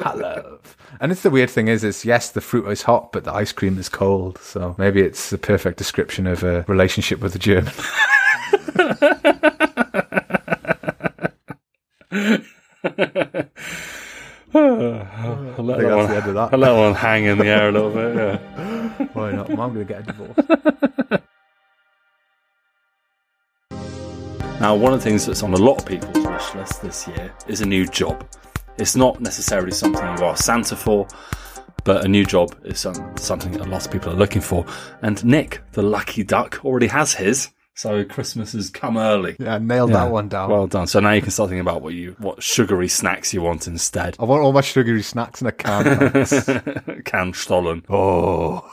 hot 0.00 0.18
love. 0.18 0.76
And 1.00 1.12
it's 1.12 1.22
the 1.22 1.30
weird 1.30 1.50
thing 1.50 1.68
is, 1.68 1.84
is 1.84 2.04
yes, 2.04 2.30
the 2.32 2.40
fruit 2.40 2.66
is 2.68 2.82
hot, 2.82 3.12
but 3.12 3.22
the 3.24 3.32
ice 3.32 3.52
cream 3.52 3.78
is 3.78 3.88
cold. 3.88 4.38
So 4.38 4.74
maybe 4.78 5.00
it's 5.00 5.30
the 5.30 5.38
perfect 5.38 5.78
description 5.78 6.26
of 6.26 6.42
a 6.42 6.64
relationship 6.66 7.20
with 7.20 7.36
a 7.36 7.38
German. 7.38 7.72
I'll 14.56 15.64
let, 15.64 15.78
I 15.78 15.80
think 15.80 15.88
that 15.88 15.96
that's 15.96 15.96
one, 15.96 16.08
the 16.08 16.16
end 16.16 16.26
of 16.28 16.34
that. 16.34 16.52
I'll 16.52 16.58
let 16.58 16.72
one 16.72 16.94
hang 16.94 17.24
in 17.24 17.38
the 17.38 17.46
air 17.46 17.68
a 17.68 17.72
little 17.72 17.90
bit. 17.90 18.16
Yeah. 18.16 19.06
Why 19.12 19.32
not? 19.32 19.50
I'm 19.50 19.56
going 19.56 19.74
to 19.74 19.84
get 19.84 20.00
a 20.00 20.02
divorce. 20.02 21.20
Now, 24.58 24.74
one 24.74 24.94
of 24.94 25.00
the 25.00 25.04
things 25.04 25.26
that's 25.26 25.42
on 25.42 25.52
a 25.52 25.58
lot 25.58 25.82
of 25.82 25.86
people's 25.86 26.26
wish 26.26 26.54
list 26.54 26.80
this 26.80 27.06
year 27.06 27.30
is 27.46 27.60
a 27.60 27.66
new 27.66 27.86
job. 27.86 28.26
It's 28.78 28.96
not 28.96 29.20
necessarily 29.20 29.70
something 29.70 30.02
you 30.16 30.24
are 30.24 30.34
Santa 30.34 30.74
for, 30.74 31.06
but 31.84 32.06
a 32.06 32.08
new 32.08 32.24
job 32.24 32.56
is 32.64 32.80
some, 32.80 33.16
something 33.18 33.52
that 33.52 33.60
a 33.60 33.68
lot 33.68 33.84
of 33.84 33.92
people 33.92 34.12
are 34.12 34.16
looking 34.16 34.40
for. 34.40 34.64
And 35.02 35.22
Nick, 35.26 35.60
the 35.72 35.82
lucky 35.82 36.24
duck, 36.24 36.64
already 36.64 36.86
has 36.86 37.12
his. 37.12 37.50
So 37.76 38.02
Christmas 38.06 38.52
has 38.52 38.70
come 38.70 38.96
early. 38.96 39.36
Yeah, 39.38 39.58
nailed 39.58 39.92
that 39.92 40.10
one 40.10 40.28
down. 40.28 40.48
Well 40.50 40.66
done. 40.66 40.86
So 40.86 40.98
now 40.98 41.12
you 41.12 41.20
can 41.20 41.30
start 41.30 41.50
thinking 41.50 41.60
about 41.60 41.82
what 41.82 41.92
you 41.92 42.16
what 42.18 42.42
sugary 42.42 42.88
snacks 42.88 43.34
you 43.34 43.42
want 43.42 43.66
instead. 43.66 44.16
I 44.18 44.24
want 44.24 44.42
all 44.42 44.54
my 44.54 44.62
sugary 44.62 45.02
snacks 45.02 45.42
in 45.42 45.46
a 45.46 45.52
can. 45.52 45.84
thanks. 45.84 46.32
Canstollen. 47.04 47.84
oh, 47.90 48.64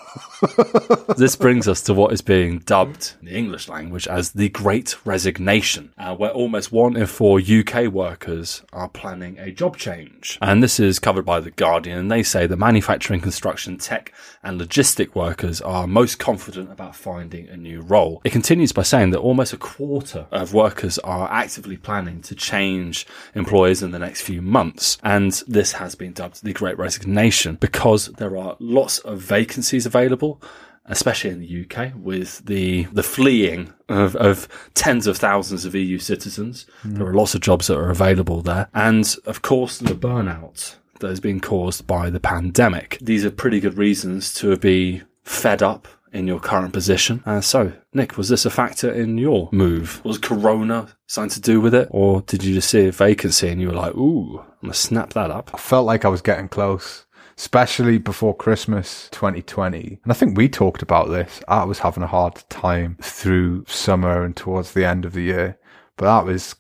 this 1.18 1.36
brings 1.36 1.68
us 1.68 1.82
to 1.82 1.94
what 1.94 2.14
is 2.14 2.22
being 2.22 2.60
dubbed 2.60 3.16
in 3.20 3.26
the 3.28 3.36
English 3.36 3.68
language 3.68 4.08
as 4.08 4.32
the 4.32 4.48
Great 4.48 4.96
Resignation, 5.06 5.92
uh, 5.98 6.16
where 6.16 6.32
almost 6.32 6.72
one 6.72 6.96
in 6.96 7.06
four 7.06 7.42
UK 7.42 7.88
workers 7.88 8.64
are 8.72 8.88
planning 8.88 9.38
a 9.38 9.52
job 9.52 9.76
change. 9.76 10.38
And 10.42 10.64
this 10.64 10.80
is 10.80 11.00
covered 11.00 11.26
by 11.26 11.42
The 11.42 11.52
Guardian, 11.52 11.98
and 11.98 12.10
they 12.10 12.24
say 12.24 12.48
the 12.48 12.56
manufacturing, 12.56 13.20
construction, 13.20 13.78
tech, 13.78 14.14
and 14.44 14.62
logistic 14.62 15.14
workers 15.14 15.60
are 15.60 15.88
most 15.88 16.20
confident 16.20 16.72
about 16.72 16.96
finding 16.96 17.50
a 17.50 17.58
new 17.58 17.82
role. 17.82 18.22
It 18.24 18.32
continues 18.32 18.72
by 18.72 18.84
saying 18.94 19.10
that 19.10 19.18
almost 19.18 19.52
a 19.52 19.58
quarter 19.58 20.28
of 20.30 20.54
workers 20.54 21.00
are 21.00 21.28
actively 21.32 21.76
planning 21.76 22.22
to 22.22 22.36
change 22.36 23.08
employers 23.34 23.82
in 23.82 23.90
the 23.90 23.98
next 23.98 24.22
few 24.22 24.40
months. 24.40 25.00
And 25.02 25.32
this 25.48 25.72
has 25.72 25.96
been 25.96 26.14
dubbed 26.14 26.44
the 26.44 26.54
Great 26.54 26.78
Resignation 26.78 27.56
because 27.56 28.06
there 28.20 28.38
are 28.38 28.56
lots 28.60 29.00
of 29.00 29.18
vacancies 29.18 29.88
available 29.88 30.40
especially 30.86 31.30
in 31.30 31.40
the 31.40 31.62
UK, 31.64 31.94
with 31.96 32.46
the 32.46 32.84
the 32.92 33.02
fleeing 33.02 33.74
of, 33.88 34.18
of 34.18 34.50
tens 34.74 35.08
of 35.08 35.18
thousands 35.18 35.64
of 35.64 35.74
EU 35.74 35.98
citizens. 35.98 36.68
Hmm. 36.82 36.96
There 36.96 37.08
are 37.08 37.14
lots 37.14 37.34
of 37.34 37.42
jobs 37.42 37.68
that 37.68 37.78
are 37.78 37.90
available 37.90 38.42
there, 38.42 38.68
and 38.76 39.16
of 39.26 39.42
course 39.42 39.80
the 39.80 39.96
burnout 39.96 40.76
that 41.00 41.08
has 41.08 41.22
been 41.22 41.40
caused 41.40 41.88
by 41.88 42.10
the 42.10 42.20
pandemic. 42.20 43.00
These 43.02 43.24
are 43.24 43.32
pretty 43.32 43.60
good 43.62 43.78
reasons 43.78 44.34
to 44.36 44.58
be 44.58 45.02
fed 45.24 45.64
up 45.64 45.88
in 46.14 46.28
your 46.28 46.40
current 46.40 46.72
position. 46.74 47.24
Uh, 47.26 47.42
so, 47.42 47.74
Nick, 47.94 48.18
was 48.18 48.30
this 48.30 48.46
a 48.46 48.50
factor 48.50 48.92
in 48.92 49.18
your 49.18 49.50
move? 49.52 50.00
Was 50.06 50.18
Corona 50.20 50.88
something 51.08 51.32
to 51.32 51.42
do 51.42 51.60
with 51.60 51.74
it? 51.74 51.88
Or 51.92 52.22
did 52.22 52.44
you 52.44 52.54
just 52.54 52.70
see 52.70 52.86
a 52.88 52.92
vacancy 52.92 53.50
and 53.50 53.60
you 53.60 53.68
were 53.68 53.74
like, 53.74 53.96
ooh, 53.96 54.40
I'm 54.40 54.62
going 54.62 54.72
to 54.72 54.78
snap 54.78 55.14
that 55.14 55.32
up? 55.32 55.50
I 55.54 55.58
felt 55.58 55.86
like 55.88 56.06
I 56.06 56.10
was 56.10 56.22
getting 56.22 56.48
close, 56.50 57.06
especially 57.38 57.98
before 57.98 58.36
Christmas 58.36 59.10
2020. 59.12 60.00
And 60.04 60.12
I 60.12 60.16
think 60.16 60.38
we 60.38 60.48
talked 60.48 60.82
about 60.84 61.10
this. 61.10 61.42
I 61.48 61.64
was 61.64 61.80
having 61.80 62.04
a 62.04 62.08
hard 62.08 62.36
time 62.50 62.98
through 63.02 63.66
summer 63.68 64.24
and 64.24 64.36
towards 64.36 64.74
the 64.74 64.86
end 64.86 65.06
of 65.06 65.14
the 65.14 65.24
year, 65.24 65.58
but 65.98 66.06
that 66.06 66.26
was 66.32 66.56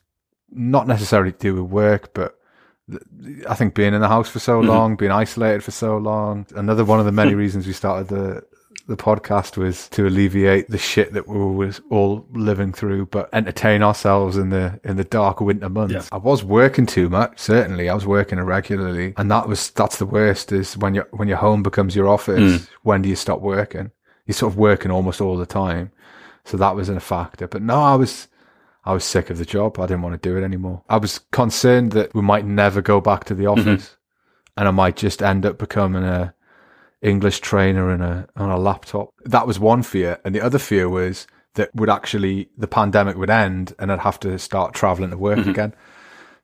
not 0.51 0.87
necessarily 0.87 1.31
to 1.31 1.37
do 1.37 1.53
with 1.61 1.71
work, 1.71 2.13
but 2.13 2.37
I 3.49 3.55
think 3.55 3.75
being 3.75 3.93
in 3.93 4.01
the 4.01 4.07
house 4.07 4.29
for 4.29 4.39
so 4.39 4.59
Mm-hmm. 4.59 4.67
long, 4.69 4.95
being 4.95 5.11
isolated 5.11 5.63
for 5.63 5.71
so 5.71 5.97
long, 5.97 6.45
another 6.55 6.83
one 6.83 6.99
of 6.99 7.05
the 7.05 7.11
many 7.11 7.33
reasons 7.43 7.65
we 7.65 7.73
started 7.73 8.07
the 8.09 8.43
the 8.87 8.97
podcast 8.97 9.55
was 9.55 9.87
to 9.89 10.05
alleviate 10.07 10.69
the 10.69 10.77
shit 10.77 11.13
that 11.13 11.27
we 11.27 11.37
were 11.37 11.73
all 11.89 12.25
living 12.31 12.73
through, 12.73 13.05
but 13.07 13.29
entertain 13.31 13.81
ourselves 13.81 14.37
in 14.37 14.49
the 14.49 14.79
in 14.83 14.97
the 14.97 15.03
dark 15.03 15.39
winter 15.39 15.69
months. 15.69 15.93
Yeah. 15.93 16.03
I 16.11 16.17
was 16.17 16.43
working 16.43 16.85
too 16.85 17.09
much, 17.09 17.39
certainly. 17.39 17.89
I 17.89 17.93
was 17.93 18.05
working 18.05 18.39
irregularly, 18.39 19.13
and 19.17 19.31
that 19.31 19.47
was 19.47 19.71
that's 19.71 19.97
the 19.97 20.05
worst. 20.05 20.51
Is 20.51 20.77
when 20.77 20.93
your 20.95 21.07
when 21.11 21.27
your 21.27 21.37
home 21.37 21.63
becomes 21.63 21.95
your 21.95 22.09
office. 22.09 22.61
Hmm. 22.61 22.65
When 22.83 23.01
do 23.01 23.09
you 23.09 23.15
stop 23.15 23.39
working? 23.39 23.91
You're 24.25 24.35
sort 24.35 24.53
of 24.53 24.57
working 24.57 24.91
almost 24.91 25.21
all 25.21 25.37
the 25.37 25.45
time, 25.45 25.91
so 26.43 26.57
that 26.57 26.75
was 26.75 26.89
a 26.89 26.99
factor. 26.99 27.47
But 27.47 27.61
no, 27.61 27.81
I 27.81 27.95
was. 27.95 28.27
I 28.85 28.91
was 28.91 29.05
sick 29.05 29.29
of 29.29 29.37
the 29.37 29.45
job. 29.45 29.79
I 29.79 29.83
didn't 29.83 30.01
want 30.01 30.21
to 30.21 30.29
do 30.29 30.35
it 30.35 30.43
anymore. 30.43 30.83
I 30.89 30.97
was 30.97 31.19
concerned 31.31 31.93
that 31.93 32.13
we 32.13 32.21
might 32.21 32.45
never 32.45 32.81
go 32.81 32.99
back 32.99 33.23
to 33.25 33.33
the 33.33 33.45
mm-hmm. 33.45 33.61
office 33.61 33.95
and 34.57 34.67
I 34.67 34.71
might 34.71 34.95
just 34.95 35.21
end 35.21 35.45
up 35.45 35.57
becoming 35.57 36.03
a 36.03 36.33
English 37.03 37.39
trainer 37.41 37.93
in 37.93 38.01
a, 38.01 38.27
on 38.35 38.49
a 38.49 38.57
laptop. 38.57 39.13
That 39.25 39.45
was 39.45 39.59
one 39.59 39.83
fear. 39.83 40.19
And 40.25 40.33
the 40.33 40.41
other 40.41 40.57
fear 40.57 40.89
was 40.89 41.27
that 41.55 41.69
would 41.75 41.89
actually, 41.89 42.49
the 42.57 42.67
pandemic 42.67 43.17
would 43.17 43.29
end 43.29 43.75
and 43.77 43.91
I'd 43.91 43.99
have 43.99 44.19
to 44.21 44.39
start 44.39 44.73
traveling 44.73 45.11
to 45.11 45.17
work 45.17 45.39
mm-hmm. 45.39 45.49
again. 45.49 45.75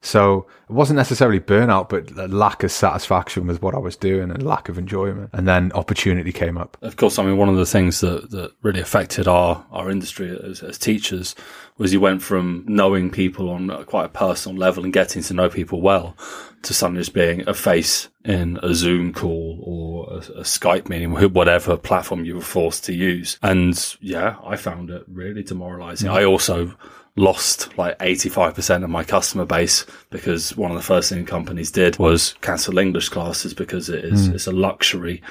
So 0.02 0.48
it 0.70 0.74
wasn't 0.74 0.98
necessarily 0.98 1.40
burnout, 1.42 1.90
but 1.90 2.12
a 2.12 2.28
lack 2.28 2.64
of 2.64 2.72
satisfaction 2.72 3.48
with 3.48 3.62
what 3.62 3.76
I 3.76 3.80
was 3.80 3.98
doing 3.98 4.32
and 4.32 4.42
lack 4.42 4.70
of 4.70 4.78
enjoyment. 4.78 5.30
And 5.34 5.48
then 5.48 5.72
opportunity 5.74 6.32
came 6.32 6.58
up. 6.58 6.78
Of 6.82 6.96
course, 6.96 7.20
I 7.20 7.24
mean, 7.24 7.38
one 7.38 7.50
of 7.50 7.58
the 7.58 7.66
things 7.66 8.00
that, 8.00 8.32
that 8.32 8.52
really 8.62 8.80
affected 8.80 9.28
our, 9.28 9.66
our 9.72 9.92
industry 9.92 10.40
as, 10.42 10.64
as 10.64 10.78
teachers 10.78 11.36
was 11.78 11.92
you 11.92 12.00
went 12.00 12.22
from 12.22 12.64
knowing 12.68 13.10
people 13.10 13.50
on 13.50 13.84
quite 13.86 14.06
a 14.06 14.10
personal 14.10 14.58
level 14.58 14.84
and 14.84 14.94
getting 14.94 15.22
to 15.24 15.34
know 15.34 15.50
people 15.50 15.82
well 15.82 16.16
to 16.62 16.74
suddenly 16.74 17.02
just 17.02 17.14
being 17.14 17.48
a 17.48 17.54
face 17.54 18.10
in 18.26 18.60
a 18.62 18.74
Zoom 18.74 19.14
call 19.14 19.60
or 19.64 20.14
a, 20.14 20.18
a 20.40 20.44
Skype 20.44 20.90
meeting, 20.90 21.14
whatever 21.34 21.78
platform 21.78 22.26
you 22.26 22.36
were 22.36 22.42
forced 22.42 22.84
to 22.86 22.94
use. 22.94 23.38
And 23.42 23.98
yeah, 24.02 24.38
I 24.44 24.58
found 24.58 24.90
it 24.90 25.04
really 25.08 25.44
demoralizing. 25.44 26.10
Mm. 26.10 26.14
I 26.14 26.24
also 26.26 26.76
lost 27.20 27.78
like 27.78 27.98
85% 28.00 28.84
of 28.84 28.90
my 28.90 29.04
customer 29.04 29.46
base 29.46 29.86
because 30.10 30.56
one 30.56 30.72
of 30.72 30.78
the 30.78 30.84
first 30.84 31.10
thing 31.10 31.26
companies 31.26 31.70
did 31.70 32.00
was 32.00 32.34
cancel 32.42 32.78
English 32.78 33.10
classes 33.10 33.54
because 33.54 33.90
it 33.90 34.06
is 34.06 34.28
it's 34.30 34.48
a 34.48 34.52
luxury 34.52 35.22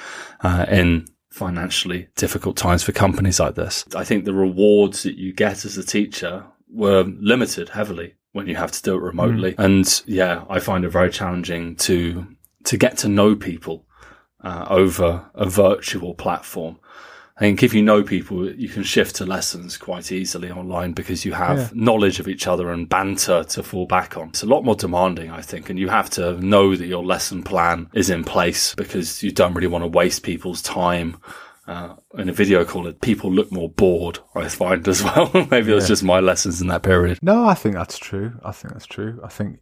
uh, 0.41 0.65
in 0.69 1.07
financially 1.31 2.07
difficult 2.15 2.57
times 2.57 2.83
for 2.83 2.91
companies 2.91 3.39
like 3.39 3.55
this. 3.55 3.85
I 3.95 4.03
think 4.03 4.25
the 4.25 4.33
rewards 4.33 5.03
that 5.03 5.15
you 5.17 5.33
get 5.33 5.65
as 5.65 5.77
a 5.77 5.83
teacher 5.83 6.45
were 6.71 7.03
limited 7.03 7.69
heavily 7.69 8.15
when 8.33 8.47
you 8.47 8.55
have 8.55 8.71
to 8.71 8.81
do 8.81 8.95
it 8.95 9.01
remotely. 9.01 9.55
And 9.57 10.03
yeah, 10.05 10.43
I 10.49 10.59
find 10.59 10.85
it 10.85 10.89
very 10.89 11.09
challenging 11.09 11.75
to 11.77 12.27
to 12.65 12.77
get 12.77 12.97
to 12.99 13.07
know 13.07 13.35
people 13.35 13.85
uh, 14.43 14.65
over 14.69 15.29
a 15.33 15.49
virtual 15.49 16.13
platform. 16.13 16.79
I 17.39 17.43
think 17.43 17.63
if 17.63 17.73
you 17.73 17.81
know 17.81 18.03
people, 18.03 18.51
you 18.51 18.67
can 18.67 18.83
shift 18.83 19.15
to 19.15 19.25
lessons 19.25 19.77
quite 19.77 20.11
easily 20.11 20.51
online 20.51 20.91
because 20.91 21.23
you 21.23 21.31
have 21.31 21.57
Yeah. 21.57 21.69
knowledge 21.73 22.19
of 22.19 22.27
each 22.27 22.47
other 22.47 22.69
and 22.69 22.89
banter 22.89 23.45
to 23.45 23.63
fall 23.63 23.85
back 23.85 24.17
on. 24.17 24.27
It's 24.29 24.43
a 24.43 24.45
lot 24.45 24.65
more 24.65 24.75
demanding, 24.75 25.31
I 25.31 25.41
think, 25.41 25.69
and 25.69 25.79
you 25.79 25.87
have 25.87 26.09
to 26.11 26.33
know 26.45 26.75
that 26.75 26.85
your 26.87 27.03
lesson 27.05 27.43
plan 27.43 27.87
is 27.93 28.09
in 28.09 28.25
place 28.25 28.75
because 28.75 29.23
you 29.23 29.31
don't 29.31 29.53
really 29.53 29.67
want 29.67 29.85
to 29.85 29.87
waste 29.87 30.23
people's 30.23 30.61
time. 30.61 31.15
Uh, 31.65 31.93
in 32.17 32.27
a 32.27 32.33
video 32.33 32.65
call, 32.65 32.87
it 32.87 32.99
people 32.99 33.31
look 33.31 33.51
more 33.53 33.69
bored. 33.69 34.19
I 34.35 34.47
find 34.49 34.85
as 34.87 35.01
well. 35.05 35.29
Maybe 35.49 35.71
it 35.71 35.75
was 35.75 35.87
just 35.87 36.03
my 36.03 36.19
lessons 36.19 36.59
in 36.61 36.67
that 36.67 36.83
period. 36.83 37.19
No, 37.21 37.47
I 37.47 37.53
think 37.53 37.75
that's 37.75 37.97
true. 37.99 38.33
I 38.43 38.51
think 38.51 38.73
that's 38.73 38.87
true. 38.87 39.21
I 39.23 39.29
think, 39.29 39.59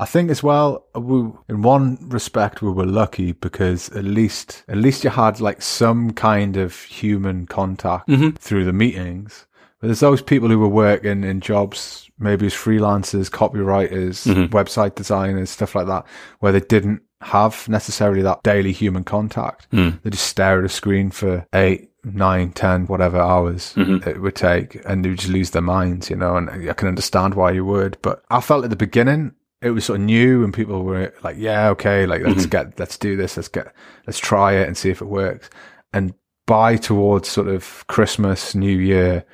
I 0.00 0.06
think 0.06 0.30
as 0.30 0.42
well. 0.42 0.86
We, 0.94 1.30
in 1.50 1.60
one 1.60 1.98
respect, 2.08 2.62
we 2.62 2.70
were 2.70 2.86
lucky 2.86 3.32
because 3.32 3.90
at 3.90 4.04
least, 4.04 4.64
at 4.66 4.78
least 4.78 5.04
you 5.04 5.10
had 5.10 5.40
like 5.40 5.60
some 5.60 6.12
kind 6.12 6.56
of 6.56 6.74
human 6.84 7.46
contact 7.46 8.08
mm-hmm. 8.08 8.30
through 8.30 8.64
the 8.64 8.72
meetings. 8.72 9.46
But 9.78 9.88
there's 9.88 10.00
those 10.00 10.22
people 10.22 10.48
who 10.48 10.58
were 10.58 10.68
working 10.68 11.22
in 11.22 11.42
jobs, 11.42 12.10
maybe 12.18 12.46
as 12.46 12.54
freelancers, 12.54 13.30
copywriters, 13.30 14.26
mm-hmm. 14.26 14.54
website 14.56 14.94
designers, 14.94 15.50
stuff 15.50 15.74
like 15.74 15.86
that, 15.86 16.06
where 16.38 16.52
they 16.52 16.60
didn't 16.60 17.02
have 17.20 17.68
necessarily 17.68 18.22
that 18.22 18.42
daily 18.42 18.72
human 18.72 19.04
contact. 19.04 19.70
Mm. 19.70 20.00
They 20.02 20.10
just 20.10 20.26
stare 20.26 20.60
at 20.60 20.64
a 20.64 20.70
screen 20.70 21.10
for 21.10 21.46
eight, 21.54 21.90
nine, 22.04 22.52
ten, 22.52 22.86
whatever 22.86 23.18
hours 23.18 23.74
mm-hmm. 23.74 24.08
it 24.08 24.22
would 24.22 24.34
take, 24.34 24.80
and 24.86 25.04
they 25.04 25.10
would 25.10 25.18
just 25.18 25.30
lose 25.30 25.50
their 25.50 25.60
minds, 25.60 26.08
you 26.08 26.16
know. 26.16 26.36
And 26.36 26.70
I 26.70 26.72
can 26.72 26.88
understand 26.88 27.34
why 27.34 27.50
you 27.50 27.66
would, 27.66 27.98
but 28.00 28.22
I 28.30 28.40
felt 28.40 28.64
at 28.64 28.70
the 28.70 28.76
beginning 28.76 29.34
it 29.62 29.70
was 29.70 29.84
sort 29.84 30.00
of 30.00 30.06
new, 30.06 30.42
and 30.42 30.54
people 30.54 30.84
were 30.84 31.12
like, 31.22 31.36
"Yeah, 31.38 31.68
okay, 31.70 32.06
like 32.06 32.22
let's 32.22 32.42
mm-hmm. 32.42 32.50
get, 32.50 32.78
let's 32.78 32.96
do 32.96 33.16
this, 33.16 33.36
let's 33.36 33.48
get, 33.48 33.72
let's 34.06 34.18
try 34.18 34.54
it 34.54 34.66
and 34.66 34.76
see 34.76 34.90
if 34.90 35.00
it 35.00 35.06
works." 35.06 35.50
And 35.92 36.14
by 36.46 36.76
towards 36.76 37.28
sort 37.28 37.48
of 37.48 37.84
Christmas, 37.86 38.54
New 38.54 38.78
Year, 38.78 39.24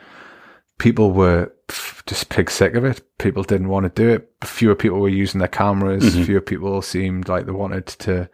people 0.78 1.12
were 1.12 1.52
just 2.06 2.28
pig 2.28 2.50
sick 2.50 2.74
of 2.74 2.84
it. 2.84 3.02
People 3.18 3.42
didn't 3.42 3.68
want 3.68 3.84
to 3.84 4.02
do 4.02 4.08
it. 4.08 4.30
Fewer 4.44 4.74
people 4.74 5.00
were 5.00 5.08
using 5.08 5.38
their 5.38 5.48
cameras. 5.48 6.04
Mm-hmm. 6.04 6.24
Fewer 6.24 6.40
people 6.40 6.82
seemed 6.82 7.28
like 7.28 7.46
they 7.46 7.52
wanted 7.52 7.86
to 7.86 8.28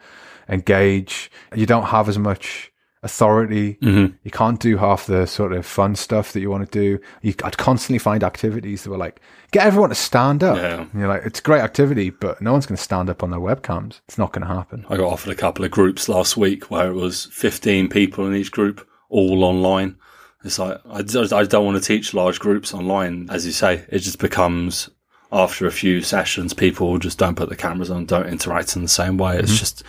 engage. 0.48 1.30
You 1.54 1.66
don't 1.66 1.84
have 1.84 2.08
as 2.08 2.18
much 2.18 2.71
authority. 3.02 3.74
Mm-hmm. 3.82 4.14
You 4.22 4.30
can't 4.30 4.60
do 4.60 4.76
half 4.76 5.06
the 5.06 5.26
sort 5.26 5.52
of 5.52 5.66
fun 5.66 5.96
stuff 5.96 6.32
that 6.32 6.40
you 6.40 6.50
want 6.50 6.70
to 6.70 6.78
do. 6.78 7.02
You, 7.22 7.34
I'd 7.42 7.58
constantly 7.58 7.98
find 7.98 8.22
activities 8.22 8.84
that 8.84 8.90
were 8.90 8.96
like, 8.96 9.20
get 9.50 9.66
everyone 9.66 9.88
to 9.90 9.94
stand 9.94 10.44
up. 10.44 10.56
Yeah. 10.56 10.82
And 10.82 10.94
you're 10.94 11.08
like, 11.08 11.24
it's 11.24 11.40
a 11.40 11.42
great 11.42 11.62
activity, 11.62 12.10
but 12.10 12.40
no 12.40 12.52
one's 12.52 12.66
going 12.66 12.76
to 12.76 12.82
stand 12.82 13.10
up 13.10 13.22
on 13.22 13.30
their 13.30 13.40
webcams. 13.40 14.00
It's 14.08 14.18
not 14.18 14.32
going 14.32 14.46
to 14.46 14.54
happen. 14.54 14.86
I 14.88 14.96
got 14.96 15.12
offered 15.12 15.32
a 15.32 15.36
couple 15.36 15.64
of 15.64 15.70
groups 15.70 16.08
last 16.08 16.36
week 16.36 16.70
where 16.70 16.90
it 16.90 16.94
was 16.94 17.26
15 17.26 17.88
people 17.88 18.26
in 18.26 18.34
each 18.34 18.52
group, 18.52 18.86
all 19.08 19.44
online. 19.44 19.96
It's 20.44 20.58
like, 20.58 20.80
I, 20.88 21.02
just- 21.02 21.32
I 21.32 21.44
don't 21.44 21.64
want 21.64 21.82
to 21.82 21.86
teach 21.86 22.14
large 22.14 22.38
groups 22.38 22.72
online. 22.72 23.28
As 23.30 23.46
you 23.46 23.52
say, 23.52 23.84
it 23.88 24.00
just 24.00 24.18
becomes 24.18 24.90
after 25.32 25.66
a 25.66 25.72
few 25.72 26.02
sessions, 26.02 26.52
people 26.52 26.98
just 26.98 27.18
don't 27.18 27.36
put 27.36 27.48
the 27.48 27.56
cameras 27.56 27.90
on, 27.90 28.04
don't 28.04 28.26
interact 28.26 28.76
in 28.76 28.82
the 28.82 28.88
same 28.88 29.16
way. 29.16 29.38
It's 29.38 29.50
mm-hmm. 29.50 29.58
just 29.58 29.82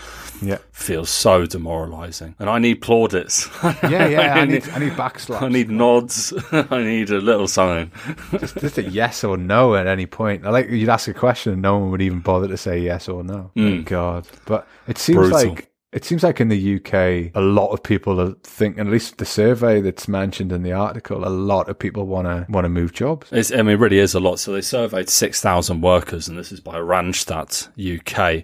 Yeah. 0.44 0.58
feels 0.72 1.10
so 1.10 1.46
demoralizing. 1.46 2.36
And 2.40 2.50
I 2.50 2.60
need 2.60 2.82
plaudits. 2.82 3.50
Yeah, 3.64 4.08
yeah. 4.08 4.34
I 4.36 4.46
need, 4.54 4.68
I 4.70 4.80
need 4.80 4.94
backslaps. 4.94 5.42
I 5.42 5.48
need 5.50 5.70
nods. 5.70 6.34
I 6.52 6.84
need 6.84 7.10
a 7.10 7.20
little 7.20 7.48
sign. 7.48 7.92
just 8.58 8.78
a 8.78 8.84
yes 8.84 9.24
or 9.24 9.38
no 9.38 9.76
at 9.76 9.88
any 9.88 10.06
point. 10.06 10.46
I 10.46 10.50
like 10.50 10.70
you'd 10.70 10.90
ask 10.90 11.08
a 11.08 11.14
question 11.14 11.54
and 11.54 11.62
no 11.62 11.78
one 11.78 11.92
would 11.92 12.02
even 12.02 12.20
bother 12.20 12.48
to 12.48 12.58
say 12.58 12.80
yes 12.80 13.08
or 13.10 13.24
no. 13.24 13.52
Thank 13.56 13.88
God. 13.88 14.28
But 14.46 14.68
it 14.88 14.98
seems 14.98 15.18
Mm. 15.18 15.30
Brutal. 15.32 15.50
like 15.50 15.70
it 15.92 16.04
seems 16.04 16.24
like 16.24 16.42
in 16.42 16.48
the 16.48 16.76
UK, 16.78 17.32
a 17.36 17.42
lot 17.42 17.68
of 17.70 17.84
people 17.84 18.20
are 18.20 18.34
thinking. 18.42 18.80
At 18.80 18.92
least 18.92 19.20
the 19.20 19.26
survey 19.26 19.80
that's 19.80 20.08
mentioned 20.08 20.52
in 20.52 20.64
the 20.64 20.72
article, 20.72 21.24
a 21.24 21.30
lot 21.30 21.70
of 21.70 21.78
people 21.78 22.08
want 22.08 22.26
to 22.26 22.48
want 22.50 22.66
to 22.66 22.70
move 22.70 22.94
jobs. 22.94 23.28
It's, 23.32 23.52
I 23.52 23.58
mean, 23.58 23.68
it 23.76 23.80
really 23.80 24.00
is 24.00 24.16
a 24.16 24.20
lot. 24.20 24.40
So 24.40 24.54
they 24.54 24.62
surveyed 24.62 25.08
6,000 25.08 25.82
workers, 25.82 26.28
and 26.28 26.36
this 26.36 26.52
is 26.52 26.60
by 26.60 26.78
Randstad 26.78 27.68
UK, 27.78 28.44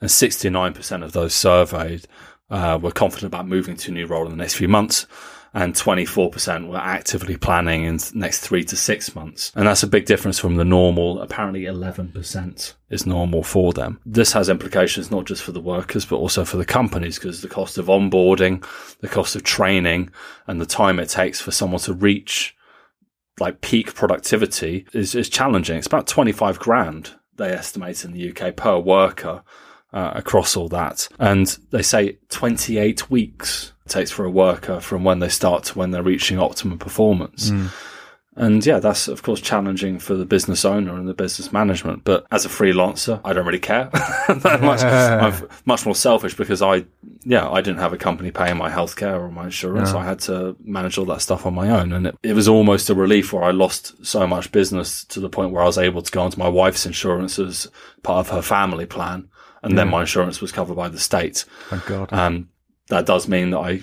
and 0.00 0.08
69% 0.08 1.04
of 1.04 1.12
those 1.12 1.34
surveyed 1.34 2.06
uh, 2.50 2.78
were 2.80 2.90
confident 2.90 3.32
about 3.32 3.46
moving 3.46 3.76
to 3.76 3.90
a 3.90 3.94
new 3.94 4.06
role 4.06 4.24
in 4.24 4.30
the 4.30 4.36
next 4.36 4.54
few 4.54 4.68
months, 4.68 5.06
and 5.52 5.74
24% 5.74 6.68
were 6.68 6.76
actively 6.76 7.36
planning 7.36 7.84
in 7.84 7.96
the 7.96 8.12
next 8.14 8.40
three 8.40 8.62
to 8.64 8.76
six 8.76 9.14
months. 9.14 9.52
And 9.56 9.66
that's 9.66 9.82
a 9.82 9.88
big 9.88 10.06
difference 10.06 10.38
from 10.38 10.56
the 10.56 10.64
normal. 10.64 11.20
Apparently 11.20 11.62
11% 11.62 12.74
is 12.88 13.06
normal 13.06 13.42
for 13.42 13.72
them. 13.72 14.00
This 14.06 14.32
has 14.32 14.48
implications 14.48 15.10
not 15.10 15.26
just 15.26 15.42
for 15.42 15.52
the 15.52 15.60
workers, 15.60 16.04
but 16.04 16.16
also 16.16 16.44
for 16.44 16.56
the 16.56 16.64
companies, 16.64 17.18
because 17.18 17.42
the 17.42 17.48
cost 17.48 17.78
of 17.78 17.86
onboarding, 17.86 18.64
the 19.00 19.08
cost 19.08 19.34
of 19.34 19.42
training, 19.42 20.10
and 20.46 20.60
the 20.60 20.66
time 20.66 21.00
it 21.00 21.08
takes 21.08 21.40
for 21.40 21.50
someone 21.50 21.80
to 21.80 21.92
reach 21.92 22.56
like 23.40 23.60
peak 23.62 23.94
productivity 23.94 24.86
is, 24.92 25.14
is 25.14 25.28
challenging. 25.28 25.78
It's 25.78 25.86
about 25.86 26.06
25 26.06 26.58
grand 26.58 27.14
they 27.36 27.50
estimate 27.50 28.04
in 28.04 28.12
the 28.12 28.30
UK 28.30 28.54
per 28.54 28.78
worker 28.78 29.42
uh, 29.92 30.12
across 30.14 30.56
all 30.56 30.68
that. 30.68 31.08
And 31.18 31.46
they 31.70 31.82
say 31.82 32.18
28 32.28 33.10
weeks 33.10 33.72
takes 33.88 34.10
for 34.10 34.24
a 34.24 34.30
worker 34.30 34.80
from 34.80 35.02
when 35.04 35.18
they 35.18 35.28
start 35.28 35.64
to 35.64 35.78
when 35.78 35.90
they're 35.90 36.02
reaching 36.02 36.38
optimum 36.38 36.78
performance. 36.78 37.50
And 38.36 38.64
yeah, 38.64 38.78
that's 38.78 39.08
of 39.08 39.22
course 39.22 39.40
challenging 39.40 39.98
for 39.98 40.14
the 40.14 40.24
business 40.24 40.64
owner 40.64 40.94
and 40.94 41.08
the 41.08 41.14
business 41.14 41.52
management. 41.52 42.04
But 42.04 42.26
as 42.30 42.46
a 42.46 42.48
freelancer, 42.48 43.20
I 43.24 43.32
don't 43.32 43.44
really 43.44 43.58
care 43.58 43.90
that 44.28 44.60
much. 44.62 44.82
I'm 44.82 45.48
much 45.66 45.84
more 45.84 45.96
selfish 45.96 46.34
because 46.34 46.62
I, 46.62 46.86
yeah, 47.24 47.50
I 47.50 47.60
didn't 47.60 47.80
have 47.80 47.92
a 47.92 47.98
company 47.98 48.30
paying 48.30 48.56
my 48.56 48.70
healthcare 48.70 49.20
or 49.20 49.30
my 49.30 49.46
insurance. 49.46 49.90
I 49.92 50.04
had 50.04 50.20
to 50.20 50.56
manage 50.64 50.96
all 50.96 51.04
that 51.06 51.20
stuff 51.20 51.44
on 51.44 51.54
my 51.54 51.68
own. 51.68 51.92
And 51.92 52.06
it, 52.06 52.16
it 52.22 52.32
was 52.34 52.46
almost 52.48 52.88
a 52.88 52.94
relief 52.94 53.32
where 53.32 53.42
I 53.42 53.50
lost 53.50 54.06
so 54.06 54.26
much 54.26 54.52
business 54.52 55.04
to 55.06 55.20
the 55.20 55.28
point 55.28 55.50
where 55.50 55.62
I 55.62 55.66
was 55.66 55.76
able 55.78 56.00
to 56.00 56.12
go 56.12 56.22
onto 56.22 56.38
my 56.38 56.48
wife's 56.48 56.86
insurance 56.86 57.38
as 57.38 57.66
part 58.04 58.26
of 58.26 58.32
her 58.32 58.42
family 58.42 58.86
plan. 58.86 59.28
And 59.62 59.76
then 59.76 59.88
my 59.88 60.00
insurance 60.00 60.40
was 60.40 60.52
covered 60.52 60.76
by 60.76 60.88
the 60.88 60.98
state. 60.98 61.44
Thank 61.68 61.86
God. 61.86 62.12
Um, 62.12 62.48
that 62.88 63.06
does 63.06 63.28
mean 63.28 63.50
that 63.50 63.58
I 63.58 63.82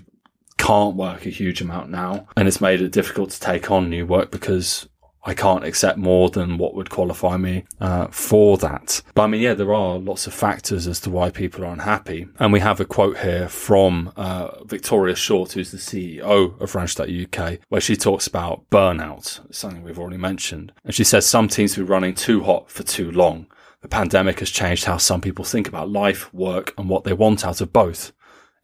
can't 0.57 0.95
work 0.95 1.25
a 1.25 1.29
huge 1.29 1.61
amount 1.61 1.89
now. 1.89 2.27
And 2.35 2.47
it's 2.47 2.61
made 2.61 2.81
it 2.81 2.91
difficult 2.91 3.29
to 3.31 3.39
take 3.39 3.71
on 3.71 3.89
new 3.89 4.05
work 4.05 4.31
because 4.31 4.87
I 5.27 5.33
can't 5.33 5.65
accept 5.65 5.97
more 5.97 6.29
than 6.29 6.57
what 6.57 6.73
would 6.73 6.89
qualify 6.89 7.35
me 7.35 7.65
uh, 7.81 8.07
for 8.07 8.57
that. 8.59 9.01
But 9.13 9.23
I 9.23 9.27
mean, 9.27 9.41
yeah, 9.41 9.55
there 9.55 9.73
are 9.73 9.97
lots 9.97 10.25
of 10.25 10.33
factors 10.33 10.87
as 10.87 11.01
to 11.01 11.09
why 11.09 11.31
people 11.31 11.65
are 11.65 11.73
unhappy. 11.73 12.29
And 12.39 12.53
we 12.53 12.61
have 12.61 12.79
a 12.79 12.85
quote 12.85 13.17
here 13.17 13.49
from 13.49 14.13
uh, 14.15 14.63
Victoria 14.63 15.15
Short, 15.15 15.51
who's 15.51 15.71
the 15.71 15.77
CEO 15.77 16.59
of 16.61 16.71
Randstad 16.71 17.11
UK, 17.25 17.59
where 17.67 17.81
she 17.81 17.97
talks 17.97 18.25
about 18.25 18.69
burnout, 18.69 19.53
something 19.53 19.83
we've 19.83 19.99
already 19.99 20.17
mentioned. 20.17 20.71
And 20.85 20.95
she 20.95 21.03
says 21.03 21.25
some 21.25 21.49
teams 21.49 21.75
be 21.75 21.81
running 21.81 22.15
too 22.15 22.43
hot 22.43 22.71
for 22.71 22.83
too 22.83 23.11
long. 23.11 23.47
The 23.87 23.95
pandemic 23.95 24.41
has 24.41 24.49
changed 24.49 24.83
how 24.83 24.97
some 24.97 25.21
people 25.21 25.45
think 25.45 25.65
about 25.65 25.89
life, 25.89 26.33
work, 26.33 26.73
and 26.77 26.89
what 26.89 27.05
they 27.05 27.13
want 27.13 27.45
out 27.45 27.61
of 27.61 27.71
both. 27.71 28.11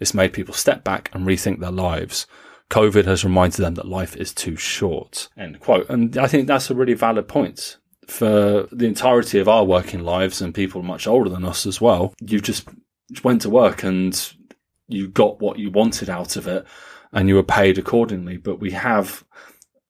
It's 0.01 0.13
made 0.13 0.33
people 0.33 0.53
step 0.53 0.83
back 0.83 1.09
and 1.13 1.25
rethink 1.25 1.61
their 1.61 1.71
lives. 1.71 2.27
COVID 2.69 3.05
has 3.05 3.23
reminded 3.23 3.61
them 3.63 3.75
that 3.75 3.87
life 3.87 4.17
is 4.17 4.33
too 4.33 4.57
short. 4.57 5.29
End 5.37 5.61
quote. 5.61 5.89
And 5.89 6.17
I 6.17 6.27
think 6.27 6.45
that's 6.45 6.69
a 6.69 6.75
really 6.75 6.93
valid 6.93 7.29
point. 7.29 7.77
For 8.05 8.67
the 8.69 8.85
entirety 8.85 9.39
of 9.39 9.47
our 9.47 9.63
working 9.63 10.01
lives 10.03 10.41
and 10.41 10.53
people 10.53 10.83
much 10.83 11.07
older 11.07 11.29
than 11.29 11.45
us 11.45 11.65
as 11.65 11.79
well, 11.79 12.13
you 12.19 12.41
just 12.41 12.67
went 13.23 13.43
to 13.43 13.49
work 13.49 13.81
and 13.83 14.33
you 14.89 15.07
got 15.07 15.39
what 15.39 15.57
you 15.57 15.71
wanted 15.71 16.09
out 16.09 16.35
of 16.35 16.47
it 16.47 16.67
and 17.13 17.29
you 17.29 17.35
were 17.35 17.43
paid 17.43 17.77
accordingly. 17.77 18.35
But 18.35 18.59
we 18.59 18.71
have 18.71 19.23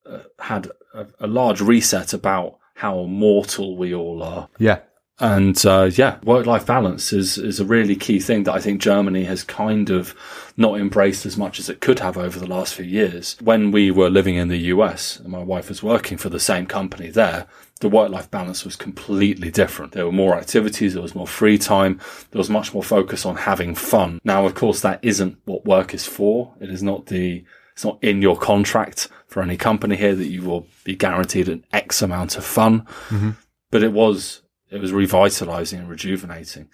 uh, 0.08 0.20
had 0.38 0.70
a, 0.94 1.08
a 1.18 1.26
large 1.26 1.60
reset 1.60 2.12
about 2.12 2.60
how 2.76 3.02
mortal 3.02 3.76
we 3.76 3.92
all 3.92 4.22
are. 4.22 4.48
Yeah. 4.60 4.78
And 5.20 5.64
uh, 5.64 5.90
yeah, 5.94 6.18
work 6.24 6.44
life 6.44 6.66
balance 6.66 7.12
is 7.12 7.38
is 7.38 7.60
a 7.60 7.64
really 7.64 7.94
key 7.94 8.18
thing 8.18 8.44
that 8.44 8.54
I 8.54 8.60
think 8.60 8.80
Germany 8.80 9.24
has 9.24 9.44
kind 9.44 9.90
of 9.90 10.12
not 10.56 10.80
embraced 10.80 11.24
as 11.24 11.36
much 11.36 11.60
as 11.60 11.68
it 11.68 11.80
could 11.80 12.00
have 12.00 12.18
over 12.18 12.38
the 12.38 12.48
last 12.48 12.74
few 12.74 12.84
years. 12.84 13.36
When 13.40 13.70
we 13.70 13.92
were 13.92 14.10
living 14.10 14.34
in 14.34 14.48
the 14.48 14.58
US 14.58 15.20
and 15.20 15.28
my 15.28 15.42
wife 15.42 15.68
was 15.68 15.84
working 15.84 16.18
for 16.18 16.30
the 16.30 16.40
same 16.40 16.66
company 16.66 17.10
there, 17.10 17.46
the 17.80 17.88
work 17.88 18.10
life 18.10 18.28
balance 18.30 18.64
was 18.64 18.74
completely 18.74 19.52
different. 19.52 19.92
There 19.92 20.06
were 20.06 20.12
more 20.12 20.34
activities, 20.36 20.94
there 20.94 21.02
was 21.02 21.14
more 21.14 21.28
free 21.28 21.58
time, 21.58 22.00
there 22.32 22.38
was 22.38 22.50
much 22.50 22.74
more 22.74 22.82
focus 22.82 23.24
on 23.24 23.36
having 23.36 23.76
fun. 23.76 24.20
Now, 24.24 24.46
of 24.46 24.56
course, 24.56 24.80
that 24.80 24.98
isn't 25.02 25.38
what 25.44 25.64
work 25.64 25.94
is 25.94 26.06
for. 26.06 26.54
It 26.60 26.70
is 26.70 26.82
not 26.82 27.06
the 27.06 27.44
it's 27.72 27.84
not 27.84 27.98
in 28.02 28.22
your 28.22 28.36
contract 28.36 29.08
for 29.26 29.42
any 29.42 29.56
company 29.56 29.96
here 29.96 30.14
that 30.14 30.28
you 30.28 30.42
will 30.42 30.66
be 30.84 30.94
guaranteed 30.94 31.48
an 31.48 31.64
X 31.72 32.02
amount 32.02 32.36
of 32.36 32.44
fun. 32.44 32.82
Mm-hmm. 33.08 33.30
But 33.72 33.82
it 33.82 33.92
was 33.92 34.42
it 34.70 34.80
was 34.80 34.92
revitalizing 34.92 35.80
and 35.80 35.88
rejuvenating. 35.88 36.68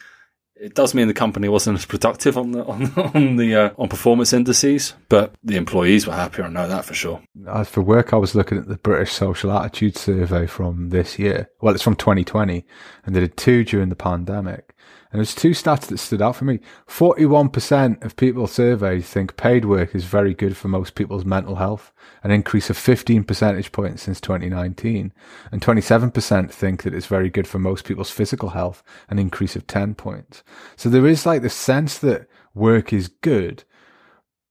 It 0.54 0.74
does 0.74 0.94
mean 0.94 1.08
the 1.08 1.14
company 1.14 1.48
wasn't 1.48 1.78
as 1.78 1.86
productive 1.86 2.36
on 2.36 2.52
the 2.52 2.64
on, 2.66 2.92
on 3.14 3.36
the 3.36 3.54
uh, 3.54 3.70
on 3.78 3.88
performance 3.88 4.34
indices, 4.34 4.92
but 5.08 5.34
the 5.42 5.56
employees 5.56 6.06
were 6.06 6.12
happier. 6.12 6.44
I 6.44 6.50
know 6.50 6.68
that 6.68 6.84
for 6.84 6.92
sure. 6.92 7.22
As 7.48 7.70
for 7.70 7.80
work, 7.80 8.12
I 8.12 8.16
was 8.16 8.34
looking 8.34 8.58
at 8.58 8.68
the 8.68 8.76
British 8.76 9.12
Social 9.12 9.52
Attitude 9.52 9.96
Survey 9.96 10.46
from 10.46 10.90
this 10.90 11.18
year. 11.18 11.48
Well, 11.62 11.74
it's 11.74 11.82
from 11.82 11.96
2020, 11.96 12.66
and 13.06 13.16
they 13.16 13.20
did 13.20 13.38
two 13.38 13.64
during 13.64 13.88
the 13.88 13.96
pandemic. 13.96 14.69
And 15.12 15.18
there's 15.18 15.34
two 15.34 15.50
stats 15.50 15.86
that 15.86 15.98
stood 15.98 16.22
out 16.22 16.36
for 16.36 16.44
me. 16.44 16.60
41% 16.86 18.04
of 18.04 18.14
people 18.14 18.46
surveyed 18.46 19.04
think 19.04 19.36
paid 19.36 19.64
work 19.64 19.92
is 19.92 20.04
very 20.04 20.34
good 20.34 20.56
for 20.56 20.68
most 20.68 20.94
people's 20.94 21.24
mental 21.24 21.56
health, 21.56 21.92
an 22.22 22.30
increase 22.30 22.70
of 22.70 22.76
15 22.76 23.24
percentage 23.24 23.72
points 23.72 24.02
since 24.02 24.20
2019. 24.20 25.12
And 25.50 25.60
27% 25.60 26.50
think 26.52 26.84
that 26.84 26.94
it's 26.94 27.06
very 27.06 27.28
good 27.28 27.48
for 27.48 27.58
most 27.58 27.84
people's 27.84 28.10
physical 28.10 28.50
health, 28.50 28.84
an 29.08 29.18
increase 29.18 29.56
of 29.56 29.66
10 29.66 29.96
points. 29.96 30.44
So 30.76 30.88
there 30.88 31.06
is 31.06 31.26
like 31.26 31.42
the 31.42 31.50
sense 31.50 31.98
that 31.98 32.28
work 32.54 32.92
is 32.92 33.08
good. 33.08 33.64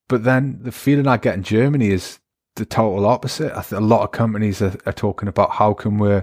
But 0.10 0.26
then 0.26 0.60
the 0.64 0.74
feeling 0.74 1.08
I 1.08 1.18
get 1.18 1.36
in 1.36 1.44
Germany 1.44 1.92
is 1.92 2.20
the 2.56 2.66
total 2.66 3.06
opposite. 3.06 3.54
A 3.72 3.80
lot 3.80 4.04
of 4.04 4.12
companies 4.12 4.62
are, 4.62 4.76
are 4.86 4.92
talking 4.92 5.30
about 5.30 5.52
how 5.52 5.74
can 5.74 6.00
we 6.00 6.22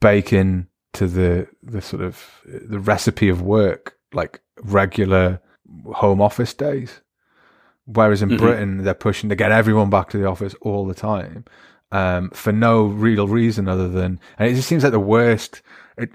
bake 0.00 0.32
in 0.32 0.66
to 0.92 1.06
the 1.06 1.46
the 1.62 1.80
sort 1.80 2.02
of 2.02 2.40
the 2.44 2.78
recipe 2.78 3.28
of 3.28 3.42
work 3.42 3.96
like 4.12 4.40
regular 4.62 5.40
home 5.94 6.20
office 6.20 6.52
days 6.54 7.00
whereas 7.86 8.22
in 8.22 8.30
mm-hmm. 8.30 8.44
britain 8.44 8.84
they're 8.84 8.94
pushing 8.94 9.28
to 9.28 9.36
get 9.36 9.52
everyone 9.52 9.90
back 9.90 10.10
to 10.10 10.18
the 10.18 10.26
office 10.26 10.54
all 10.62 10.86
the 10.86 10.94
time 10.94 11.44
um, 11.92 12.30
for 12.30 12.52
no 12.52 12.84
real 12.84 13.26
reason 13.26 13.68
other 13.68 13.88
than 13.88 14.20
and 14.38 14.50
it 14.50 14.54
just 14.54 14.68
seems 14.68 14.82
like 14.82 14.92
the 14.92 15.00
worst 15.00 15.62
it 15.96 16.10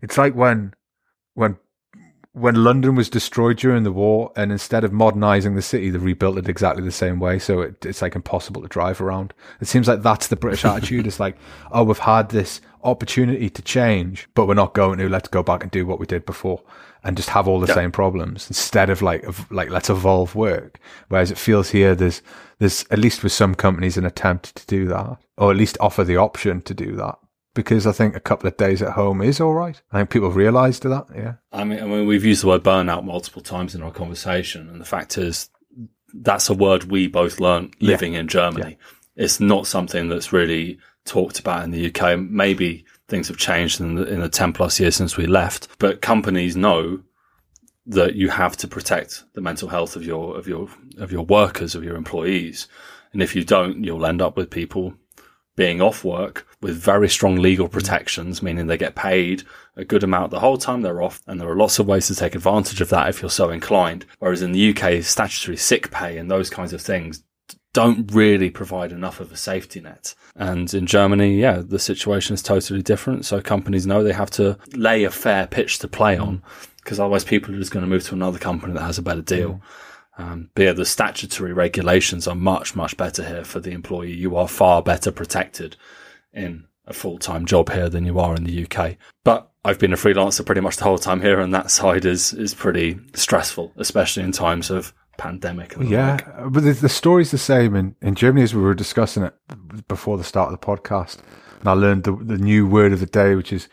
it's 0.00 0.18
like 0.18 0.34
when 0.34 0.74
when 1.34 1.56
when 2.38 2.62
London 2.64 2.94
was 2.94 3.10
destroyed 3.10 3.58
during 3.58 3.82
the 3.82 3.92
war, 3.92 4.32
and 4.36 4.52
instead 4.52 4.84
of 4.84 4.92
modernizing 4.92 5.54
the 5.54 5.62
city, 5.62 5.90
they 5.90 5.98
rebuilt 5.98 6.38
it 6.38 6.48
exactly 6.48 6.82
the 6.82 6.92
same 6.92 7.18
way. 7.20 7.38
So 7.38 7.60
it, 7.60 7.84
it's 7.84 8.02
like 8.02 8.14
impossible 8.14 8.62
to 8.62 8.68
drive 8.68 9.00
around. 9.00 9.34
It 9.60 9.66
seems 9.66 9.88
like 9.88 10.02
that's 10.02 10.28
the 10.28 10.36
British 10.36 10.64
attitude. 10.66 11.06
It's 11.06 11.20
like, 11.20 11.36
oh, 11.72 11.84
we've 11.84 11.98
had 11.98 12.30
this 12.30 12.60
opportunity 12.84 13.50
to 13.50 13.62
change, 13.62 14.28
but 14.34 14.46
we're 14.46 14.54
not 14.54 14.74
going 14.74 14.98
to. 14.98 15.08
Let's 15.08 15.28
go 15.28 15.42
back 15.42 15.62
and 15.62 15.70
do 15.70 15.86
what 15.86 15.98
we 15.98 16.06
did 16.06 16.24
before, 16.24 16.62
and 17.02 17.16
just 17.16 17.30
have 17.30 17.48
all 17.48 17.60
the 17.60 17.66
yeah. 17.68 17.74
same 17.74 17.92
problems 17.92 18.48
instead 18.48 18.90
of 18.90 19.02
like, 19.02 19.24
of, 19.24 19.50
like 19.50 19.70
let's 19.70 19.90
evolve 19.90 20.34
work. 20.34 20.78
Whereas 21.08 21.30
it 21.30 21.38
feels 21.38 21.70
here 21.70 21.94
there's 21.94 22.22
there's 22.58 22.84
at 22.90 22.98
least 22.98 23.22
with 23.22 23.32
some 23.32 23.54
companies 23.54 23.96
an 23.96 24.06
attempt 24.06 24.54
to 24.56 24.66
do 24.66 24.86
that, 24.86 25.18
or 25.36 25.50
at 25.50 25.56
least 25.56 25.76
offer 25.80 26.04
the 26.04 26.16
option 26.16 26.62
to 26.62 26.74
do 26.74 26.94
that 26.96 27.18
because 27.54 27.86
I 27.86 27.92
think 27.92 28.14
a 28.14 28.20
couple 28.20 28.46
of 28.46 28.56
days 28.56 28.82
at 28.82 28.92
home 28.92 29.20
is 29.20 29.40
all 29.40 29.54
right. 29.54 29.80
I 29.90 29.98
think 29.98 30.10
people 30.10 30.28
have 30.28 30.36
realised 30.36 30.82
that. 30.84 31.06
Yeah. 31.14 31.34
I 31.52 31.64
mean, 31.64 31.80
I 31.80 31.86
mean, 31.86 32.06
we've 32.06 32.24
used 32.24 32.42
the 32.42 32.48
word 32.48 32.62
burnout 32.62 33.04
multiple 33.04 33.42
times 33.42 33.74
in 33.74 33.82
our 33.82 33.90
conversation, 33.90 34.68
and 34.68 34.80
the 34.80 34.84
fact 34.84 35.18
is, 35.18 35.50
that's 36.14 36.48
a 36.48 36.54
word 36.54 36.84
we 36.84 37.06
both 37.06 37.40
learned 37.40 37.74
living 37.80 38.14
yeah. 38.14 38.20
in 38.20 38.28
Germany. 38.28 38.78
Yeah. 38.78 39.24
It's 39.24 39.40
not 39.40 39.66
something 39.66 40.08
that's 40.08 40.32
really 40.32 40.78
talked 41.04 41.38
about 41.40 41.64
in 41.64 41.70
the 41.70 41.88
UK. 41.88 42.18
Maybe 42.18 42.84
things 43.08 43.28
have 43.28 43.36
changed 43.36 43.80
in 43.80 43.96
the, 43.96 44.04
in 44.04 44.20
the 44.20 44.28
10 44.28 44.52
plus 44.52 44.78
years 44.78 44.96
since 44.96 45.16
we 45.16 45.26
left, 45.26 45.68
but 45.78 46.00
companies 46.00 46.56
know 46.56 47.02
that 47.86 48.14
you 48.14 48.28
have 48.28 48.56
to 48.58 48.68
protect 48.68 49.24
the 49.32 49.40
mental 49.40 49.68
health 49.68 49.96
of 49.96 50.04
your, 50.04 50.36
of 50.36 50.46
your, 50.46 50.68
of 50.98 51.10
your 51.10 51.24
workers, 51.24 51.74
of 51.74 51.82
your 51.82 51.96
employees. 51.96 52.68
And 53.12 53.22
if 53.22 53.34
you 53.34 53.42
don't, 53.42 53.82
you'll 53.82 54.04
end 54.04 54.20
up 54.20 54.36
with 54.36 54.50
people 54.50 54.94
being 55.58 55.82
off 55.82 56.04
work 56.04 56.46
with 56.60 56.76
very 56.76 57.08
strong 57.08 57.34
legal 57.34 57.68
protections, 57.68 58.44
meaning 58.44 58.68
they 58.68 58.78
get 58.78 58.94
paid 58.94 59.42
a 59.76 59.84
good 59.84 60.04
amount 60.04 60.30
the 60.30 60.38
whole 60.38 60.56
time 60.56 60.82
they're 60.82 61.02
off. 61.02 61.20
And 61.26 61.40
there 61.40 61.48
are 61.48 61.56
lots 61.56 61.80
of 61.80 61.86
ways 61.88 62.06
to 62.06 62.14
take 62.14 62.36
advantage 62.36 62.80
of 62.80 62.90
that 62.90 63.08
if 63.08 63.20
you're 63.20 63.28
so 63.28 63.50
inclined. 63.50 64.06
Whereas 64.20 64.40
in 64.40 64.52
the 64.52 64.70
UK, 64.70 65.02
statutory 65.02 65.56
sick 65.56 65.90
pay 65.90 66.16
and 66.16 66.30
those 66.30 66.48
kinds 66.48 66.72
of 66.72 66.80
things 66.80 67.24
don't 67.72 68.14
really 68.14 68.50
provide 68.50 68.92
enough 68.92 69.18
of 69.18 69.32
a 69.32 69.36
safety 69.36 69.80
net. 69.80 70.14
And 70.36 70.72
in 70.72 70.86
Germany, 70.86 71.40
yeah, 71.40 71.60
the 71.64 71.80
situation 71.80 72.34
is 72.34 72.42
totally 72.42 72.82
different. 72.82 73.26
So 73.26 73.40
companies 73.40 73.84
know 73.84 74.04
they 74.04 74.12
have 74.12 74.30
to 74.32 74.58
lay 74.74 75.02
a 75.02 75.10
fair 75.10 75.48
pitch 75.48 75.80
to 75.80 75.88
play 75.88 76.16
on 76.16 76.40
because 76.76 77.00
otherwise 77.00 77.24
people 77.24 77.52
are 77.52 77.58
just 77.58 77.72
going 77.72 77.84
to 77.84 77.90
move 77.90 78.04
to 78.04 78.14
another 78.14 78.38
company 78.38 78.74
that 78.74 78.82
has 78.82 78.98
a 78.98 79.02
better 79.02 79.22
deal. 79.22 79.54
Mm. 79.54 79.60
Um, 80.18 80.50
but 80.54 80.62
yeah, 80.62 80.72
the 80.72 80.84
statutory 80.84 81.52
regulations 81.52 82.26
are 82.26 82.34
much, 82.34 82.74
much 82.74 82.96
better 82.96 83.24
here 83.24 83.44
for 83.44 83.60
the 83.60 83.70
employee. 83.70 84.12
You 84.12 84.36
are 84.36 84.48
far 84.48 84.82
better 84.82 85.12
protected 85.12 85.76
in 86.32 86.64
a 86.86 86.92
full 86.92 87.18
time 87.18 87.46
job 87.46 87.70
here 87.70 87.88
than 87.88 88.04
you 88.04 88.18
are 88.18 88.34
in 88.34 88.44
the 88.44 88.66
UK. 88.66 88.96
But 89.24 89.50
I've 89.64 89.78
been 89.78 89.92
a 89.92 89.96
freelancer 89.96 90.44
pretty 90.44 90.60
much 90.60 90.76
the 90.76 90.84
whole 90.84 90.98
time 90.98 91.20
here, 91.20 91.40
and 91.40 91.54
that 91.54 91.70
side 91.70 92.04
is 92.04 92.32
is 92.32 92.52
pretty 92.52 92.98
stressful, 93.14 93.72
especially 93.76 94.24
in 94.24 94.32
times 94.32 94.70
of 94.70 94.92
pandemic. 95.18 95.74
yeah, 95.80 96.12
like. 96.12 96.52
but 96.52 96.62
the, 96.62 96.72
the 96.72 96.88
story's 96.88 97.30
the 97.30 97.38
same 97.38 97.76
in, 97.76 97.94
in 98.00 98.14
Germany 98.14 98.42
as 98.42 98.54
we 98.54 98.62
were 98.62 98.74
discussing 98.74 99.24
it 99.24 99.34
before 99.88 100.16
the 100.16 100.24
start 100.24 100.52
of 100.52 100.58
the 100.58 100.66
podcast. 100.66 101.18
And 101.60 101.68
I 101.68 101.72
learned 101.72 102.04
the, 102.04 102.12
the 102.12 102.38
new 102.38 102.66
word 102.66 102.92
of 102.92 103.00
the 103.00 103.06
day, 103.06 103.34
which 103.34 103.52
is 103.52 103.68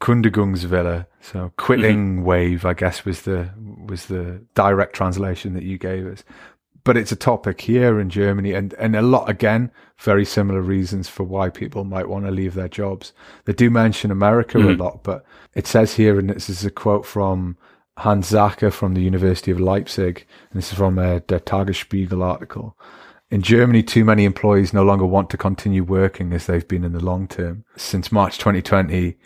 Kündigungswelle. 0.00 1.06
So 1.20 1.52
quitting 1.56 2.16
mm-hmm. 2.16 2.24
wave, 2.24 2.64
I 2.64 2.74
guess, 2.74 3.04
was 3.04 3.22
the 3.22 3.50
was 3.86 4.06
the 4.06 4.42
direct 4.54 4.94
translation 4.94 5.54
that 5.54 5.62
you 5.62 5.78
gave 5.78 6.06
us. 6.06 6.24
But 6.82 6.96
it's 6.96 7.12
a 7.12 7.16
topic 7.16 7.60
here 7.60 8.00
in 8.00 8.08
Germany, 8.08 8.54
and 8.54 8.72
and 8.74 8.96
a 8.96 9.02
lot 9.02 9.28
again, 9.28 9.70
very 9.98 10.24
similar 10.24 10.62
reasons 10.62 11.08
for 11.08 11.24
why 11.24 11.50
people 11.50 11.84
might 11.84 12.08
want 12.08 12.24
to 12.24 12.30
leave 12.30 12.54
their 12.54 12.68
jobs. 12.68 13.12
They 13.44 13.52
do 13.52 13.70
mention 13.70 14.10
America 14.10 14.58
mm-hmm. 14.58 14.80
a 14.80 14.84
lot, 14.84 15.04
but 15.04 15.24
it 15.54 15.66
says 15.66 15.94
here, 15.94 16.18
and 16.18 16.30
this 16.30 16.48
is 16.48 16.64
a 16.64 16.70
quote 16.70 17.04
from 17.04 17.58
Hans 17.98 18.32
Zacher 18.32 18.72
from 18.72 18.94
the 18.94 19.02
University 19.02 19.50
of 19.50 19.60
Leipzig, 19.60 20.26
and 20.50 20.58
this 20.58 20.72
is 20.72 20.78
from 20.78 20.98
a 20.98 21.20
Der 21.20 21.38
Tagesspiegel 21.38 22.24
article. 22.24 22.76
In 23.30 23.42
Germany, 23.42 23.82
too 23.82 24.04
many 24.04 24.24
employees 24.24 24.72
no 24.72 24.82
longer 24.82 25.06
want 25.06 25.30
to 25.30 25.36
continue 25.36 25.84
working 25.84 26.32
as 26.32 26.46
they've 26.46 26.66
been 26.66 26.82
in 26.82 26.92
the 26.92 27.04
long 27.04 27.28
term. 27.28 27.64
Since 27.76 28.10
March 28.10 28.38
2020, 28.38 29.16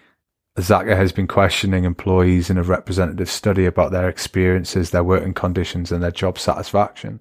Zacher 0.59 0.96
has 0.96 1.12
been 1.12 1.26
questioning 1.26 1.84
employees 1.84 2.48
in 2.48 2.59
a 2.59 2.62
representative 2.62 3.28
study 3.28 3.66
about 3.66 3.90
their 3.90 4.09
experiences, 4.09 4.90
their 4.90 5.02
working 5.02 5.34
conditions, 5.34 5.90
and 5.90 6.02
their 6.02 6.12
job 6.12 6.38
satisfaction. 6.38 7.20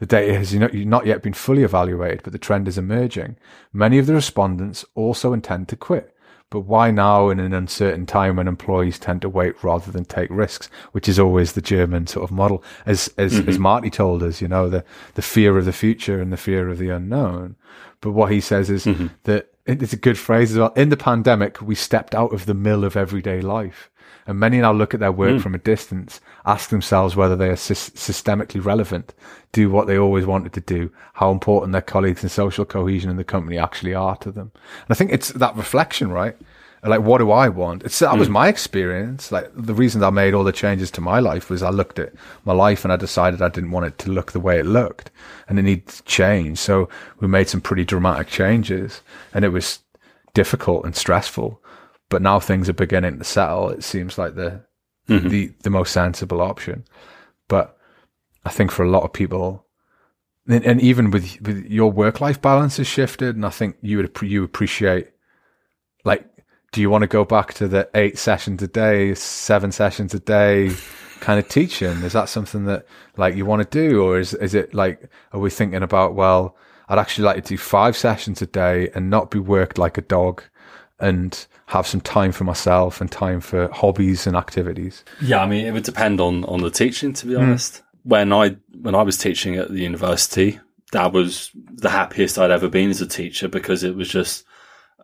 The 0.00 0.06
data 0.06 0.34
has 0.34 0.52
not 0.52 1.06
yet 1.06 1.22
been 1.22 1.34
fully 1.34 1.62
evaluated, 1.62 2.24
but 2.24 2.32
the 2.32 2.38
trend 2.38 2.66
is 2.66 2.76
emerging. 2.76 3.36
Many 3.72 3.98
of 3.98 4.06
the 4.06 4.14
respondents 4.14 4.84
also 4.96 5.32
intend 5.32 5.68
to 5.68 5.76
quit. 5.76 6.14
But 6.50 6.60
why 6.60 6.90
now 6.90 7.30
in 7.30 7.40
an 7.40 7.54
uncertain 7.54 8.06
time 8.06 8.36
when 8.36 8.48
employees 8.48 8.98
tend 8.98 9.22
to 9.22 9.28
wait 9.28 9.62
rather 9.64 9.90
than 9.90 10.04
take 10.04 10.30
risks, 10.30 10.68
which 10.92 11.08
is 11.08 11.18
always 11.18 11.52
the 11.52 11.62
German 11.62 12.06
sort 12.06 12.24
of 12.24 12.30
model? 12.30 12.62
As, 12.86 13.12
as, 13.18 13.34
mm-hmm. 13.34 13.48
as 13.48 13.58
Marty 13.58 13.90
told 13.90 14.22
us, 14.22 14.40
you 14.40 14.48
know, 14.48 14.68
the, 14.68 14.84
the 15.14 15.22
fear 15.22 15.56
of 15.56 15.64
the 15.64 15.72
future 15.72 16.20
and 16.20 16.32
the 16.32 16.36
fear 16.36 16.68
of 16.68 16.78
the 16.78 16.90
unknown. 16.90 17.56
But 18.00 18.12
what 18.12 18.30
he 18.30 18.40
says 18.40 18.68
is 18.68 18.84
mm-hmm. 18.84 19.08
that 19.24 19.53
it's 19.66 19.92
a 19.92 19.98
good 19.98 20.18
phrase 20.18 20.52
as 20.52 20.58
well. 20.58 20.72
In 20.74 20.90
the 20.90 20.96
pandemic, 20.96 21.60
we 21.62 21.74
stepped 21.74 22.14
out 22.14 22.32
of 22.32 22.46
the 22.46 22.54
mill 22.54 22.84
of 22.84 22.96
everyday 22.96 23.40
life. 23.40 23.90
And 24.26 24.38
many 24.38 24.58
now 24.58 24.72
look 24.72 24.94
at 24.94 25.00
their 25.00 25.12
work 25.12 25.36
mm. 25.36 25.42
from 25.42 25.54
a 25.54 25.58
distance, 25.58 26.20
ask 26.46 26.70
themselves 26.70 27.14
whether 27.14 27.36
they 27.36 27.50
are 27.50 27.56
sy- 27.56 27.74
systemically 27.74 28.64
relevant, 28.64 29.12
do 29.52 29.68
what 29.68 29.86
they 29.86 29.98
always 29.98 30.24
wanted 30.24 30.54
to 30.54 30.60
do, 30.62 30.90
how 31.14 31.30
important 31.30 31.72
their 31.72 31.82
colleagues 31.82 32.22
and 32.22 32.30
social 32.30 32.64
cohesion 32.64 33.10
in 33.10 33.16
the 33.16 33.24
company 33.24 33.58
actually 33.58 33.94
are 33.94 34.16
to 34.16 34.30
them. 34.30 34.50
And 34.54 34.90
I 34.90 34.94
think 34.94 35.12
it's 35.12 35.28
that 35.28 35.56
reflection, 35.56 36.10
right? 36.10 36.36
Like, 36.84 37.00
what 37.00 37.18
do 37.18 37.30
I 37.30 37.48
want? 37.48 37.82
It's, 37.82 37.98
that 38.00 38.14
mm. 38.14 38.18
was 38.18 38.28
my 38.28 38.48
experience. 38.48 39.32
Like, 39.32 39.50
the 39.54 39.72
reason 39.72 40.02
I 40.02 40.10
made 40.10 40.34
all 40.34 40.44
the 40.44 40.52
changes 40.52 40.90
to 40.92 41.00
my 41.00 41.18
life 41.18 41.48
was 41.48 41.62
I 41.62 41.70
looked 41.70 41.98
at 41.98 42.12
my 42.44 42.52
life 42.52 42.84
and 42.84 42.92
I 42.92 42.96
decided 42.96 43.40
I 43.40 43.48
didn't 43.48 43.70
want 43.70 43.86
it 43.86 43.98
to 43.98 44.10
look 44.10 44.32
the 44.32 44.40
way 44.40 44.58
it 44.58 44.66
looked 44.66 45.10
and 45.48 45.58
it 45.58 45.62
needed 45.62 45.88
to 45.88 46.02
change. 46.04 46.58
So 46.58 46.88
we 47.20 47.28
made 47.28 47.48
some 47.48 47.62
pretty 47.62 47.84
dramatic 47.84 48.28
changes 48.28 49.00
and 49.32 49.44
it 49.44 49.48
was 49.48 49.78
difficult 50.34 50.84
and 50.84 50.94
stressful 50.94 51.60
but 52.08 52.22
now 52.22 52.38
things 52.38 52.68
are 52.68 52.74
beginning 52.74 53.18
to 53.18 53.24
settle. 53.24 53.70
It 53.70 53.82
seems 53.82 54.18
like 54.18 54.34
the 54.34 54.62
mm-hmm. 55.08 55.28
the 55.28 55.52
the 55.62 55.70
most 55.70 55.92
sensible 55.92 56.40
option. 56.40 56.84
But 57.48 57.76
I 58.44 58.50
think 58.50 58.70
for 58.70 58.84
a 58.84 58.90
lot 58.90 59.02
of 59.02 59.12
people, 59.12 59.66
and, 60.46 60.64
and 60.64 60.80
even 60.80 61.10
with, 61.10 61.40
with 61.42 61.66
your 61.66 61.90
work 61.90 62.20
life 62.20 62.40
balance 62.40 62.76
has 62.76 62.86
shifted, 62.86 63.34
and 63.36 63.44
I 63.44 63.50
think 63.50 63.76
you 63.82 63.96
would 63.98 64.16
you 64.22 64.44
appreciate 64.44 65.08
like. 66.04 66.30
Do 66.74 66.80
you 66.80 66.90
want 66.90 67.02
to 67.02 67.06
go 67.06 67.24
back 67.24 67.54
to 67.54 67.68
the 67.68 67.88
eight 67.94 68.18
sessions 68.18 68.60
a 68.60 68.66
day, 68.66 69.14
seven 69.14 69.70
sessions 69.70 70.12
a 70.12 70.18
day 70.18 70.72
kind 71.20 71.38
of 71.38 71.48
teaching? 71.48 72.02
Is 72.02 72.14
that 72.14 72.28
something 72.28 72.64
that 72.64 72.84
like 73.16 73.36
you 73.36 73.46
want 73.46 73.62
to 73.62 73.88
do, 73.88 74.02
or 74.02 74.18
is 74.18 74.34
is 74.34 74.54
it 74.54 74.74
like 74.74 75.08
are 75.30 75.38
we 75.38 75.50
thinking 75.50 75.84
about 75.84 76.16
well, 76.16 76.56
I'd 76.88 76.98
actually 76.98 77.26
like 77.26 77.44
to 77.44 77.48
do 77.50 77.58
five 77.58 77.96
sessions 77.96 78.42
a 78.42 78.46
day 78.46 78.90
and 78.92 79.08
not 79.08 79.30
be 79.30 79.38
worked 79.38 79.78
like 79.78 79.96
a 79.98 80.00
dog 80.00 80.42
and 80.98 81.46
have 81.66 81.86
some 81.86 82.00
time 82.00 82.32
for 82.32 82.42
myself 82.42 83.00
and 83.00 83.08
time 83.08 83.40
for 83.40 83.68
hobbies 83.68 84.26
and 84.26 84.34
activities. 84.34 85.04
Yeah, 85.20 85.44
I 85.44 85.46
mean, 85.46 85.66
it 85.66 85.70
would 85.70 85.84
depend 85.84 86.20
on 86.20 86.42
on 86.46 86.60
the 86.60 86.72
teaching. 86.72 87.12
To 87.12 87.26
be 87.26 87.34
hmm. 87.34 87.40
honest, 87.40 87.74
mm. 87.74 87.82
when 88.02 88.32
I 88.32 88.56
when 88.80 88.96
I 88.96 89.02
was 89.02 89.16
teaching 89.16 89.54
at 89.54 89.70
the 89.70 89.80
university, 89.80 90.58
that 90.90 91.12
was 91.12 91.52
the 91.54 91.90
happiest 91.90 92.36
I'd 92.36 92.50
ever 92.50 92.68
been 92.68 92.90
as 92.90 93.00
a 93.00 93.06
teacher 93.06 93.46
because 93.46 93.84
it 93.84 93.94
was 93.94 94.08
just 94.08 94.44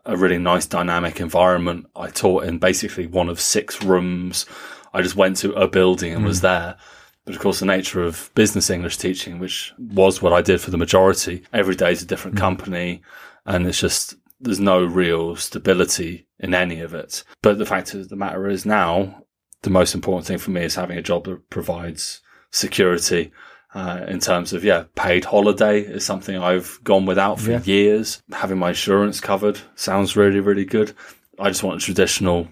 a 0.04 0.16
really 0.16 0.38
nice 0.38 0.66
dynamic 0.66 1.20
environment. 1.20 1.86
I 1.94 2.08
taught 2.08 2.44
in 2.44 2.58
basically 2.58 3.06
one 3.06 3.28
of 3.28 3.40
six 3.40 3.82
rooms. 3.82 4.46
I 4.92 5.02
just 5.02 5.16
went 5.16 5.36
to 5.38 5.52
a 5.52 5.68
building 5.68 6.12
and 6.12 6.22
mm. 6.22 6.28
was 6.28 6.40
hmm. 6.40 6.46
there. 6.46 6.76
But 7.24 7.34
of 7.34 7.40
course, 7.40 7.60
the 7.60 7.66
nature 7.66 8.02
of 8.02 8.30
business 8.34 8.70
English 8.70 8.96
teaching, 8.96 9.38
which 9.38 9.72
was 9.78 10.22
what 10.22 10.32
I 10.32 10.42
did 10.42 10.60
for 10.60 10.70
the 10.70 10.78
majority, 10.78 11.44
every 11.52 11.76
day 11.76 11.92
is 11.92 12.02
a 12.02 12.06
different 12.06 12.36
mm. 12.36 12.40
company. 12.40 13.02
And 13.46 13.66
it's 13.66 13.80
just 13.80 14.16
there's 14.40 14.60
no 14.60 14.84
real 14.84 15.36
stability 15.36 16.26
in 16.38 16.54
any 16.54 16.80
of 16.80 16.94
it. 16.94 17.22
But 17.42 17.58
the 17.58 17.66
fact 17.66 17.94
of 17.94 18.08
the 18.08 18.16
matter 18.16 18.48
is 18.48 18.64
now, 18.64 19.24
the 19.62 19.70
most 19.70 19.94
important 19.94 20.26
thing 20.26 20.38
for 20.38 20.50
me 20.50 20.62
is 20.62 20.74
having 20.74 20.96
a 20.96 21.02
job 21.02 21.24
that 21.24 21.50
provides 21.50 22.22
security. 22.50 23.30
Uh, 23.72 24.04
in 24.08 24.18
terms 24.18 24.52
of 24.52 24.64
yeah, 24.64 24.84
paid 24.96 25.24
holiday 25.24 25.80
is 25.80 26.04
something 26.04 26.36
I've 26.36 26.80
gone 26.82 27.06
without 27.06 27.38
for 27.38 27.52
yeah. 27.52 27.62
years. 27.62 28.22
Having 28.32 28.58
my 28.58 28.70
insurance 28.70 29.20
covered 29.20 29.60
sounds 29.76 30.16
really, 30.16 30.40
really 30.40 30.64
good. 30.64 30.92
I 31.38 31.48
just 31.48 31.62
want 31.62 31.80
a 31.80 31.84
traditional, 31.84 32.48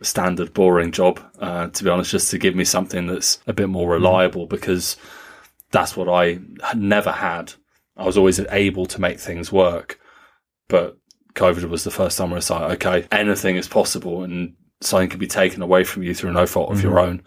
standard, 0.00 0.54
boring 0.54 0.90
job. 0.90 1.20
Uh, 1.38 1.68
to 1.68 1.84
be 1.84 1.90
honest, 1.90 2.10
just 2.10 2.30
to 2.30 2.38
give 2.38 2.54
me 2.54 2.64
something 2.64 3.06
that's 3.06 3.40
a 3.46 3.52
bit 3.52 3.68
more 3.68 3.90
reliable 3.90 4.46
because 4.46 4.96
that's 5.70 5.96
what 5.96 6.08
I 6.08 6.38
had 6.62 6.80
never 6.80 7.12
had. 7.12 7.52
I 7.96 8.06
was 8.06 8.16
always 8.16 8.40
able 8.40 8.86
to 8.86 9.00
make 9.00 9.20
things 9.20 9.52
work, 9.52 10.00
but 10.68 10.96
COVID 11.34 11.68
was 11.68 11.84
the 11.84 11.90
first 11.90 12.16
time 12.16 12.30
where 12.30 12.38
it's 12.38 12.50
like, 12.50 12.84
okay, 12.84 13.06
anything 13.12 13.56
is 13.56 13.68
possible 13.68 14.22
and 14.22 14.54
something 14.80 15.10
can 15.10 15.18
be 15.18 15.26
taken 15.26 15.62
away 15.62 15.84
from 15.84 16.02
you 16.02 16.14
through 16.14 16.32
no 16.32 16.46
fault 16.46 16.70
of 16.70 16.78
mm-hmm. 16.78 16.88
your 16.88 16.98
own. 16.98 17.22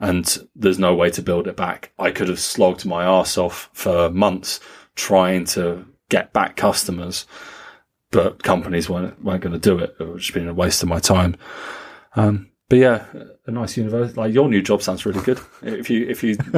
And 0.00 0.48
there's 0.56 0.78
no 0.78 0.94
way 0.94 1.10
to 1.10 1.22
build 1.22 1.46
it 1.46 1.56
back. 1.56 1.92
I 1.98 2.10
could 2.10 2.28
have 2.28 2.40
slogged 2.40 2.86
my 2.86 3.04
ass 3.04 3.36
off 3.36 3.68
for 3.74 4.10
months 4.10 4.58
trying 4.94 5.44
to 5.44 5.86
get 6.08 6.32
back 6.32 6.56
customers, 6.56 7.26
but 8.10 8.42
companies 8.42 8.88
weren't, 8.88 9.22
weren't 9.22 9.42
going 9.42 9.52
to 9.52 9.58
do 9.58 9.78
it. 9.78 9.94
It 10.00 10.04
would 10.04 10.18
just 10.18 10.32
been 10.32 10.48
a 10.48 10.54
waste 10.54 10.82
of 10.82 10.88
my 10.88 11.00
time. 11.00 11.36
Um, 12.16 12.50
but 12.70 12.78
yeah, 12.78 13.04
a 13.46 13.50
nice 13.50 13.76
university. 13.76 14.18
Like 14.18 14.32
your 14.32 14.48
new 14.48 14.62
job 14.62 14.80
sounds 14.80 15.04
really 15.04 15.20
good. 15.22 15.40
If 15.60 15.90
you 15.90 16.06
if 16.08 16.22
you 16.22 16.36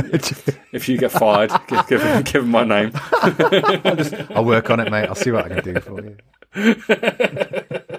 if, 0.72 0.86
you 0.88 0.98
get 0.98 1.10
fired, 1.10 1.50
give, 1.68 1.86
give, 1.88 2.24
give 2.24 2.46
my 2.46 2.64
name. 2.64 2.92
I'll, 3.12 3.96
just, 3.96 4.14
I'll 4.30 4.44
work 4.44 4.68
on 4.68 4.78
it, 4.80 4.90
mate. 4.90 5.08
I'll 5.08 5.14
see 5.14 5.30
what 5.30 5.50
I 5.50 5.60
can 5.60 5.74
do 5.74 5.80
for 5.80 6.04
you. 6.04 7.98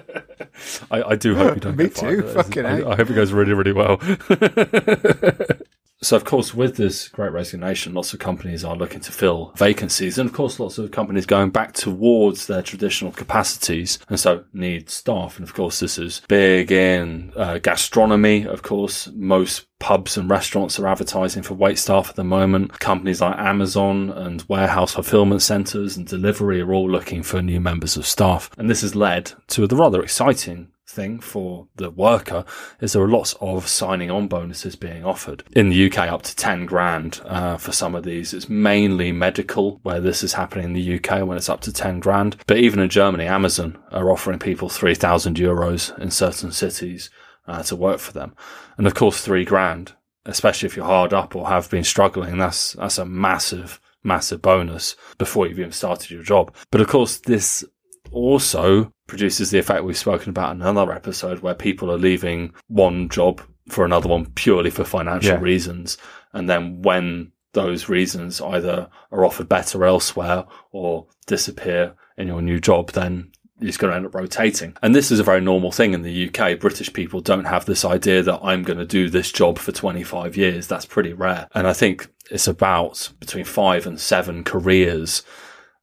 I, 0.90 1.02
I, 1.02 1.16
do 1.16 1.34
hope 1.34 1.54
you 1.54 1.60
don't. 1.60 1.76
Me 1.76 1.88
too. 1.88 2.22
Fucking 2.22 2.66
I, 2.66 2.90
I, 2.90 2.96
hope 2.96 3.10
it 3.10 3.14
goes 3.14 3.32
really, 3.32 3.52
really 3.52 3.72
well. 3.72 4.00
so, 6.04 6.16
of 6.16 6.24
course, 6.24 6.54
with 6.54 6.76
this 6.76 7.08
great 7.08 7.32
resignation, 7.32 7.94
lots 7.94 8.12
of 8.12 8.20
companies 8.20 8.64
are 8.64 8.76
looking 8.76 9.00
to 9.00 9.12
fill 9.12 9.52
vacancies, 9.56 10.18
and 10.18 10.28
of 10.28 10.34
course, 10.34 10.60
lots 10.60 10.78
of 10.78 10.90
companies 10.90 11.26
going 11.26 11.50
back 11.50 11.72
towards 11.72 12.46
their 12.46 12.62
traditional 12.62 13.12
capacities, 13.12 13.98
and 14.08 14.18
so 14.18 14.44
need 14.52 14.90
staff. 14.90 15.36
And 15.36 15.46
of 15.46 15.54
course, 15.54 15.80
this 15.80 15.98
is 15.98 16.22
big 16.28 16.70
in 16.72 17.32
uh, 17.36 17.58
gastronomy. 17.58 18.46
Of 18.46 18.62
course, 18.62 19.08
most 19.14 19.66
pubs 19.78 20.16
and 20.16 20.30
restaurants 20.30 20.78
are 20.78 20.86
advertising 20.86 21.42
for 21.42 21.54
wait 21.54 21.78
staff 21.78 22.08
at 22.08 22.16
the 22.16 22.24
moment. 22.24 22.78
Companies 22.80 23.20
like 23.20 23.38
Amazon 23.38 24.10
and 24.10 24.42
warehouse 24.48 24.94
fulfillment 24.94 25.42
centers 25.42 25.96
and 25.96 26.06
delivery 26.06 26.60
are 26.60 26.72
all 26.72 26.90
looking 26.90 27.22
for 27.22 27.42
new 27.42 27.60
members 27.60 27.96
of 27.96 28.06
staff. 28.06 28.50
And 28.56 28.70
this 28.70 28.80
has 28.80 28.94
led 28.94 29.32
to 29.48 29.66
the 29.66 29.76
rather 29.76 30.02
exciting 30.02 30.68
thing 30.86 31.18
for 31.18 31.66
the 31.76 31.90
worker 31.90 32.44
is 32.80 32.92
there 32.92 33.02
are 33.02 33.08
lots 33.08 33.34
of 33.40 33.66
signing 33.66 34.10
on 34.10 34.28
bonuses 34.28 34.76
being 34.76 35.04
offered 35.04 35.42
in 35.52 35.70
the 35.70 35.86
UK 35.86 35.98
up 36.10 36.22
to 36.22 36.36
10 36.36 36.66
grand 36.66 37.22
uh, 37.24 37.56
for 37.56 37.72
some 37.72 37.94
of 37.94 38.04
these 38.04 38.34
it's 38.34 38.50
mainly 38.50 39.10
medical 39.10 39.80
where 39.82 40.00
this 40.00 40.22
is 40.22 40.34
happening 40.34 40.66
in 40.66 40.72
the 40.74 40.96
UK 40.96 41.26
when 41.26 41.38
it's 41.38 41.48
up 41.48 41.62
to 41.62 41.72
10 41.72 42.00
grand 42.00 42.36
but 42.46 42.58
even 42.58 42.80
in 42.80 42.88
Germany 42.90 43.24
Amazon 43.24 43.78
are 43.92 44.10
offering 44.10 44.38
people 44.38 44.68
3000 44.68 45.36
euros 45.36 45.98
in 45.98 46.10
certain 46.10 46.52
cities 46.52 47.10
uh, 47.46 47.62
to 47.64 47.76
work 47.76 47.98
for 47.98 48.12
them. 48.12 48.34
And 48.76 48.86
of 48.86 48.94
course, 48.94 49.20
three 49.20 49.44
grand, 49.44 49.92
especially 50.26 50.66
if 50.66 50.76
you're 50.76 50.86
hard 50.86 51.12
up 51.12 51.36
or 51.36 51.48
have 51.48 51.70
been 51.70 51.84
struggling, 51.84 52.38
that's, 52.38 52.72
that's 52.74 52.98
a 52.98 53.04
massive, 53.04 53.80
massive 54.02 54.42
bonus 54.42 54.96
before 55.18 55.46
you've 55.46 55.58
even 55.58 55.72
started 55.72 56.10
your 56.10 56.22
job. 56.22 56.54
But 56.70 56.80
of 56.80 56.88
course, 56.88 57.18
this 57.18 57.64
also 58.10 58.92
produces 59.06 59.50
the 59.50 59.58
effect 59.58 59.84
we've 59.84 59.96
spoken 59.96 60.30
about 60.30 60.54
in 60.54 60.62
another 60.62 60.92
episode 60.92 61.40
where 61.40 61.54
people 61.54 61.90
are 61.90 61.98
leaving 61.98 62.52
one 62.68 63.08
job 63.08 63.42
for 63.68 63.84
another 63.84 64.08
one 64.08 64.26
purely 64.26 64.70
for 64.70 64.84
financial 64.84 65.34
yeah. 65.34 65.40
reasons. 65.40 65.98
And 66.32 66.48
then 66.48 66.82
when 66.82 67.32
those 67.52 67.88
reasons 67.88 68.40
either 68.40 68.88
are 69.12 69.24
offered 69.24 69.48
better 69.48 69.84
elsewhere 69.84 70.44
or 70.72 71.06
disappear 71.26 71.94
in 72.16 72.28
your 72.28 72.42
new 72.42 72.60
job, 72.60 72.92
then 72.92 73.30
is 73.60 73.76
going 73.76 73.90
to 73.90 73.96
end 73.96 74.06
up 74.06 74.14
rotating. 74.14 74.76
And 74.82 74.94
this 74.94 75.10
is 75.10 75.20
a 75.20 75.24
very 75.24 75.40
normal 75.40 75.70
thing 75.70 75.94
in 75.94 76.02
the 76.02 76.28
UK. 76.28 76.58
British 76.58 76.92
people 76.92 77.20
don't 77.20 77.44
have 77.44 77.64
this 77.64 77.84
idea 77.84 78.22
that 78.22 78.40
I'm 78.42 78.62
going 78.62 78.78
to 78.78 78.84
do 78.84 79.08
this 79.08 79.30
job 79.30 79.58
for 79.58 79.72
25 79.72 80.36
years. 80.36 80.66
That's 80.66 80.86
pretty 80.86 81.12
rare. 81.12 81.48
And 81.54 81.66
I 81.66 81.72
think 81.72 82.08
it's 82.30 82.48
about 82.48 83.10
between 83.20 83.44
five 83.44 83.86
and 83.86 84.00
seven 84.00 84.44
careers 84.44 85.22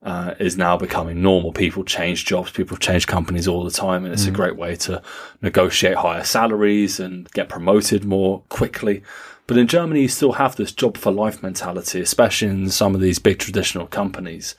uh, 0.04 0.34
is 0.39 0.58
now 0.58 0.78
becoming 0.78 1.22
normal. 1.22 1.52
People 1.52 1.84
change 1.84 2.26
jobs, 2.26 2.52
people 2.52 2.78
change 2.78 3.08
companies 3.08 3.47
all 3.47 3.64
the 3.64 3.72
time, 3.72 4.04
and 4.04 4.14
it's 4.14 4.26
mm. 4.26 4.30
a 4.30 4.32
great 4.32 4.56
way 4.56 4.76
to 4.76 5.02
negotiate 5.41 5.95
higher 5.95 6.24
salaries 6.24 6.99
and 6.99 7.30
get 7.32 7.49
promoted 7.49 8.04
more 8.04 8.41
quickly. 8.49 9.04
But 9.47 9.58
in 9.58 9.68
Germany, 9.68 10.02
you 10.02 10.08
still 10.08 10.34
have 10.34 10.56
this 10.56 10.72
job 10.72 10.97
for 10.97 11.12
life 11.12 11.43
mentality, 11.43 12.02
especially 12.02 12.47
in 12.47 12.70
some 12.70 12.95
of 12.95 13.02
these 13.02 13.20
big 13.20 13.38
traditional 13.39 13.86
companies. 13.86 14.56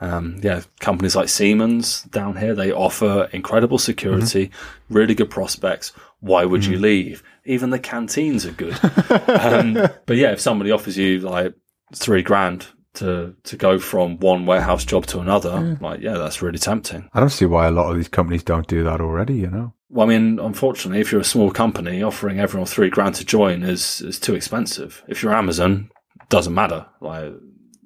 Um, 0.00 0.40
yeah, 0.42 0.62
companies 0.80 1.16
like 1.16 1.28
Siemens 1.28 2.02
down 2.02 2.36
here, 2.36 2.54
they 2.54 2.72
offer 2.72 3.28
incredible 3.32 3.78
security, 3.78 4.48
mm-hmm. 4.48 4.94
really 4.94 5.14
good 5.14 5.30
prospects. 5.30 5.92
Why 6.20 6.44
would 6.44 6.62
mm-hmm. 6.62 6.72
you 6.72 6.78
leave? 6.78 7.22
Even 7.44 7.70
the 7.70 7.78
canteens 7.78 8.44
are 8.44 8.52
good. 8.52 8.74
um, 9.28 9.74
but 10.04 10.16
yeah, 10.16 10.32
if 10.32 10.40
somebody 10.40 10.72
offers 10.72 10.98
you 10.98 11.20
like 11.20 11.54
three 11.94 12.22
grand 12.22 12.66
to 12.94 13.34
to 13.44 13.56
go 13.56 13.78
from 13.78 14.18
one 14.18 14.46
warehouse 14.46 14.84
job 14.84 15.06
to 15.06 15.20
another, 15.20 15.50
mm. 15.50 15.80
like 15.80 16.00
yeah, 16.00 16.14
that's 16.14 16.42
really 16.42 16.58
tempting. 16.58 17.08
I 17.12 17.20
don't 17.20 17.30
see 17.30 17.46
why 17.46 17.66
a 17.66 17.70
lot 17.70 17.90
of 17.90 17.96
these 17.96 18.08
companies 18.08 18.42
don't 18.42 18.66
do 18.66 18.84
that 18.84 19.00
already. 19.00 19.34
You 19.34 19.50
know, 19.50 19.74
Well, 19.88 20.06
I 20.06 20.10
mean, 20.10 20.38
unfortunately, 20.38 21.00
if 21.00 21.12
you're 21.12 21.20
a 21.20 21.24
small 21.24 21.50
company, 21.50 22.02
offering 22.02 22.40
everyone 22.40 22.66
three 22.66 22.90
grand 22.90 23.16
to 23.16 23.24
join 23.24 23.62
is 23.62 24.00
is 24.00 24.18
too 24.18 24.34
expensive. 24.34 25.02
If 25.08 25.22
you're 25.22 25.34
Amazon, 25.34 25.90
doesn't 26.28 26.54
matter. 26.54 26.86
Like 27.00 27.32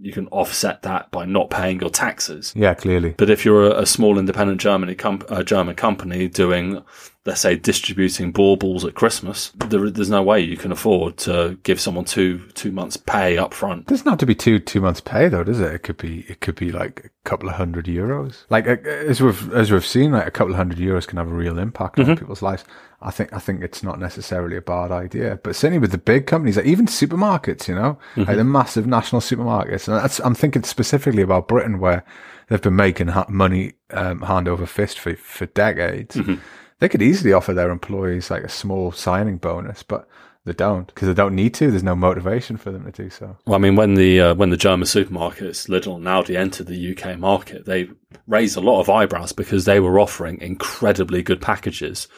you 0.00 0.12
can 0.12 0.28
offset 0.28 0.82
that 0.82 1.10
by 1.10 1.24
not 1.24 1.50
paying 1.50 1.80
your 1.80 1.90
taxes. 1.90 2.52
yeah, 2.56 2.74
clearly. 2.74 3.14
But 3.18 3.30
if 3.30 3.44
you're 3.44 3.66
a, 3.66 3.82
a 3.82 3.86
small 3.86 4.18
independent 4.18 4.60
Germany 4.60 4.94
com- 4.94 5.22
uh, 5.28 5.42
German 5.42 5.74
company 5.74 6.28
doing, 6.28 6.82
let's 7.26 7.40
say, 7.40 7.56
distributing 7.56 8.30
baubles 8.30 8.84
at 8.84 8.94
Christmas, 8.94 9.50
there, 9.56 9.90
there's 9.90 10.10
no 10.10 10.22
way 10.22 10.40
you 10.40 10.56
can 10.56 10.70
afford 10.72 11.16
to 11.18 11.58
give 11.64 11.80
someone 11.80 12.04
two 12.04 12.38
two 12.54 12.70
months' 12.70 12.96
pay 12.96 13.38
up 13.38 13.52
front. 13.52 13.86
doesn't 13.86 14.08
have 14.08 14.18
to 14.18 14.26
be 14.26 14.34
two 14.34 14.58
two 14.60 14.80
months' 14.80 15.00
pay 15.00 15.28
though, 15.28 15.44
does 15.44 15.60
it? 15.60 15.74
It 15.74 15.82
could 15.82 15.96
be 15.96 16.20
it 16.28 16.40
could 16.40 16.54
be 16.54 16.70
like 16.70 17.06
a 17.06 17.28
couple 17.28 17.48
of 17.48 17.56
hundred 17.56 17.86
euros. 17.86 18.44
Like 18.50 18.66
uh, 18.68 18.76
as 18.84 19.20
we've 19.20 19.52
as 19.52 19.72
we've 19.72 19.84
seen, 19.86 20.12
like 20.12 20.26
a 20.26 20.30
couple 20.30 20.52
of 20.52 20.58
hundred 20.58 20.78
euros 20.78 21.06
can 21.06 21.18
have 21.18 21.28
a 21.28 21.34
real 21.34 21.58
impact 21.58 21.98
on 21.98 22.16
people's 22.16 22.42
lives. 22.42 22.64
I 23.00 23.12
think 23.12 23.32
I 23.32 23.38
think 23.38 23.62
it's 23.62 23.82
not 23.82 24.00
necessarily 24.00 24.56
a 24.56 24.60
bad 24.60 24.90
idea, 24.90 25.38
but 25.42 25.54
certainly 25.54 25.78
with 25.78 25.92
the 25.92 25.98
big 25.98 26.26
companies, 26.26 26.56
like 26.56 26.66
even 26.66 26.86
supermarkets, 26.86 27.68
you 27.68 27.74
know, 27.76 27.96
like 28.16 28.36
the 28.36 28.44
massive 28.44 28.86
national 28.88 29.20
supermarkets, 29.20 29.86
and 29.86 29.96
that's 29.96 30.18
I'm 30.20 30.34
thinking 30.34 30.64
specifically 30.64 31.22
about 31.22 31.46
Britain 31.46 31.78
where 31.78 32.04
they've 32.48 32.60
been 32.60 32.74
making 32.76 33.08
ha- 33.08 33.26
money 33.28 33.74
um, 33.90 34.22
hand 34.22 34.48
over 34.48 34.66
fist 34.66 34.98
for 34.98 35.14
for 35.14 35.46
decades. 35.46 36.18
They 36.80 36.88
could 36.88 37.02
easily 37.02 37.32
offer 37.32 37.52
their 37.52 37.70
employees 37.70 38.30
like 38.30 38.42
a 38.44 38.48
small 38.48 38.92
signing 38.92 39.38
bonus, 39.38 39.82
but 39.82 40.08
they 40.44 40.52
don't 40.52 40.86
because 40.86 41.06
they 41.08 41.14
don't 41.14 41.34
need 41.34 41.54
to. 41.54 41.70
There's 41.70 41.82
no 41.84 41.94
motivation 41.94 42.56
for 42.56 42.72
them 42.72 42.84
to 42.84 42.90
do 42.90 43.10
so. 43.10 43.36
Well, 43.46 43.54
I 43.54 43.58
mean, 43.58 43.76
when 43.76 43.94
the 43.94 44.20
uh, 44.20 44.34
when 44.34 44.50
the 44.50 44.56
German 44.56 44.86
supermarkets 44.86 45.68
Lidl 45.68 45.96
and 45.96 46.04
Aldi 46.06 46.36
entered 46.36 46.66
the 46.66 46.96
UK 46.96 47.18
market, 47.18 47.64
they 47.64 47.90
raised 48.26 48.56
a 48.56 48.60
lot 48.60 48.80
of 48.80 48.88
eyebrows 48.88 49.32
because 49.32 49.66
they 49.66 49.78
were 49.78 50.00
offering 50.00 50.40
incredibly 50.40 51.22
good 51.22 51.40
packages 51.40 52.08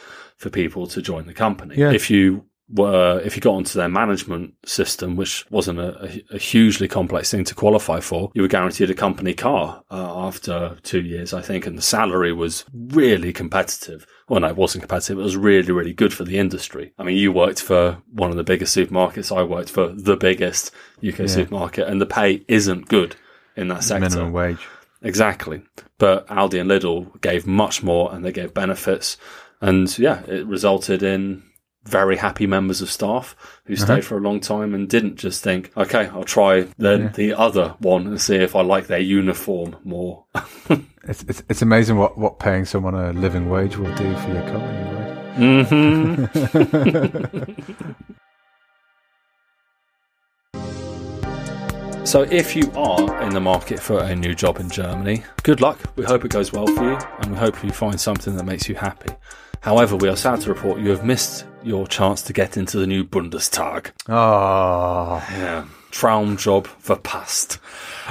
for 0.41 0.49
people 0.49 0.87
to 0.87 1.01
join 1.03 1.27
the 1.27 1.33
company. 1.33 1.75
Yeah. 1.77 1.91
If 1.91 2.09
you 2.09 2.45
were 2.67 3.21
if 3.23 3.35
you 3.35 3.41
got 3.41 3.53
onto 3.53 3.77
their 3.77 3.89
management 3.89 4.55
system, 4.65 5.15
which 5.15 5.45
wasn't 5.51 5.77
a, 5.77 6.23
a, 6.31 6.37
hugely 6.39 6.87
complex 6.87 7.29
thing 7.29 7.43
to 7.43 7.53
qualify 7.53 7.99
for, 7.99 8.31
you 8.33 8.41
were 8.41 8.47
guaranteed 8.47 8.89
a 8.89 8.95
company 8.95 9.35
car 9.35 9.83
uh, 9.91 10.25
after 10.25 10.77
two 10.81 11.01
years, 11.01 11.31
I 11.31 11.41
think, 11.41 11.67
and 11.67 11.77
the 11.77 11.81
salary 11.81 12.33
was 12.33 12.65
really 12.73 13.31
competitive. 13.31 14.07
Well, 14.27 14.39
no, 14.39 14.47
it 14.47 14.55
wasn't 14.55 14.83
competitive. 14.83 15.19
It 15.19 15.23
was 15.23 15.37
really, 15.37 15.71
really 15.71 15.93
good 15.93 16.13
for 16.13 16.23
the 16.23 16.39
industry. 16.39 16.93
I 16.97 17.03
mean, 17.03 17.17
you 17.17 17.31
worked 17.31 17.61
for 17.61 18.01
one 18.11 18.31
of 18.31 18.37
the 18.37 18.43
biggest 18.43 18.75
supermarkets. 18.75 19.35
I 19.35 19.43
worked 19.43 19.69
for 19.69 19.89
the 19.89 20.15
biggest 20.15 20.71
UK 21.05 21.29
supermarket, 21.29 21.87
and 21.87 22.01
the 22.01 22.07
pay 22.07 22.43
isn't 22.47 22.87
good 22.87 23.15
in 23.55 23.67
that 23.67 23.83
sector. 23.83 24.09
Minimum 24.09 24.33
wage. 24.33 24.67
Exactly. 25.03 25.61
But 25.97 26.27
Aldi 26.27 26.61
and 26.61 26.69
Lidl 26.69 27.19
gave 27.21 27.45
much 27.45 27.83
more 27.83 28.13
and 28.13 28.23
they 28.23 28.31
gave 28.31 28.53
benefits. 28.53 29.17
And 29.61 29.97
yeah, 29.97 30.23
it 30.25 30.45
resulted 30.47 31.03
in 31.03 31.43
very 31.83 32.17
happy 32.17 32.45
members 32.45 32.81
of 32.81 32.91
staff 32.91 33.35
who 33.65 33.75
stayed 33.75 33.89
uh-huh. 33.89 34.01
for 34.01 34.17
a 34.17 34.21
long 34.21 34.39
time 34.39 34.75
and 34.75 34.87
didn't 34.87 35.15
just 35.15 35.43
think, 35.43 35.71
okay, 35.75 36.07
I'll 36.07 36.23
try 36.23 36.67
the, 36.77 37.11
the 37.13 37.33
other 37.33 37.75
one 37.79 38.05
and 38.07 38.21
see 38.21 38.35
if 38.35 38.55
I 38.55 38.61
like 38.61 38.87
their 38.87 38.99
uniform 38.99 39.77
more. 39.83 40.25
It's, 41.03 41.23
it's 41.23 41.41
it's 41.49 41.63
amazing 41.63 41.97
what, 41.97 42.15
what 42.15 42.37
paying 42.37 42.63
someone 42.63 42.93
a 42.93 43.11
living 43.11 43.49
wage 43.49 43.75
will 43.75 43.91
do 43.95 44.15
for 44.17 44.33
your 44.33 44.43
company, 44.43 44.83
right? 44.93 45.65
Mm-hmm. 45.65 47.51
So, 52.03 52.23
if 52.23 52.55
you 52.57 52.69
are 52.75 53.21
in 53.21 53.29
the 53.29 53.39
market 53.39 53.79
for 53.79 53.99
a 53.99 54.13
new 54.13 54.35
job 54.35 54.59
in 54.59 54.69
Germany, 54.69 55.23
good 55.43 55.61
luck. 55.61 55.79
We 55.95 56.03
hope 56.03 56.25
it 56.25 56.31
goes 56.31 56.51
well 56.51 56.67
for 56.67 56.83
you 56.83 56.97
and 57.19 57.31
we 57.31 57.37
hope 57.37 57.63
you 57.63 57.71
find 57.71 58.01
something 58.01 58.35
that 58.35 58.43
makes 58.43 58.67
you 58.67 58.75
happy. 58.75 59.13
However, 59.61 59.95
we 59.95 60.09
are 60.09 60.15
sad 60.15 60.41
to 60.41 60.49
report 60.49 60.79
you 60.81 60.89
have 60.89 61.05
missed 61.05 61.45
your 61.63 61.85
chance 61.87 62.21
to 62.23 62.33
get 62.33 62.57
into 62.57 62.77
the 62.79 62.87
new 62.87 63.03
Bundestag. 63.03 63.91
Oh, 64.09 65.23
Yeah. 65.31 65.65
Traumjob 65.91 66.67
verpasst. 66.81 67.59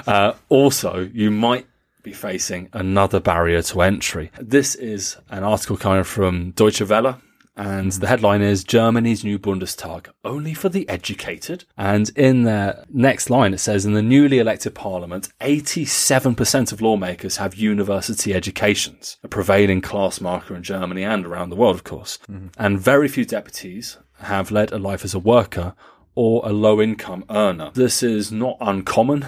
Uh, 0.06 0.34
also, 0.48 1.08
you 1.14 1.30
might 1.30 1.66
be 2.02 2.12
facing 2.12 2.68
another 2.72 3.20
barrier 3.20 3.62
to 3.62 3.80
entry. 3.82 4.30
This 4.38 4.74
is 4.74 5.16
an 5.30 5.44
article 5.44 5.76
coming 5.78 6.04
from 6.04 6.50
Deutsche 6.52 6.82
Welle. 6.82 7.20
And 7.60 7.92
hmm. 7.92 8.00
the 8.00 8.06
headline 8.06 8.40
is 8.40 8.64
Germany's 8.64 9.22
new 9.22 9.38
Bundestag, 9.38 10.08
only 10.24 10.54
for 10.54 10.70
the 10.70 10.88
educated. 10.88 11.64
And 11.76 12.10
in 12.16 12.44
the 12.44 12.84
next 12.88 13.28
line, 13.28 13.52
it 13.52 13.58
says, 13.58 13.84
in 13.84 13.92
the 13.92 14.02
newly 14.02 14.38
elected 14.38 14.74
parliament, 14.74 15.28
87% 15.40 16.72
of 16.72 16.80
lawmakers 16.80 17.36
have 17.36 17.54
university 17.54 18.32
educations, 18.32 19.18
a 19.22 19.28
prevailing 19.28 19.82
class 19.82 20.20
marker 20.20 20.56
in 20.56 20.62
Germany 20.62 21.04
and 21.04 21.26
around 21.26 21.50
the 21.50 21.56
world, 21.56 21.76
of 21.76 21.84
course. 21.84 22.18
Hmm. 22.26 22.48
And 22.56 22.80
very 22.80 23.08
few 23.08 23.26
deputies 23.26 23.98
have 24.20 24.50
led 24.50 24.72
a 24.72 24.78
life 24.78 25.04
as 25.04 25.12
a 25.12 25.18
worker 25.18 25.74
or 26.14 26.42
a 26.44 26.52
low 26.52 26.80
income 26.80 27.24
earner. 27.28 27.70
This 27.74 28.02
is 28.02 28.32
not 28.32 28.56
uncommon. 28.60 29.26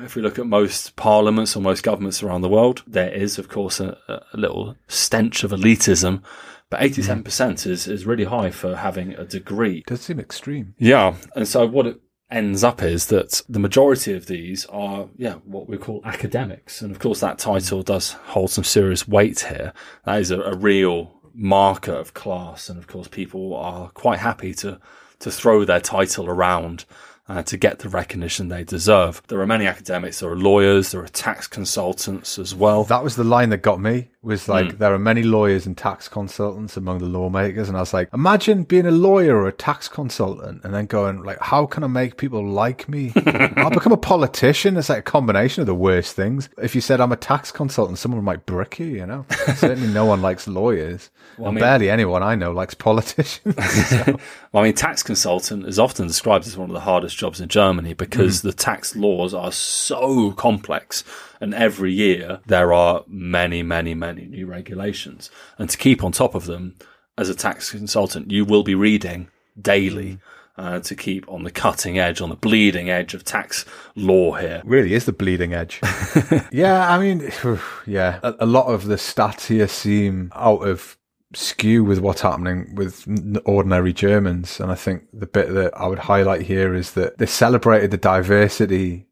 If 0.00 0.16
we 0.16 0.22
look 0.22 0.38
at 0.38 0.46
most 0.46 0.96
parliaments 0.96 1.54
or 1.54 1.60
most 1.60 1.82
governments 1.82 2.22
around 2.22 2.40
the 2.40 2.48
world, 2.48 2.82
there 2.86 3.12
is, 3.12 3.38
of 3.38 3.48
course, 3.48 3.80
a, 3.80 3.96
a 4.08 4.36
little 4.36 4.76
stench 4.88 5.44
of 5.44 5.52
elitism, 5.52 6.22
but 6.70 6.80
mm-hmm. 6.80 7.22
87% 7.22 7.66
is, 7.66 7.86
is 7.86 8.06
really 8.06 8.24
high 8.24 8.50
for 8.50 8.76
having 8.76 9.14
a 9.14 9.24
degree. 9.24 9.82
does 9.86 10.00
seem 10.00 10.18
extreme. 10.18 10.74
Yeah. 10.78 11.14
And 11.34 11.46
so 11.46 11.66
what 11.66 11.86
it 11.86 12.00
ends 12.30 12.64
up 12.64 12.82
is 12.82 13.06
that 13.06 13.42
the 13.48 13.60
majority 13.60 14.14
of 14.14 14.26
these 14.26 14.66
are, 14.66 15.08
yeah, 15.16 15.34
what 15.44 15.68
we 15.68 15.78
call 15.78 16.00
academics. 16.04 16.82
And 16.82 16.90
of 16.90 16.98
course, 16.98 17.20
that 17.20 17.38
title 17.38 17.82
mm. 17.82 17.86
does 17.86 18.12
hold 18.12 18.50
some 18.50 18.64
serious 18.64 19.06
weight 19.06 19.40
here. 19.40 19.72
That 20.04 20.20
is 20.20 20.30
a, 20.30 20.40
a 20.40 20.56
real 20.56 21.20
marker 21.34 21.94
of 21.94 22.14
class. 22.14 22.68
And 22.68 22.78
of 22.78 22.86
course, 22.86 23.08
people 23.08 23.54
are 23.54 23.90
quite 23.90 24.18
happy 24.18 24.54
to, 24.54 24.80
to 25.20 25.30
throw 25.30 25.64
their 25.64 25.80
title 25.80 26.26
around. 26.26 26.84
Uh, 27.28 27.42
to 27.42 27.56
get 27.56 27.80
the 27.80 27.88
recognition 27.88 28.46
they 28.46 28.62
deserve. 28.62 29.20
There 29.26 29.40
are 29.40 29.46
many 29.48 29.66
academics, 29.66 30.20
there 30.20 30.30
are 30.30 30.36
lawyers, 30.38 30.92
there 30.92 31.02
are 31.02 31.08
tax 31.08 31.48
consultants 31.48 32.38
as 32.38 32.54
well. 32.54 32.84
That 32.84 33.02
was 33.02 33.16
the 33.16 33.24
line 33.24 33.48
that 33.50 33.62
got 33.62 33.80
me. 33.80 34.10
Was 34.22 34.48
like 34.48 34.72
Hmm. 34.72 34.76
there 34.78 34.92
are 34.94 34.98
many 34.98 35.22
lawyers 35.24 35.66
and 35.66 35.76
tax 35.76 36.08
consultants 36.08 36.76
among 36.76 36.98
the 36.98 37.06
lawmakers, 37.06 37.68
and 37.68 37.76
I 37.76 37.80
was 37.80 37.92
like, 37.94 38.08
imagine 38.12 38.62
being 38.64 38.86
a 38.86 38.90
lawyer 38.92 39.36
or 39.36 39.46
a 39.48 39.52
tax 39.52 39.88
consultant, 39.88 40.62
and 40.64 40.72
then 40.74 40.86
going 40.86 41.22
like, 41.24 41.38
how 41.40 41.66
can 41.66 41.82
I 41.84 41.86
make 41.88 42.16
people 42.16 42.44
like 42.46 42.88
me? 42.88 43.12
I'll 43.56 43.70
become 43.70 43.92
a 43.92 43.96
politician. 43.96 44.76
It's 44.76 44.88
like 44.88 44.98
a 44.98 45.02
combination 45.02 45.60
of 45.62 45.66
the 45.66 45.74
worst 45.74 46.14
things. 46.16 46.48
If 46.58 46.74
you 46.76 46.80
said 46.80 47.00
I'm 47.00 47.12
a 47.12 47.16
tax 47.16 47.50
consultant, 47.52 47.98
someone 47.98 48.22
might 48.24 48.46
brick 48.46 48.78
you. 48.80 48.86
You 48.86 49.06
know, 49.06 49.26
certainly 49.56 49.88
no 49.92 50.04
one 50.06 50.22
likes 50.22 50.46
lawyers. 50.48 51.10
and 51.38 51.46
mean- 51.54 51.58
barely 51.62 51.88
anyone 51.90 52.22
I 52.22 52.34
know 52.36 52.52
likes 52.52 52.74
politicians. 52.74 53.54
Well, 54.52 54.62
I 54.62 54.68
mean, 54.68 54.74
tax 54.74 55.02
consultant 55.02 55.66
is 55.66 55.78
often 55.78 56.06
described 56.06 56.46
as 56.46 56.56
one 56.56 56.70
of 56.70 56.74
the 56.74 56.80
hardest 56.80 57.15
jobs 57.16 57.40
in 57.40 57.48
Germany 57.48 57.94
because 57.94 58.42
the 58.42 58.52
tax 58.52 58.94
laws 58.94 59.34
are 59.34 59.52
so 59.52 60.32
complex. 60.32 61.04
And 61.40 61.54
every 61.54 61.92
year 61.92 62.40
there 62.46 62.72
are 62.72 63.04
many, 63.06 63.62
many, 63.62 63.94
many 63.94 64.26
new 64.26 64.46
regulations. 64.46 65.30
And 65.58 65.68
to 65.70 65.76
keep 65.76 66.04
on 66.04 66.12
top 66.12 66.34
of 66.34 66.46
them 66.46 66.76
as 67.18 67.28
a 67.28 67.34
tax 67.34 67.70
consultant, 67.70 68.30
you 68.30 68.44
will 68.44 68.62
be 68.62 68.74
reading 68.74 69.28
daily. 69.60 70.18
Uh, 70.58 70.80
to 70.80 70.94
keep 70.94 71.28
on 71.28 71.42
the 71.42 71.50
cutting 71.50 71.98
edge, 71.98 72.22
on 72.22 72.30
the 72.30 72.34
bleeding 72.34 72.88
edge 72.88 73.12
of 73.12 73.22
tax 73.22 73.66
law 73.94 74.32
here. 74.32 74.62
really 74.64 74.94
is 74.94 75.04
the 75.04 75.12
bleeding 75.12 75.52
edge. 75.52 75.82
yeah, 76.50 76.90
I 76.90 76.98
mean, 76.98 77.30
yeah, 77.86 78.20
a, 78.22 78.36
a 78.40 78.46
lot 78.46 78.64
of 78.68 78.86
the 78.86 78.94
stats 78.94 79.48
here 79.48 79.68
seem 79.68 80.32
out 80.34 80.66
of 80.66 80.96
skew 81.36 81.84
with 81.84 81.98
what's 81.98 82.22
happening 82.22 82.74
with 82.74 83.06
ordinary 83.44 83.92
Germans. 83.92 84.58
And 84.58 84.70
I 84.70 84.74
think 84.74 85.04
the 85.12 85.26
bit 85.26 85.52
that 85.54 85.76
I 85.78 85.86
would 85.86 86.00
highlight 86.00 86.42
here 86.42 86.74
is 86.74 86.92
that 86.92 87.18
they 87.18 87.26
celebrated 87.26 87.90
the 87.90 87.98
diversity 87.98 89.06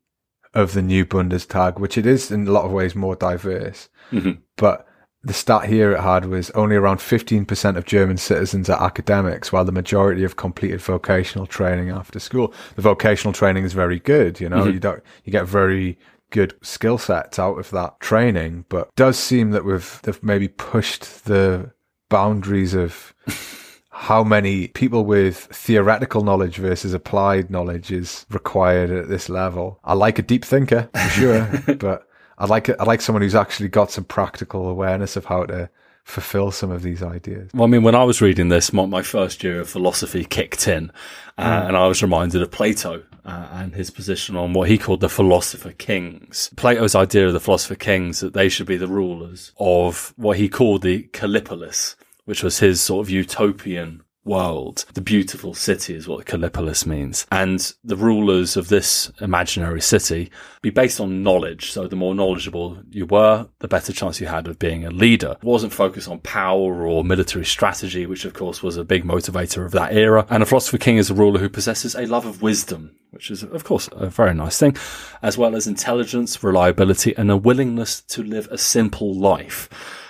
of 0.54 0.72
the 0.72 0.82
new 0.82 1.04
Bundestag, 1.04 1.78
which 1.78 1.98
it 1.98 2.06
is 2.06 2.30
in 2.30 2.46
a 2.46 2.52
lot 2.52 2.64
of 2.64 2.72
ways 2.72 2.94
more 2.94 3.16
diverse. 3.16 3.88
Mm-hmm. 4.10 4.40
But 4.56 4.86
the 5.22 5.32
stat 5.32 5.64
here 5.66 5.92
it 5.92 6.00
had 6.00 6.26
was 6.26 6.50
only 6.50 6.76
around 6.76 6.98
15% 6.98 7.76
of 7.76 7.84
German 7.84 8.18
citizens 8.18 8.68
are 8.68 8.82
academics, 8.82 9.52
while 9.52 9.64
the 9.64 9.72
majority 9.72 10.22
have 10.22 10.36
completed 10.36 10.80
vocational 10.80 11.46
training 11.46 11.90
after 11.90 12.20
school. 12.20 12.54
The 12.76 12.82
vocational 12.82 13.32
training 13.32 13.64
is 13.64 13.72
very 13.72 13.98
good, 13.98 14.40
you 14.40 14.48
know, 14.48 14.62
mm-hmm. 14.62 14.72
you 14.74 14.80
don't, 14.80 15.02
you 15.24 15.32
get 15.32 15.46
very 15.46 15.98
good 16.30 16.54
skill 16.62 16.98
sets 16.98 17.38
out 17.38 17.58
of 17.58 17.70
that 17.70 18.00
training, 18.00 18.66
but 18.68 18.94
does 18.96 19.18
seem 19.18 19.50
that 19.52 19.64
we've, 19.64 20.00
they've 20.02 20.22
maybe 20.22 20.48
pushed 20.48 21.24
the 21.24 21.72
boundaries 22.08 22.74
of 22.74 23.14
how 23.90 24.24
many 24.24 24.68
people 24.68 25.04
with 25.04 25.36
theoretical 25.36 26.22
knowledge 26.22 26.56
versus 26.56 26.92
applied 26.92 27.50
knowledge 27.50 27.90
is 27.90 28.26
required 28.30 28.90
at 28.90 29.08
this 29.08 29.28
level. 29.28 29.78
I 29.84 29.94
like 29.94 30.18
a 30.18 30.22
deep 30.22 30.44
thinker, 30.44 30.88
for 30.92 31.08
sure, 31.10 31.62
but 31.78 32.08
I 32.38 32.46
like. 32.46 32.68
I 32.68 32.84
like 32.84 33.00
someone 33.00 33.22
who's 33.22 33.34
actually 33.34 33.68
got 33.68 33.90
some 33.90 34.04
practical 34.04 34.68
awareness 34.68 35.16
of 35.16 35.26
how 35.26 35.44
to 35.46 35.70
fulfill 36.04 36.50
some 36.50 36.70
of 36.70 36.82
these 36.82 37.02
ideas. 37.02 37.50
Well, 37.54 37.64
I 37.64 37.66
mean, 37.66 37.82
when 37.82 37.94
I 37.94 38.04
was 38.04 38.20
reading 38.20 38.48
this, 38.48 38.72
my, 38.72 38.84
my 38.84 39.02
first 39.02 39.42
year 39.42 39.60
of 39.60 39.68
philosophy 39.68 40.24
kicked 40.24 40.68
in, 40.68 40.90
uh, 41.38 41.64
and 41.66 41.76
I 41.76 41.86
was 41.86 42.02
reminded 42.02 42.42
of 42.42 42.50
Plato 42.50 43.02
uh, 43.24 43.48
and 43.52 43.74
his 43.74 43.90
position 43.90 44.36
on 44.36 44.52
what 44.52 44.68
he 44.68 44.78
called 44.78 45.00
the 45.00 45.08
philosopher 45.08 45.72
kings. 45.72 46.50
Plato's 46.56 46.94
idea 46.94 47.26
of 47.26 47.32
the 47.32 47.40
philosopher 47.40 47.74
kings 47.74 48.20
that 48.20 48.34
they 48.34 48.48
should 48.48 48.66
be 48.66 48.76
the 48.76 48.86
rulers 48.86 49.52
of 49.58 50.12
what 50.16 50.36
he 50.36 50.48
called 50.48 50.82
the 50.82 51.04
Kallipolis, 51.12 51.96
which 52.24 52.42
was 52.42 52.60
his 52.60 52.80
sort 52.80 53.04
of 53.04 53.10
utopian 53.10 54.03
world. 54.24 54.84
The 54.94 55.00
beautiful 55.00 55.54
city 55.54 55.94
is 55.94 56.08
what 56.08 56.26
Kallipolis 56.26 56.86
means. 56.86 57.26
And 57.30 57.72
the 57.84 57.96
rulers 57.96 58.56
of 58.56 58.68
this 58.68 59.10
imaginary 59.20 59.80
city 59.80 60.30
be 60.62 60.70
based 60.70 61.00
on 61.00 61.22
knowledge. 61.22 61.72
So 61.72 61.86
the 61.86 61.96
more 61.96 62.14
knowledgeable 62.14 62.78
you 62.90 63.06
were, 63.06 63.48
the 63.58 63.68
better 63.68 63.92
chance 63.92 64.20
you 64.20 64.26
had 64.26 64.48
of 64.48 64.58
being 64.58 64.84
a 64.84 64.90
leader. 64.90 65.36
It 65.40 65.44
wasn't 65.44 65.72
focused 65.72 66.08
on 66.08 66.18
power 66.20 66.86
or 66.86 67.04
military 67.04 67.44
strategy, 67.44 68.06
which 68.06 68.24
of 68.24 68.34
course 68.34 68.62
was 68.62 68.76
a 68.76 68.84
big 68.84 69.04
motivator 69.04 69.64
of 69.64 69.72
that 69.72 69.94
era. 69.94 70.26
And 70.30 70.42
a 70.42 70.46
philosopher 70.46 70.78
king 70.78 70.96
is 70.96 71.10
a 71.10 71.14
ruler 71.14 71.40
who 71.40 71.48
possesses 71.48 71.94
a 71.94 72.06
love 72.06 72.26
of 72.26 72.42
wisdom, 72.42 72.96
which 73.10 73.30
is 73.30 73.42
of 73.42 73.64
course 73.64 73.88
a 73.92 74.06
very 74.08 74.34
nice 74.34 74.58
thing, 74.58 74.76
as 75.22 75.36
well 75.36 75.54
as 75.54 75.66
intelligence, 75.66 76.42
reliability, 76.42 77.16
and 77.16 77.30
a 77.30 77.36
willingness 77.36 78.00
to 78.00 78.22
live 78.22 78.48
a 78.50 78.58
simple 78.58 79.14
life. 79.14 79.68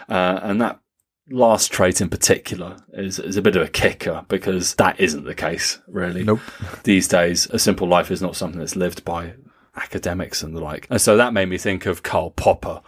Uh, 0.09 0.39
and 0.43 0.61
that 0.61 0.81
last 1.31 1.73
trait 1.73 2.01
in 2.01 2.09
particular 2.09 2.77
is, 2.93 3.19
is 3.19 3.37
a 3.37 3.43
bit 3.43 3.57
of 3.57 3.63
a 3.63 3.71
kicker 3.71 4.25
because 4.29 4.75
that 4.77 4.99
isn't 5.01 5.25
the 5.25 5.35
case, 5.35 5.81
really. 5.87 6.25
Nope. 6.25 6.41
These 6.85 7.09
days, 7.09 7.47
a 7.51 7.59
simple 7.59 7.89
life 7.89 8.11
is 8.11 8.21
not 8.23 8.37
something 8.37 8.59
that's 8.59 8.77
lived 8.77 9.05
by 9.05 9.35
academics 9.77 10.43
and 10.43 10.55
the 10.57 10.61
like. 10.61 10.87
And 10.91 11.01
so 11.01 11.17
that 11.17 11.33
made 11.33 11.49
me 11.49 11.59
think 11.59 11.87
of 11.87 12.03
Karl 12.03 12.31
Popper. 12.31 12.81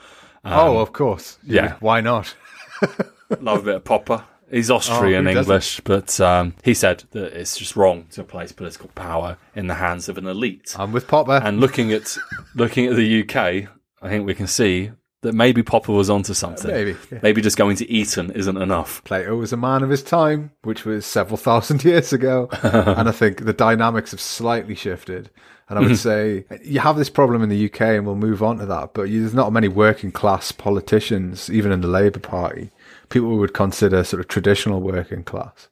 Um, 0.45 0.53
oh, 0.53 0.79
of 0.79 0.93
course. 0.93 1.39
yeah. 1.45 1.77
Why 1.81 2.01
not? 2.01 2.35
love 3.41 3.61
a 3.61 3.65
bit 3.65 3.75
of 3.77 3.85
Popper. 3.85 4.25
He's 4.49 4.71
Austrian 4.71 5.27
Oh, 5.27 5.31
English, 5.31 5.81
but 5.81 6.21
um, 6.21 6.55
he 6.63 6.73
said 6.73 7.03
that 7.11 7.33
it's 7.33 7.57
just 7.59 7.75
wrong 7.75 8.07
to 8.13 8.23
place 8.23 8.53
political 8.53 8.89
power 8.95 9.39
in 9.57 9.67
the 9.67 9.75
hands 9.75 10.09
of 10.09 10.19
an 10.19 10.27
elite. 10.29 10.73
I'm 10.79 10.93
with 10.93 11.09
Popper. 11.09 11.41
And 11.43 11.59
looking 11.59 11.91
at 11.93 12.17
looking 12.55 12.87
at 12.87 12.95
the 12.95 13.23
UK, 13.23 13.69
I 14.01 14.09
think 14.09 14.25
we 14.25 14.37
can 14.37 14.47
see 14.47 14.93
that 15.27 15.35
maybe 15.35 15.63
Popper 15.63 15.93
was 15.93 16.09
onto 16.09 16.33
uh, 16.33 16.35
something. 16.35 16.71
Maybe, 16.71 16.97
yeah. 17.11 17.19
Maybe 17.23 17.43
just 17.43 17.57
going 17.57 17.77
to 17.77 17.91
Eton 17.91 18.31
isn't 18.31 18.57
enough. 18.57 19.03
Plato 19.05 19.37
was 19.37 19.53
a 19.53 19.57
man 19.57 19.83
of 19.83 19.91
his 19.91 20.03
time, 20.03 20.53
which 20.63 20.85
was 20.85 21.05
several 21.05 21.37
thousand 21.49 21.85
years 21.85 22.13
ago. 22.13 22.49
and 22.63 23.09
I 23.09 23.13
think 23.13 23.45
the 23.45 23.53
dynamics 23.53 24.13
have 24.13 24.21
slightly 24.21 24.75
shifted. 24.75 25.31
And 25.69 25.79
I 25.79 25.83
would 25.83 25.91
mhm. 25.91 25.97
say 25.97 26.45
you 26.63 26.79
have 26.79 26.97
this 26.97 27.11
problem 27.11 27.43
in 27.43 27.49
the 27.49 27.67
UK, 27.67 27.81
and 27.81 28.07
we'll 28.07 28.15
move 28.15 28.41
on 28.41 28.59
to 28.59 28.67
that. 28.67 28.95
But 28.95 29.05
you, 29.05 29.21
there's 29.21 29.35
not 29.35 29.53
many 29.53 29.67
working 29.67 30.13
class 30.13 30.53
politicians, 30.53 31.51
even 31.51 31.73
in 31.73 31.81
the 31.81 31.89
Labour 31.89 32.21
Party, 32.21 32.71
people 33.09 33.31
we 33.31 33.39
would 33.39 33.53
consider 33.53 34.05
sort 34.05 34.21
of 34.21 34.29
traditional 34.29 34.81
working 34.81 35.25
class, 35.25 35.69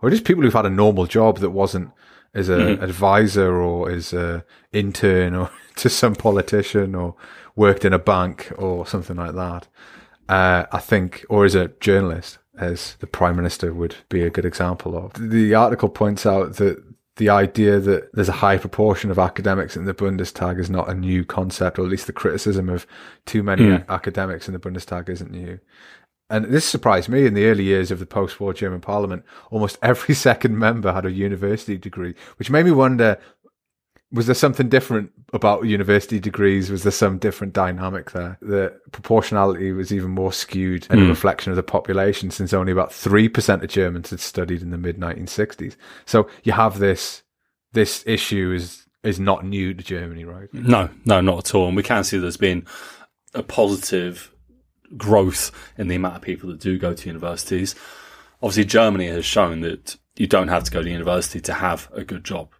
or 0.00 0.10
just 0.10 0.24
people 0.24 0.44
who've 0.44 0.52
had 0.52 0.66
a 0.66 0.70
normal 0.70 1.06
job 1.06 1.38
that 1.38 1.50
wasn't 1.50 1.90
as 2.34 2.48
an 2.48 2.60
mm-hmm. 2.60 2.84
advisor 2.84 3.60
or 3.60 3.90
as 3.90 4.12
an 4.12 4.42
intern 4.72 5.34
or 5.34 5.50
to 5.76 5.88
some 5.88 6.14
politician 6.14 6.94
or 6.94 7.14
worked 7.56 7.84
in 7.84 7.92
a 7.92 7.98
bank 7.98 8.52
or 8.56 8.86
something 8.86 9.16
like 9.16 9.34
that. 9.34 9.68
Uh, 10.28 10.66
I 10.72 10.78
think, 10.78 11.24
or 11.28 11.44
as 11.44 11.54
a 11.54 11.68
journalist, 11.80 12.38
as 12.56 12.96
the 13.00 13.06
prime 13.06 13.36
minister 13.36 13.72
would 13.72 13.96
be 14.08 14.22
a 14.22 14.30
good 14.30 14.44
example 14.44 14.96
of. 14.96 15.12
The 15.30 15.54
article 15.54 15.88
points 15.88 16.24
out 16.24 16.56
that 16.56 16.82
the 17.16 17.28
idea 17.28 17.78
that 17.78 18.10
there's 18.14 18.28
a 18.28 18.32
high 18.32 18.56
proportion 18.56 19.10
of 19.10 19.18
academics 19.18 19.76
in 19.76 19.84
the 19.84 19.92
Bundestag 19.92 20.58
is 20.58 20.70
not 20.70 20.88
a 20.88 20.94
new 20.94 21.24
concept, 21.24 21.78
or 21.78 21.82
at 21.82 21.90
least 21.90 22.06
the 22.06 22.12
criticism 22.12 22.68
of 22.68 22.86
too 23.26 23.42
many 23.42 23.82
academics 23.88 24.48
in 24.48 24.54
the 24.54 24.60
Bundestag 24.60 25.08
isn't 25.08 25.30
new. 25.30 25.58
And 26.30 26.46
this 26.46 26.64
surprised 26.64 27.10
me 27.10 27.26
in 27.26 27.34
the 27.34 27.44
early 27.44 27.64
years 27.64 27.90
of 27.90 27.98
the 27.98 28.06
post 28.06 28.40
war 28.40 28.54
German 28.54 28.80
parliament. 28.80 29.24
Almost 29.50 29.78
every 29.82 30.14
second 30.14 30.58
member 30.58 30.92
had 30.92 31.04
a 31.04 31.12
university 31.12 31.76
degree, 31.76 32.14
which 32.38 32.50
made 32.50 32.64
me 32.64 32.70
wonder 32.70 33.18
was 34.12 34.26
there 34.26 34.34
something 34.34 34.68
different 34.68 35.10
about 35.32 35.64
university 35.64 36.20
degrees? 36.20 36.70
Was 36.70 36.82
there 36.82 36.92
some 36.92 37.18
different 37.18 37.54
dynamic 37.54 38.10
there? 38.10 38.36
The 38.42 38.78
proportionality 38.92 39.72
was 39.72 39.92
even 39.92 40.10
more 40.10 40.32
skewed 40.32 40.86
in 40.90 40.98
a 40.98 41.02
hmm. 41.02 41.08
reflection 41.08 41.50
of 41.50 41.56
the 41.56 41.62
population 41.62 42.30
since 42.30 42.52
only 42.52 42.72
about 42.72 42.90
3% 42.90 43.62
of 43.62 43.68
Germans 43.68 44.10
had 44.10 44.20
studied 44.20 44.60
in 44.60 44.70
the 44.70 44.78
mid 44.78 44.98
1960s. 44.98 45.76
So 46.04 46.28
you 46.44 46.52
have 46.52 46.78
this, 46.78 47.22
this 47.72 48.04
issue 48.06 48.52
is, 48.52 48.86
is 49.02 49.18
not 49.18 49.46
new 49.46 49.72
to 49.72 49.82
Germany, 49.82 50.24
right? 50.24 50.52
No, 50.52 50.90
no, 51.06 51.22
not 51.22 51.38
at 51.38 51.54
all. 51.54 51.68
And 51.68 51.76
we 51.76 51.82
can 51.82 52.04
see 52.04 52.18
there's 52.18 52.36
been 52.36 52.66
a 53.34 53.42
positive 53.42 54.30
growth 54.94 55.50
in 55.78 55.88
the 55.88 55.96
amount 55.96 56.16
of 56.16 56.22
people 56.22 56.50
that 56.50 56.60
do 56.60 56.78
go 56.78 56.92
to 56.92 57.08
universities. 57.08 57.74
Obviously, 58.42 58.66
Germany 58.66 59.06
has 59.06 59.24
shown 59.24 59.60
that 59.62 59.96
you 60.16 60.26
don't 60.26 60.48
have 60.48 60.64
to 60.64 60.70
go 60.70 60.82
to 60.82 60.90
university 60.90 61.40
to 61.40 61.54
have 61.54 61.88
a 61.94 62.04
good 62.04 62.24
job. 62.24 62.50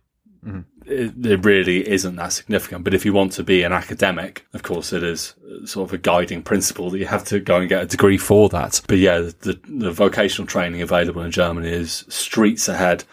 Mm-hmm. 0.45 0.61
It, 0.91 1.27
it 1.27 1.45
really 1.45 1.89
isn't 1.89 2.17
that 2.17 2.33
significant. 2.33 2.85
But 2.85 2.95
if 2.95 3.05
you 3.05 3.13
want 3.13 3.33
to 3.33 3.45
be 3.45 3.63
an 3.63 3.73
academic, 3.73 4.47
of 4.53 4.63
course, 4.63 4.93
it 4.93 5.03
is 5.03 5.35
sort 5.65 5.89
of 5.89 5.95
a 5.95 5.99
guiding 5.99 6.43
principle 6.43 6.91
that 6.91 6.99
you 6.99 7.07
have 7.07 7.25
to 7.27 7.39
go 7.39 7.59
and 7.59 7.69
get 7.69 7.83
a 7.83 7.87
degree 7.87 8.19
for 8.19 8.49
that. 8.49 8.81
But 8.89 8.99
yeah, 8.99 9.19
the, 9.19 9.61
the 9.69 9.93
vocational 9.93 10.47
training 10.47 10.83
available 10.83 11.23
in 11.23 11.31
Germany 11.31 11.71
is 11.71 12.05
streets 12.09 12.69
ahead 12.69 13.05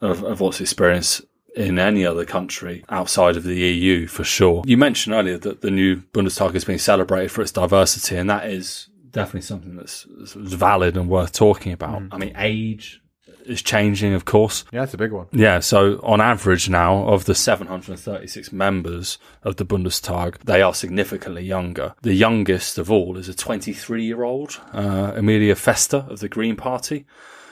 of, 0.00 0.22
of 0.24 0.40
what's 0.40 0.60
experienced 0.60 1.22
in 1.54 1.78
any 1.78 2.06
other 2.06 2.24
country 2.24 2.84
outside 2.88 3.36
of 3.36 3.42
the 3.42 3.56
EU 3.56 4.06
for 4.06 4.24
sure. 4.24 4.62
You 4.66 4.76
mentioned 4.76 5.14
earlier 5.14 5.38
that 5.38 5.60
the 5.60 5.70
new 5.70 5.96
Bundestag 5.96 6.54
is 6.54 6.64
being 6.64 6.78
celebrated 6.78 7.30
for 7.30 7.42
its 7.42 7.52
diversity, 7.52 8.16
and 8.16 8.30
that 8.30 8.48
is 8.48 8.88
definitely 9.10 9.42
something 9.42 9.76
that's, 9.76 10.06
that's 10.18 10.34
valid 10.34 10.96
and 10.96 11.08
worth 11.08 11.32
talking 11.32 11.72
about. 11.72 12.02
Mm. 12.02 12.08
I 12.12 12.18
mean, 12.18 12.32
age 12.36 13.00
is 13.48 13.62
changing, 13.62 14.14
of 14.14 14.24
course. 14.24 14.64
Yeah, 14.72 14.84
it's 14.84 14.94
a 14.94 14.98
big 14.98 15.12
one. 15.12 15.26
Yeah, 15.32 15.60
so 15.60 16.00
on 16.02 16.20
average 16.20 16.68
now, 16.68 17.08
of 17.08 17.24
the 17.24 17.34
736 17.34 18.52
members 18.52 19.18
of 19.42 19.56
the 19.56 19.64
Bundestag, 19.64 20.38
they 20.44 20.62
are 20.62 20.74
significantly 20.74 21.44
younger. 21.44 21.94
The 22.02 22.14
youngest 22.14 22.78
of 22.78 22.90
all 22.90 23.16
is 23.16 23.28
a 23.28 23.34
23 23.34 24.04
year 24.04 24.22
old, 24.22 24.60
uh, 24.72 25.12
Emilia 25.16 25.54
Fester 25.54 26.06
of 26.08 26.20
the 26.20 26.28
Green 26.28 26.56
Party. 26.56 27.06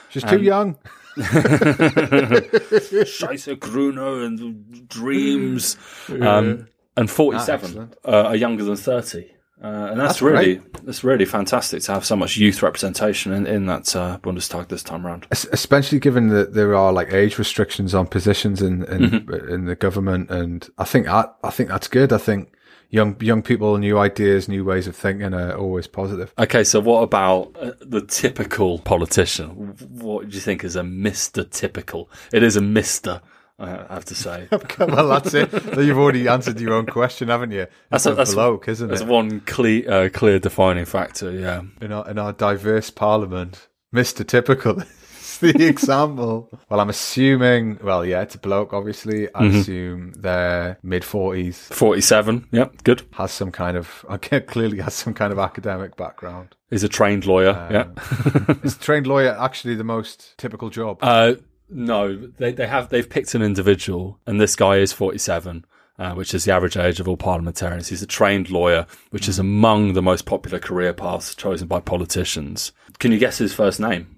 She's 0.09 0.23
too 0.23 0.41
young. 0.41 0.77
Scheiße 1.17 3.59
Gruner 3.59 4.23
and 4.23 4.87
Dreams. 4.87 5.75
Um, 6.09 6.67
and 6.95 7.09
47 7.09 7.91
uh, 8.05 8.09
are 8.09 8.35
younger 8.35 8.63
than 8.63 8.75
30. 8.75 9.31
Uh, 9.63 9.87
and 9.89 9.99
that's, 9.99 10.13
That's 10.13 10.21
really 10.21 10.55
great. 10.57 10.73
that's 10.85 11.03
really 11.03 11.25
fantastic 11.25 11.81
to 11.83 11.91
have 11.93 12.05
so 12.05 12.15
much 12.15 12.37
youth 12.37 12.61
representation 12.61 13.33
in, 13.33 13.47
in 13.47 13.65
that 13.65 13.95
uh, 13.95 14.19
Bundestag 14.19 14.67
this 14.67 14.83
time 14.83 15.05
around. 15.05 15.25
Especially 15.31 15.97
given 15.99 16.27
that 16.27 16.53
there 16.53 16.75
are 16.75 16.93
like 16.93 17.11
age 17.11 17.39
restrictions 17.39 17.95
on 17.95 18.05
positions 18.05 18.61
in 18.61 18.83
in, 18.85 19.09
Mm-hmm. 19.09 19.49
in 19.53 19.65
the 19.65 19.75
government, 19.75 20.29
and 20.29 20.69
I 20.77 20.83
think 20.83 21.07
that 21.07 21.35
I 21.43 21.49
think 21.49 21.69
that's 21.69 21.87
good. 21.87 22.13
I 22.13 22.19
think 22.19 22.53
young 22.91 23.15
young 23.19 23.41
people, 23.41 23.75
new 23.79 23.97
ideas, 23.97 24.47
new 24.47 24.63
ways 24.63 24.85
of 24.85 24.95
thinking 24.95 25.33
are 25.33 25.53
always 25.57 25.87
positive. 25.87 26.31
Okay, 26.37 26.63
so 26.63 26.79
what 26.79 27.01
about 27.01 27.55
uh, 27.59 27.71
the 27.81 28.01
typical 28.05 28.77
politician? 28.79 29.47
What 29.89 30.29
do 30.29 30.35
you 30.35 30.41
think 30.41 30.63
is 30.63 30.75
a 30.75 30.81
Mr. 30.83 31.49
Typical? 31.49 32.11
It 32.31 32.43
is 32.43 32.57
a 32.57 32.61
Mr. 32.61 33.21
I 33.59 33.69
have 33.69 34.05
to 34.05 34.15
say. 34.15 34.47
well, 34.79 35.07
that's 35.09 35.33
it. 35.33 35.51
You've 35.77 35.97
already 35.97 36.27
answered 36.27 36.59
your 36.59 36.73
own 36.73 36.85
question, 36.85 37.29
haven't 37.29 37.51
you? 37.51 37.65
That's 37.89 38.03
That's 38.03 38.05
a- 38.05 38.09
that's- 38.09 38.33
bloke, 38.35 38.67
isn't 38.67 38.87
That's 38.87 39.01
it? 39.01 39.07
one 39.07 39.39
clear, 39.41 39.89
uh, 39.91 40.09
clear 40.09 40.37
defining 40.39 40.85
factor. 40.85 41.31
Yeah. 41.31 41.61
In 41.81 41.91
our 41.91 42.07
in 42.09 42.19
our 42.19 42.33
diverse 42.33 42.89
parliament, 42.91 43.67
Mister 43.91 44.23
Typical 44.23 44.79
is 45.19 45.39
the 45.39 45.65
example. 45.67 46.49
well, 46.69 46.79
I'm 46.79 46.89
assuming. 46.89 47.79
Well, 47.81 48.05
yeah, 48.05 48.21
it's 48.21 48.35
a 48.35 48.39
bloke. 48.39 48.73
Obviously, 48.73 49.27
I 49.33 49.41
Mm-hmm. 49.41 49.57
assume 49.57 50.13
they're 50.17 50.77
mid 50.83 51.03
forties. 51.03 51.57
Forty-seven. 51.71 52.47
Yep. 52.51 52.83
Good. 52.83 53.01
Has 53.13 53.31
some 53.31 53.51
kind 53.51 53.75
of 53.75 54.05
clearly 54.47 54.79
has 54.81 54.93
some 54.93 55.15
kind 55.15 55.31
of 55.33 55.39
academic 55.39 55.95
background. 55.97 56.55
Is 56.69 56.83
a 56.83 56.89
trained 56.89 57.25
lawyer. 57.25 57.67
yeah. 57.71 58.55
Is 58.63 58.77
trained 58.77 59.07
lawyer 59.07 59.35
actually 59.39 59.73
the 59.75 59.83
most 59.83 60.37
typical 60.37 60.69
job? 60.69 60.99
Uh, 61.01 61.35
no, 61.69 62.15
they 62.37 62.51
they 62.51 62.67
have 62.67 62.89
they've 62.89 63.09
picked 63.09 63.35
an 63.35 63.41
individual, 63.41 64.19
and 64.25 64.39
this 64.39 64.55
guy 64.55 64.77
is 64.77 64.93
forty 64.93 65.17
seven. 65.17 65.65
Uh, 65.99 66.13
which 66.13 66.35
is 66.35 66.45
the 66.45 66.51
average 66.51 66.77
age 66.77 66.99
of 66.99 67.07
all 67.07 67.17
parliamentarians. 67.17 67.87
He's 67.87 68.03
a 68.03 68.05
trained 68.05 68.51
lawyer, 68.51 68.85
which 69.09 69.27
is 69.27 69.39
among 69.39 69.93
the 69.93 70.01
most 70.03 70.27
popular 70.27 70.59
career 70.59 70.93
paths 70.93 71.33
chosen 71.33 71.67
by 71.67 71.79
politicians. 71.79 72.71
Can 72.99 73.11
you 73.11 73.17
guess 73.17 73.39
his 73.39 73.51
first 73.51 73.79
name? 73.79 74.15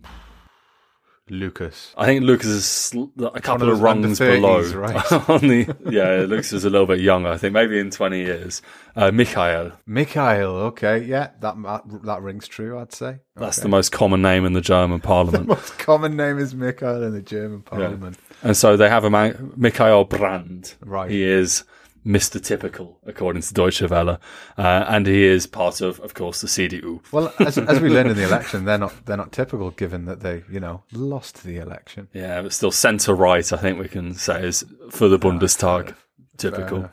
Lucas. 1.29 1.93
I 1.97 2.05
think 2.05 2.23
Lucas 2.23 2.47
is 2.47 2.65
sl- 2.65 3.05
a 3.23 3.39
couple 3.41 3.67
those 3.67 3.77
of 3.77 3.81
rungs 3.83 4.19
under 4.21 4.35
below. 4.35 4.61
right? 4.73 5.11
on 5.29 5.41
the 5.41 5.75
yeah, 5.89 6.25
Lucas 6.27 6.53
is 6.53 6.65
a 6.65 6.69
little 6.69 6.87
bit 6.87 6.99
younger. 6.99 7.29
I 7.29 7.37
think 7.37 7.53
maybe 7.53 7.79
in 7.79 7.89
twenty 7.91 8.19
years. 8.19 8.61
Uh, 8.95 9.11
Michael. 9.11 9.71
Michael. 9.85 10.55
Okay, 10.57 11.03
yeah, 11.03 11.31
that 11.39 11.55
that, 12.03 12.21
rings 12.21 12.47
true. 12.47 12.79
I'd 12.79 12.93
say 12.93 13.19
That's 13.35 13.57
the 13.57 13.69
most 13.69 13.91
common 13.91 14.21
name 14.21 14.45
in 14.45 14.53
the 14.53 14.61
German 14.61 14.99
parliament. 15.01 15.47
the 15.47 15.55
most 15.55 15.77
common 15.79 16.17
name 16.17 16.37
is 16.39 16.53
Michael 16.53 17.03
in 17.03 17.13
the 17.13 17.21
German 17.21 17.61
parliament. 17.61 18.17
And 18.41 18.55
so 18.55 18.77
they 18.77 18.89
have 18.89 19.03
a 19.03 19.09
man, 19.09 19.53
Michael 19.55 20.05
Brand. 20.05 20.75
Right. 20.81 21.11
He 21.11 21.23
is 21.23 21.63
Mr. 22.05 22.43
Typical, 22.43 22.97
according 23.05 23.41
to 23.41 23.53
Deutsche 23.53 23.81
Welle, 23.81 24.19
uh, 24.57 24.85
and 24.87 25.05
he 25.05 25.23
is 25.23 25.45
part 25.45 25.81
of, 25.81 25.99
of 25.99 26.13
course, 26.13 26.41
the 26.41 26.47
CDU. 26.47 27.01
Well, 27.11 27.33
as, 27.39 27.57
as 27.57 27.79
we 27.79 27.89
learned 27.89 28.11
in 28.11 28.17
the 28.17 28.23
election, 28.27 28.65
they're 28.65 28.77
not 28.77 29.05
they're 29.05 29.17
not 29.17 29.31
typical, 29.31 29.71
given 29.71 30.05
that 30.05 30.21
they 30.21 30.43
you 30.49 30.59
know 30.59 30.83
lost 30.93 31.43
the 31.43 31.57
election. 31.57 32.07
Yeah, 32.13 32.41
but 32.41 32.53
still 32.53 32.71
centre 32.71 33.13
right. 33.13 33.51
I 33.51 33.57
think 33.57 33.79
we 33.79 33.87
can 33.87 34.13
say 34.13 34.47
is 34.47 34.63
for 34.91 35.07
the 35.07 35.19
Bundestag. 35.19 35.95
Typical. 36.37 36.89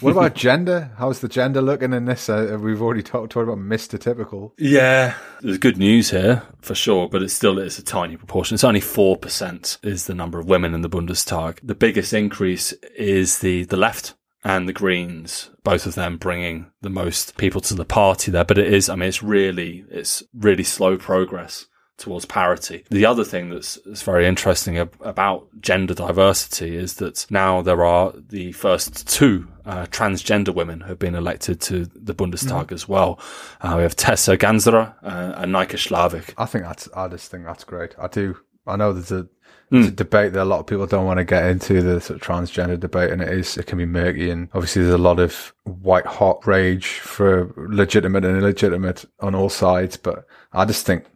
what 0.00 0.10
about 0.10 0.34
gender? 0.34 0.92
How's 0.98 1.20
the 1.20 1.28
gender 1.28 1.62
looking 1.62 1.94
in 1.94 2.04
this? 2.04 2.28
Uh, 2.28 2.58
we've 2.60 2.82
already 2.82 3.02
talked, 3.02 3.32
talked 3.32 3.48
about 3.48 3.58
Mr. 3.58 3.98
Typical. 3.98 4.52
Yeah, 4.58 5.14
there's 5.40 5.58
good 5.58 5.78
news 5.78 6.10
here 6.10 6.42
for 6.60 6.74
sure, 6.74 7.08
but 7.08 7.22
it's 7.22 7.32
still 7.32 7.58
it's 7.58 7.78
a 7.78 7.82
tiny 7.82 8.16
proportion. 8.18 8.54
It's 8.54 8.64
only 8.64 8.80
four 8.80 9.16
percent 9.16 9.78
is 9.82 10.06
the 10.06 10.14
number 10.14 10.38
of 10.38 10.46
women 10.46 10.74
in 10.74 10.82
the 10.82 10.90
Bundestag. 10.90 11.58
The 11.62 11.74
biggest 11.74 12.12
increase 12.12 12.72
is 12.96 13.38
the 13.38 13.64
the 13.64 13.78
left 13.78 14.14
and 14.44 14.68
the 14.68 14.72
Greens, 14.72 15.50
both 15.62 15.86
of 15.86 15.94
them 15.94 16.16
bringing 16.16 16.70
the 16.80 16.90
most 16.90 17.36
people 17.36 17.60
to 17.62 17.74
the 17.74 17.84
party 17.84 18.30
there. 18.30 18.44
But 18.44 18.58
it 18.58 18.72
is, 18.72 18.88
I 18.88 18.96
mean, 18.96 19.08
it's 19.08 19.22
really 19.22 19.84
it's 19.90 20.22
really 20.34 20.64
slow 20.64 20.96
progress 20.96 21.66
towards 21.98 22.24
parity. 22.24 22.84
The 22.90 23.06
other 23.06 23.22
thing 23.22 23.50
that's, 23.50 23.78
that's 23.86 24.02
very 24.02 24.26
interesting 24.26 24.78
ab- 24.78 24.96
about 25.02 25.48
gender 25.60 25.94
diversity 25.94 26.74
is 26.74 26.94
that 26.94 27.30
now 27.30 27.62
there 27.62 27.84
are 27.84 28.12
the 28.28 28.50
first 28.52 29.06
two 29.08 29.46
uh, 29.64 29.86
transgender 29.86 30.52
women 30.52 30.80
who 30.80 30.88
have 30.88 30.98
been 30.98 31.14
elected 31.14 31.60
to 31.60 31.84
the 31.84 32.14
Bundestag 32.14 32.66
mm. 32.66 32.72
as 32.72 32.88
well. 32.88 33.20
Uh, 33.60 33.74
we 33.76 33.82
have 33.82 33.94
Tessa 33.94 34.36
Ganserer 34.36 34.94
uh, 35.04 35.34
and 35.36 35.52
Nyke 35.52 35.76
Slawik. 35.76 36.34
I 36.36 36.46
think 36.46 36.64
that's, 36.64 36.88
I 36.96 37.06
just 37.06 37.30
think 37.30 37.44
that's 37.44 37.62
great. 37.62 37.94
I 37.98 38.08
do. 38.08 38.36
I 38.66 38.76
know 38.76 38.92
there's 38.92 39.12
a, 39.12 39.28
there's 39.72 39.86
mm. 39.86 39.88
a 39.88 39.92
debate 39.92 40.34
that 40.34 40.42
a 40.42 40.44
lot 40.44 40.60
of 40.60 40.66
people 40.66 40.86
don't 40.86 41.06
want 41.06 41.16
to 41.16 41.24
get 41.24 41.46
into 41.46 41.80
the 41.80 41.98
sort 41.98 42.20
of 42.20 42.26
transgender 42.26 42.78
debate, 42.78 43.10
and 43.10 43.22
it 43.22 43.28
is 43.30 43.56
it 43.56 43.66
can 43.66 43.78
be 43.78 43.86
murky. 43.86 44.28
And 44.28 44.48
obviously, 44.52 44.82
there's 44.82 44.94
a 44.94 44.98
lot 44.98 45.18
of 45.18 45.54
white 45.64 46.04
hot 46.04 46.46
rage 46.46 46.98
for 46.98 47.54
legitimate 47.56 48.22
and 48.26 48.36
illegitimate 48.36 49.06
on 49.20 49.34
all 49.34 49.48
sides. 49.48 49.96
But 49.96 50.26
I 50.52 50.66
just 50.66 50.84
think 50.84 51.06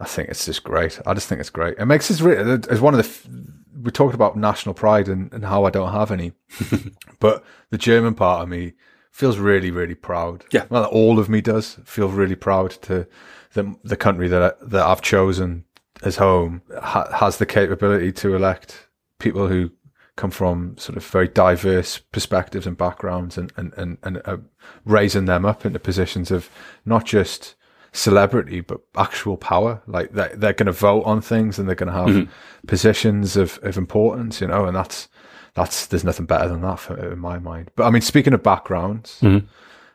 I 0.00 0.04
think 0.04 0.30
it's 0.30 0.46
just 0.46 0.64
great. 0.64 1.00
I 1.06 1.14
just 1.14 1.28
think 1.28 1.40
it's 1.40 1.48
great. 1.48 1.78
It 1.78 1.86
makes 1.86 2.10
us 2.10 2.20
re- 2.20 2.58
as 2.68 2.80
one 2.80 2.94
of 2.94 2.98
the. 2.98 3.52
We 3.80 3.92
talked 3.92 4.16
about 4.16 4.36
national 4.36 4.74
pride 4.74 5.06
and, 5.06 5.32
and 5.32 5.44
how 5.44 5.64
I 5.64 5.70
don't 5.70 5.92
have 5.92 6.10
any, 6.10 6.32
but 7.20 7.44
the 7.70 7.78
German 7.78 8.14
part 8.14 8.42
of 8.42 8.48
me 8.48 8.72
feels 9.12 9.38
really, 9.38 9.70
really 9.70 9.94
proud. 9.94 10.44
Yeah, 10.50 10.64
well, 10.70 10.86
all 10.86 11.20
of 11.20 11.28
me 11.28 11.40
does 11.40 11.78
feel 11.84 12.08
really 12.08 12.34
proud 12.34 12.72
to 12.82 13.06
the 13.52 13.76
the 13.84 13.96
country 13.96 14.26
that 14.26 14.42
I, 14.42 14.64
that 14.64 14.84
I've 14.84 15.02
chosen 15.02 15.65
as 16.02 16.16
home 16.16 16.62
ha- 16.80 17.10
has 17.12 17.38
the 17.38 17.46
capability 17.46 18.12
to 18.12 18.34
elect 18.34 18.88
people 19.18 19.48
who 19.48 19.70
come 20.16 20.30
from 20.30 20.76
sort 20.78 20.96
of 20.96 21.04
very 21.06 21.28
diverse 21.28 21.98
perspectives 21.98 22.66
and 22.66 22.76
backgrounds, 22.76 23.38
and 23.38 23.52
and 23.56 23.72
and, 23.76 23.98
and 24.02 24.22
uh, 24.24 24.38
raising 24.84 25.26
them 25.26 25.44
up 25.44 25.66
into 25.66 25.78
positions 25.78 26.30
of 26.30 26.50
not 26.84 27.04
just 27.04 27.54
celebrity, 27.96 28.60
but 28.60 28.80
actual 28.96 29.36
power. 29.36 29.82
Like 29.86 30.12
they're, 30.12 30.34
they're 30.36 30.52
going 30.52 30.66
to 30.66 30.72
vote 30.72 31.02
on 31.04 31.20
things 31.20 31.58
and 31.58 31.68
they're 31.68 31.74
going 31.74 31.92
to 31.92 31.98
have 31.98 32.08
mm-hmm. 32.08 32.66
positions 32.66 33.36
of, 33.36 33.58
of 33.62 33.76
importance, 33.78 34.40
you 34.40 34.46
know, 34.46 34.66
and 34.66 34.76
that's, 34.76 35.08
that's, 35.54 35.86
there's 35.86 36.04
nothing 36.04 36.26
better 36.26 36.48
than 36.48 36.60
that 36.60 36.78
for, 36.78 37.12
in 37.12 37.18
my 37.18 37.38
mind. 37.38 37.70
But 37.74 37.84
I 37.84 37.90
mean, 37.90 38.02
speaking 38.02 38.34
of 38.34 38.42
backgrounds, 38.42 39.18
mm-hmm. 39.22 39.46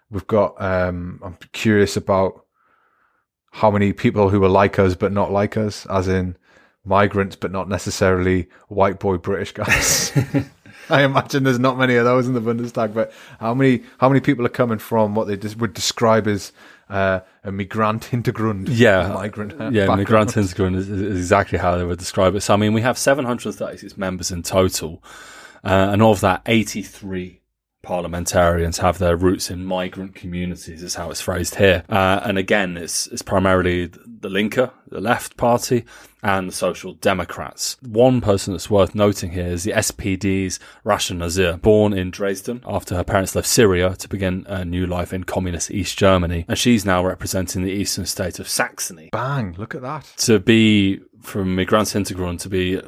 we've 0.09 0.27
got, 0.27 0.59
um, 0.59 1.19
I'm 1.23 1.37
curious 1.53 1.95
about 1.95 2.45
how 3.51 3.69
many 3.69 3.93
people 3.93 4.29
who 4.29 4.43
are 4.43 4.49
like 4.49 4.79
us, 4.79 4.95
but 4.95 5.11
not 5.11 5.31
like 5.31 5.57
us, 5.57 5.85
as 5.87 6.07
in 6.07 6.35
migrants, 6.83 7.35
but 7.35 7.51
not 7.51 7.69
necessarily 7.69 8.47
white 8.67 8.99
boy 8.99 9.17
British 9.17 9.51
guys. 9.51 10.11
I 10.89 11.03
imagine 11.03 11.43
there's 11.43 11.59
not 11.59 11.77
many 11.77 11.95
of 11.95 12.05
those 12.05 12.27
in 12.27 12.33
the 12.33 12.41
Bundestag, 12.41 12.93
but 12.93 13.13
how 13.39 13.53
many 13.53 13.83
how 13.97 14.09
many 14.09 14.19
people 14.19 14.45
are 14.45 14.49
coming 14.49 14.79
from 14.79 15.15
what 15.15 15.27
they 15.27 15.37
would 15.55 15.73
describe 15.73 16.27
as 16.27 16.51
uh, 16.89 17.21
a 17.43 17.51
migrant 17.51 18.03
Hintergrund. 18.03 18.67
Yeah, 18.69 19.07
migrant. 19.13 19.59
Uh, 19.59 19.69
yeah, 19.71 19.85
migrant 19.85 20.31
Hintergrund 20.31 20.75
is, 20.75 20.89
is, 20.89 21.17
exactly 21.17 21.57
how 21.57 21.77
they 21.77 21.85
would 21.85 21.99
describe 21.99 22.35
it. 22.35 22.41
So 22.41 22.53
I 22.53 22.57
mean, 22.57 22.73
we 22.73 22.81
have 22.81 22.97
736 22.97 23.97
members 23.97 24.31
in 24.31 24.43
total, 24.43 25.01
uh, 25.63 25.89
and 25.91 26.01
of 26.01 26.21
that, 26.21 26.41
83 26.45 27.40
parliamentarians 27.81 28.77
have 28.79 28.99
their 28.99 29.15
roots 29.15 29.49
in 29.49 29.65
migrant 29.65 30.15
communities, 30.15 30.83
is 30.83 30.95
how 30.95 31.09
it's 31.09 31.21
phrased 31.21 31.55
here. 31.55 31.83
Uh, 31.89 32.21
and 32.23 32.37
again, 32.37 32.77
it's, 32.77 33.07
it's 33.07 33.21
primarily 33.21 33.87
the 33.87 34.29
Linker, 34.29 34.71
the 34.89 35.01
left 35.01 35.37
party, 35.37 35.85
and 36.23 36.47
the 36.47 36.53
Social 36.53 36.93
Democrats. 36.93 37.77
One 37.81 38.21
person 38.21 38.53
that's 38.53 38.69
worth 38.69 38.93
noting 38.93 39.31
here 39.31 39.47
is 39.47 39.63
the 39.63 39.71
SPD's 39.71 40.59
Rasha 40.85 41.17
Nasr, 41.17 41.57
born 41.57 41.93
in 41.93 42.11
Dresden 42.11 42.61
after 42.65 42.95
her 42.95 43.03
parents 43.03 43.35
left 43.35 43.47
Syria 43.47 43.95
to 43.95 44.07
begin 44.07 44.45
a 44.47 44.63
new 44.63 44.85
life 44.85 45.13
in 45.13 45.23
communist 45.23 45.71
East 45.71 45.97
Germany. 45.97 46.45
And 46.47 46.57
she's 46.57 46.85
now 46.85 47.03
representing 47.03 47.63
the 47.63 47.71
eastern 47.71 48.05
state 48.05 48.39
of 48.39 48.47
Saxony. 48.47 49.09
Bang, 49.11 49.55
look 49.57 49.73
at 49.73 49.81
that. 49.81 50.05
To 50.17 50.39
be 50.39 51.01
from 51.21 51.55
Migrants 51.55 51.93
Migrantintegrund 51.93 52.39
to 52.41 52.49
be 52.49 52.79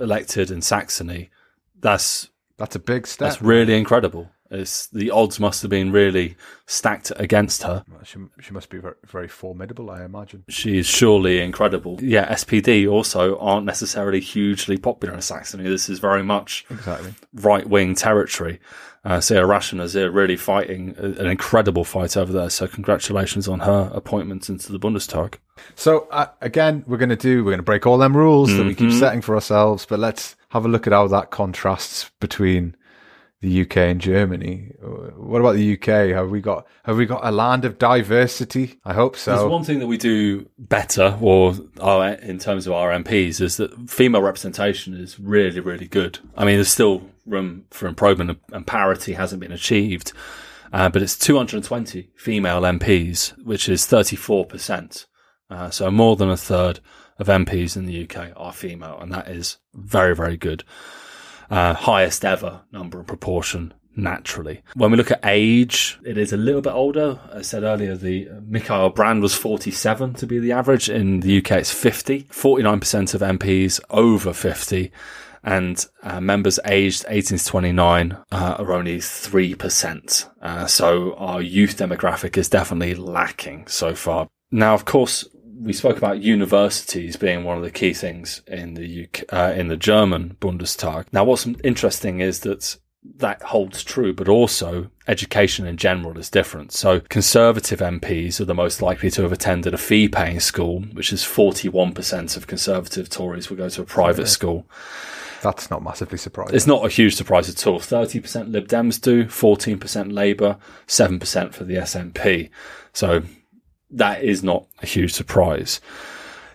elected 0.00 0.50
in 0.50 0.62
Saxony, 0.62 1.30
that's 1.78 2.30
that's 2.56 2.74
a 2.74 2.80
big 2.80 3.06
step. 3.06 3.28
That's 3.30 3.42
really 3.42 3.76
incredible. 3.76 4.30
It's, 4.50 4.86
the 4.88 5.10
odds 5.10 5.38
must 5.38 5.62
have 5.62 5.70
been 5.70 5.92
really 5.92 6.36
stacked 6.66 7.12
against 7.16 7.62
her. 7.64 7.84
She, 8.04 8.18
she 8.40 8.52
must 8.52 8.70
be 8.70 8.78
very, 8.78 8.94
very 9.06 9.28
formidable, 9.28 9.90
I 9.90 10.04
imagine. 10.04 10.44
She 10.48 10.78
is 10.78 10.86
surely 10.86 11.40
incredible. 11.40 11.98
Yeah, 12.00 12.32
SPD 12.32 12.90
also 12.90 13.38
aren't 13.38 13.66
necessarily 13.66 14.20
hugely 14.20 14.78
popular 14.78 15.14
in 15.14 15.20
Saxony. 15.20 15.64
This 15.64 15.88
is 15.88 15.98
very 15.98 16.22
much 16.22 16.64
exactly 16.70 17.14
right 17.34 17.68
wing 17.68 17.94
territory. 17.94 18.60
Uh, 19.04 19.20
so 19.20 19.46
Rasha 19.46 19.74
Nasr 19.74 20.10
really 20.10 20.36
fighting 20.36 20.94
an 20.98 21.26
incredible 21.26 21.84
fight 21.84 22.16
over 22.16 22.32
there. 22.32 22.50
So 22.50 22.66
congratulations 22.66 23.48
on 23.48 23.60
her 23.60 23.90
appointment 23.94 24.48
into 24.48 24.72
the 24.72 24.78
Bundestag. 24.78 25.34
So 25.76 26.08
uh, 26.10 26.26
again, 26.40 26.84
we're 26.86 26.98
going 26.98 27.08
to 27.08 27.16
do 27.16 27.44
we're 27.44 27.52
going 27.52 27.58
to 27.58 27.64
break 27.64 27.86
all 27.86 27.98
them 27.98 28.16
rules 28.16 28.50
mm-hmm. 28.50 28.58
that 28.58 28.66
we 28.66 28.74
keep 28.74 28.88
mm-hmm. 28.88 28.98
setting 28.98 29.20
for 29.22 29.34
ourselves, 29.34 29.86
but 29.86 29.98
let's 29.98 30.36
have 30.50 30.64
a 30.64 30.68
look 30.68 30.86
at 30.86 30.92
how 30.92 31.06
that 31.08 31.30
contrasts 31.30 32.10
between 32.20 32.76
the 33.40 33.62
UK 33.62 33.76
and 33.76 34.00
Germany. 34.00 34.72
What 34.80 35.40
about 35.40 35.54
the 35.54 35.74
UK? 35.74 36.14
Have 36.14 36.30
we 36.30 36.40
got 36.40 36.66
have 36.84 36.96
we 36.96 37.06
got 37.06 37.20
a 37.24 37.30
land 37.30 37.64
of 37.64 37.78
diversity? 37.78 38.80
I 38.84 38.94
hope 38.94 39.16
so. 39.16 39.36
There's 39.36 39.50
one 39.50 39.62
thing 39.62 39.78
that 39.78 39.86
we 39.86 39.96
do 39.96 40.48
better, 40.58 41.16
or 41.20 41.54
our, 41.80 42.14
in 42.14 42.38
terms 42.38 42.66
of 42.66 42.72
our 42.72 42.90
MPs, 42.90 43.40
is 43.40 43.56
that 43.58 43.88
female 43.88 44.22
representation 44.22 44.94
is 44.94 45.20
really 45.20 45.60
really 45.60 45.86
good. 45.86 46.18
I 46.36 46.44
mean, 46.44 46.56
there's 46.56 46.68
still 46.68 47.02
room 47.26 47.64
for 47.70 47.86
improvement, 47.86 48.38
and 48.52 48.66
parity 48.66 49.12
hasn't 49.12 49.40
been 49.40 49.52
achieved, 49.52 50.12
uh, 50.72 50.88
but 50.88 51.02
it's 51.02 51.16
220 51.16 52.10
female 52.16 52.62
MPs, 52.62 53.38
which 53.44 53.68
is 53.68 53.86
34 53.86 54.46
percent. 54.46 55.06
Uh, 55.48 55.70
so 55.70 55.90
more 55.90 56.16
than 56.16 56.28
a 56.28 56.36
third 56.36 56.80
of 57.18 57.28
MPs 57.28 57.76
in 57.76 57.86
the 57.86 58.02
UK 58.02 58.32
are 58.36 58.52
female, 58.52 58.98
and 59.00 59.12
that 59.12 59.28
is 59.28 59.58
very 59.74 60.16
very 60.16 60.36
good 60.36 60.64
uh, 61.50 61.74
highest 61.74 62.24
ever 62.24 62.62
number 62.72 62.98
and 62.98 63.06
proportion 63.06 63.74
naturally. 63.96 64.62
When 64.74 64.90
we 64.90 64.96
look 64.96 65.10
at 65.10 65.20
age, 65.24 65.98
it 66.04 66.16
is 66.16 66.32
a 66.32 66.36
little 66.36 66.62
bit 66.62 66.72
older. 66.72 67.18
I 67.32 67.42
said 67.42 67.64
earlier, 67.64 67.96
the 67.96 68.28
Michael 68.48 68.90
Brand 68.90 69.22
was 69.22 69.34
47 69.34 70.14
to 70.14 70.26
be 70.26 70.38
the 70.38 70.52
average. 70.52 70.88
In 70.88 71.20
the 71.20 71.38
UK, 71.38 71.52
it's 71.52 71.72
50. 71.72 72.24
49% 72.24 73.14
of 73.14 73.20
MPs 73.20 73.80
over 73.90 74.32
50 74.32 74.92
and 75.42 75.86
uh, 76.02 76.20
members 76.20 76.58
aged 76.64 77.04
18 77.08 77.38
to 77.38 77.44
29 77.44 78.12
uh, 78.30 78.56
are 78.58 78.72
only 78.72 78.98
3%. 78.98 80.28
Uh, 80.42 80.66
so 80.66 81.14
our 81.14 81.40
youth 81.40 81.76
demographic 81.76 82.36
is 82.36 82.48
definitely 82.48 82.94
lacking 82.94 83.66
so 83.66 83.94
far. 83.94 84.28
Now, 84.50 84.74
of 84.74 84.84
course, 84.84 85.26
we 85.60 85.72
spoke 85.72 85.98
about 85.98 86.22
universities 86.22 87.16
being 87.16 87.44
one 87.44 87.56
of 87.56 87.64
the 87.64 87.70
key 87.70 87.92
things 87.92 88.42
in 88.46 88.74
the 88.74 89.04
UK, 89.04 89.24
uh, 89.32 89.52
in 89.56 89.68
the 89.68 89.76
German 89.76 90.36
Bundestag. 90.40 91.06
Now, 91.12 91.24
what's 91.24 91.46
interesting 91.64 92.20
is 92.20 92.40
that 92.40 92.76
that 93.16 93.42
holds 93.42 93.82
true, 93.82 94.12
but 94.12 94.28
also 94.28 94.90
education 95.06 95.66
in 95.66 95.76
general 95.76 96.18
is 96.18 96.30
different. 96.30 96.72
So 96.72 97.00
conservative 97.00 97.80
MPs 97.80 98.40
are 98.40 98.44
the 98.44 98.54
most 98.54 98.82
likely 98.82 99.10
to 99.12 99.22
have 99.22 99.32
attended 99.32 99.74
a 99.74 99.78
fee 99.78 100.08
paying 100.08 100.40
school, 100.40 100.80
which 100.92 101.12
is 101.12 101.22
41% 101.22 102.36
of 102.36 102.46
conservative 102.46 103.08
Tories 103.08 103.48
will 103.48 103.56
go 103.56 103.68
to 103.68 103.82
a 103.82 103.86
private 103.86 104.22
yeah. 104.22 104.28
school. 104.28 104.66
That's 105.42 105.70
not 105.70 105.82
massively 105.82 106.18
surprising. 106.18 106.56
It's 106.56 106.66
not 106.66 106.84
a 106.84 106.88
huge 106.88 107.14
surprise 107.14 107.48
at 107.48 107.66
all. 107.66 107.78
30% 107.78 108.50
Lib 108.50 108.66
Dems 108.66 109.00
do, 109.00 109.24
14% 109.24 110.12
Labour, 110.12 110.56
7% 110.88 111.54
for 111.54 111.64
the 111.64 111.76
SNP. 111.76 112.50
So 112.92 113.22
that 113.90 114.22
is 114.22 114.42
not 114.42 114.66
a 114.82 114.86
huge 114.86 115.12
surprise. 115.12 115.80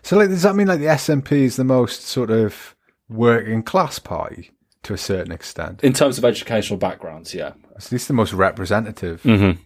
So, 0.02 0.18
like, 0.18 0.30
does 0.30 0.44
that 0.44 0.56
mean 0.56 0.68
like 0.68 0.80
the 0.80 0.86
SNP 0.88 1.32
is 1.32 1.56
the 1.56 1.64
most 1.64 2.06
sort 2.06 2.30
of 2.30 2.76
working 3.10 3.64
class 3.64 4.00
party 4.00 4.52
to 4.84 4.94
a 4.94 4.98
certain 4.98 5.32
extent 5.32 5.82
in 5.84 5.94
terms 5.94 6.18
of 6.18 6.26
educational 6.26 6.78
backgrounds? 6.78 7.34
Yeah, 7.34 7.54
at 7.76 7.92
least 7.92 8.08
the 8.08 8.14
most 8.14 8.34
representative. 8.34 9.24
Mm-hmm. 9.24 9.62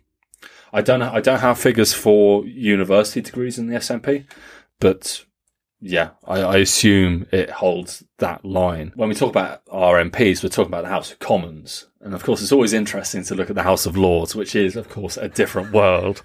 I 0.73 0.81
don't. 0.81 1.01
I 1.01 1.21
don't 1.21 1.39
have 1.39 1.57
figures 1.57 1.93
for 1.93 2.45
university 2.45 3.21
degrees 3.21 3.57
in 3.57 3.67
the 3.67 3.77
SNP, 3.77 4.25
but 4.79 5.25
Yeah, 5.79 6.11
I, 6.25 6.41
I 6.41 6.57
assume 6.57 7.27
it 7.31 7.49
holds 7.49 8.03
that 8.17 8.43
line. 8.43 8.91
When 8.95 9.09
we 9.09 9.15
talk 9.15 9.29
about 9.29 9.61
our 9.71 10.03
MPs, 10.03 10.43
we're 10.43 10.49
talking 10.49 10.71
about 10.71 10.83
the 10.83 10.89
House 10.89 11.11
of 11.11 11.19
Commons. 11.19 11.87
And 12.01 12.13
of 12.15 12.23
course, 12.23 12.41
it's 12.41 12.51
always 12.51 12.73
interesting 12.73 13.23
to 13.25 13.35
look 13.35 13.49
at 13.49 13.55
the 13.55 13.63
House 13.63 13.85
of 13.85 13.95
Lords, 13.95 14.35
which 14.35 14.55
is, 14.55 14.75
of 14.75 14.89
course, 14.89 15.17
a 15.17 15.29
different 15.29 15.71
world. 15.71 16.21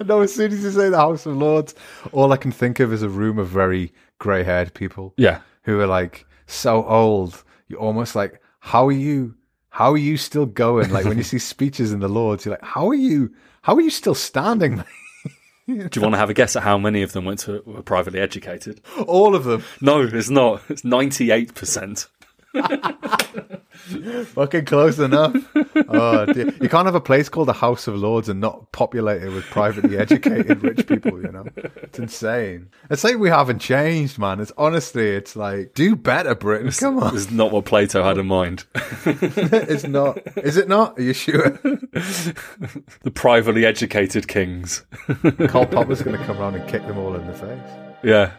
No, 0.04 0.22
as 0.22 0.34
soon 0.34 0.52
as 0.52 0.64
you 0.64 0.70
say 0.70 0.88
the 0.88 0.96
House 0.96 1.24
of 1.24 1.36
Lords, 1.36 1.74
all 2.12 2.32
I 2.32 2.36
can 2.36 2.50
think 2.50 2.80
of 2.80 2.92
is 2.92 3.02
a 3.02 3.08
room 3.08 3.38
of 3.38 3.48
very 3.48 3.92
grey 4.18 4.42
haired 4.42 4.74
people. 4.74 5.14
Yeah. 5.16 5.40
Who 5.62 5.80
are 5.80 5.86
like 5.86 6.26
so 6.46 6.84
old. 6.84 7.42
You're 7.68 7.80
almost 7.80 8.14
like, 8.14 8.40
how 8.60 8.86
are 8.86 8.92
you? 8.92 9.34
How 9.70 9.92
are 9.92 9.98
you 9.98 10.16
still 10.16 10.46
going? 10.46 10.90
Like 10.90 11.04
when 11.04 11.16
you 11.16 11.24
see 11.24 11.38
speeches 11.54 11.92
in 11.92 12.00
the 12.00 12.08
Lords, 12.08 12.44
you're 12.44 12.54
like, 12.54 12.64
how 12.64 12.88
are 12.88 12.94
you? 12.94 13.34
How 13.62 13.74
are 13.74 13.80
you 13.80 13.90
still 13.90 14.14
standing? 14.14 14.84
Do 15.66 15.72
you 15.74 16.02
want 16.02 16.12
to 16.12 16.18
have 16.18 16.28
a 16.28 16.34
guess 16.34 16.56
at 16.56 16.62
how 16.62 16.76
many 16.76 17.00
of 17.00 17.12
them 17.12 17.24
went 17.24 17.38
to 17.40 17.62
were 17.64 17.82
privately 17.82 18.20
educated? 18.20 18.82
All 19.06 19.34
of 19.34 19.44
them. 19.44 19.64
No, 19.80 20.02
it's 20.02 20.28
not. 20.28 20.60
It's 20.68 20.84
ninety 20.84 21.30
eight 21.30 21.54
percent. 21.54 22.06
Fucking 24.34 24.64
close 24.64 24.98
enough. 24.98 25.34
Oh, 25.88 26.26
dear. 26.26 26.52
You 26.60 26.68
can't 26.68 26.86
have 26.86 26.94
a 26.94 27.00
place 27.00 27.28
called 27.28 27.48
the 27.48 27.52
House 27.54 27.86
of 27.88 27.96
Lords 27.96 28.28
and 28.28 28.40
not 28.40 28.70
populate 28.72 29.22
it 29.22 29.30
with 29.30 29.44
privately 29.46 29.98
educated 30.04 30.62
rich 30.62 30.86
people, 30.86 31.20
you 31.20 31.32
know? 31.32 31.44
It's 31.56 31.98
insane. 31.98 32.68
It's 32.90 33.02
like 33.04 33.18
we 33.18 33.28
haven't 33.28 33.58
changed, 33.58 34.18
man. 34.18 34.40
It's 34.40 34.52
honestly, 34.56 35.08
it's 35.10 35.34
like, 35.36 35.74
do 35.74 35.96
better, 35.96 36.34
Britain. 36.34 36.70
Come 36.70 37.02
on. 37.02 37.14
It's 37.14 37.30
not 37.30 37.50
what 37.50 37.64
Plato 37.64 38.04
had 38.04 38.18
in 38.18 38.26
mind. 38.26 38.64
it's 39.04 39.84
not. 39.84 40.18
Is 40.38 40.56
it 40.56 40.68
not? 40.68 40.98
Are 40.98 41.02
you 41.02 41.12
sure? 41.12 41.50
the 41.50 43.12
privately 43.12 43.66
educated 43.66 44.28
kings. 44.28 44.84
Karl 45.48 45.66
Popper's 45.66 46.02
going 46.02 46.16
to 46.18 46.24
come 46.24 46.38
around 46.38 46.54
and 46.54 46.68
kick 46.68 46.86
them 46.86 46.98
all 46.98 47.14
in 47.14 47.26
the 47.26 47.34
face. 47.34 47.60
Yeah. 48.02 48.32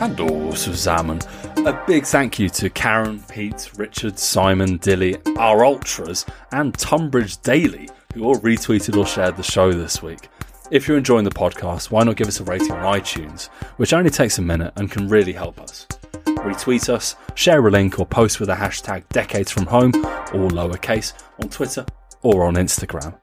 Hallo 0.00 0.52
zusammen. 0.52 1.20
A 1.66 1.84
big 1.86 2.06
thank 2.06 2.38
you 2.38 2.48
to 2.48 2.70
Karen, 2.70 3.22
Pete, 3.28 3.70
Richard, 3.76 4.18
Simon, 4.18 4.78
Dilly, 4.78 5.18
our 5.36 5.62
ultras, 5.62 6.24
and 6.52 6.72
Tunbridge 6.72 7.42
Daily, 7.42 7.86
who 8.14 8.24
all 8.24 8.36
retweeted 8.36 8.96
or 8.96 9.06
shared 9.06 9.36
the 9.36 9.42
show 9.42 9.70
this 9.74 10.02
week. 10.02 10.30
If 10.70 10.88
you're 10.88 10.96
enjoying 10.96 11.26
the 11.26 11.30
podcast, 11.30 11.90
why 11.90 12.02
not 12.02 12.16
give 12.16 12.28
us 12.28 12.40
a 12.40 12.44
rating 12.44 12.72
on 12.72 12.98
iTunes, 12.98 13.48
which 13.76 13.92
only 13.92 14.08
takes 14.08 14.38
a 14.38 14.42
minute 14.42 14.72
and 14.76 14.90
can 14.90 15.06
really 15.06 15.34
help 15.34 15.60
us. 15.60 15.86
Retweet 16.24 16.88
us, 16.88 17.14
share 17.34 17.66
a 17.66 17.70
link, 17.70 18.00
or 18.00 18.06
post 18.06 18.40
with 18.40 18.48
the 18.48 18.54
hashtag 18.54 19.06
Decades 19.10 19.50
From 19.50 19.66
Home, 19.66 19.92
all 19.94 20.48
lowercase, 20.48 21.12
on 21.42 21.50
Twitter 21.50 21.84
or 22.22 22.44
on 22.44 22.54
Instagram. 22.54 23.14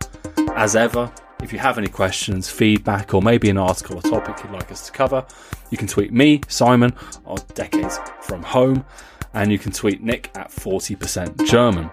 As 0.55 0.75
ever, 0.75 1.11
if 1.41 1.53
you 1.53 1.59
have 1.59 1.77
any 1.77 1.87
questions, 1.87 2.49
feedback, 2.49 3.13
or 3.13 3.21
maybe 3.21 3.49
an 3.49 3.57
article 3.57 3.97
or 3.97 4.01
topic 4.01 4.43
you'd 4.43 4.53
like 4.53 4.71
us 4.71 4.85
to 4.87 4.91
cover, 4.91 5.25
you 5.69 5.77
can 5.77 5.87
tweet 5.87 6.11
me, 6.11 6.41
Simon, 6.47 6.93
on 7.25 7.37
Decades 7.53 7.99
From 8.21 8.43
Home, 8.43 8.85
and 9.33 9.51
you 9.51 9.59
can 9.59 9.71
tweet 9.71 10.01
Nick 10.01 10.31
at 10.35 10.49
40% 10.49 11.47
German. 11.47 11.89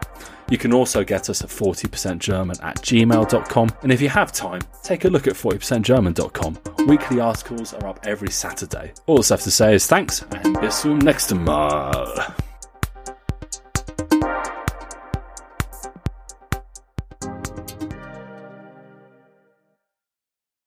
You 0.51 0.59
can 0.59 0.73
also 0.73 1.05
get 1.05 1.31
us 1.31 1.43
at 1.43 1.49
40% 1.49 2.19
German 2.19 2.57
at 2.63 2.77
gmail.com. 2.83 3.69
And 3.83 3.93
if 3.93 4.01
you 4.01 4.09
have 4.11 4.33
time, 4.33 4.61
take 4.83 5.05
a 5.05 5.09
look 5.09 5.27
at 5.27 5.35
40%German.com. 5.35 6.59
Weekly 6.87 7.21
articles 7.21 7.73
are 7.75 7.87
up 7.87 8.01
every 8.07 8.31
Saturday. 8.31 8.93
All 9.07 9.17
that's 9.17 9.31
left 9.31 9.45
to 9.45 9.51
say 9.51 9.75
is 9.75 9.87
thanks 9.87 10.23
and 10.23 10.61
bis 10.61 10.83
zum 10.83 10.99
nächsten 10.99 11.45
Mal. 11.45 12.35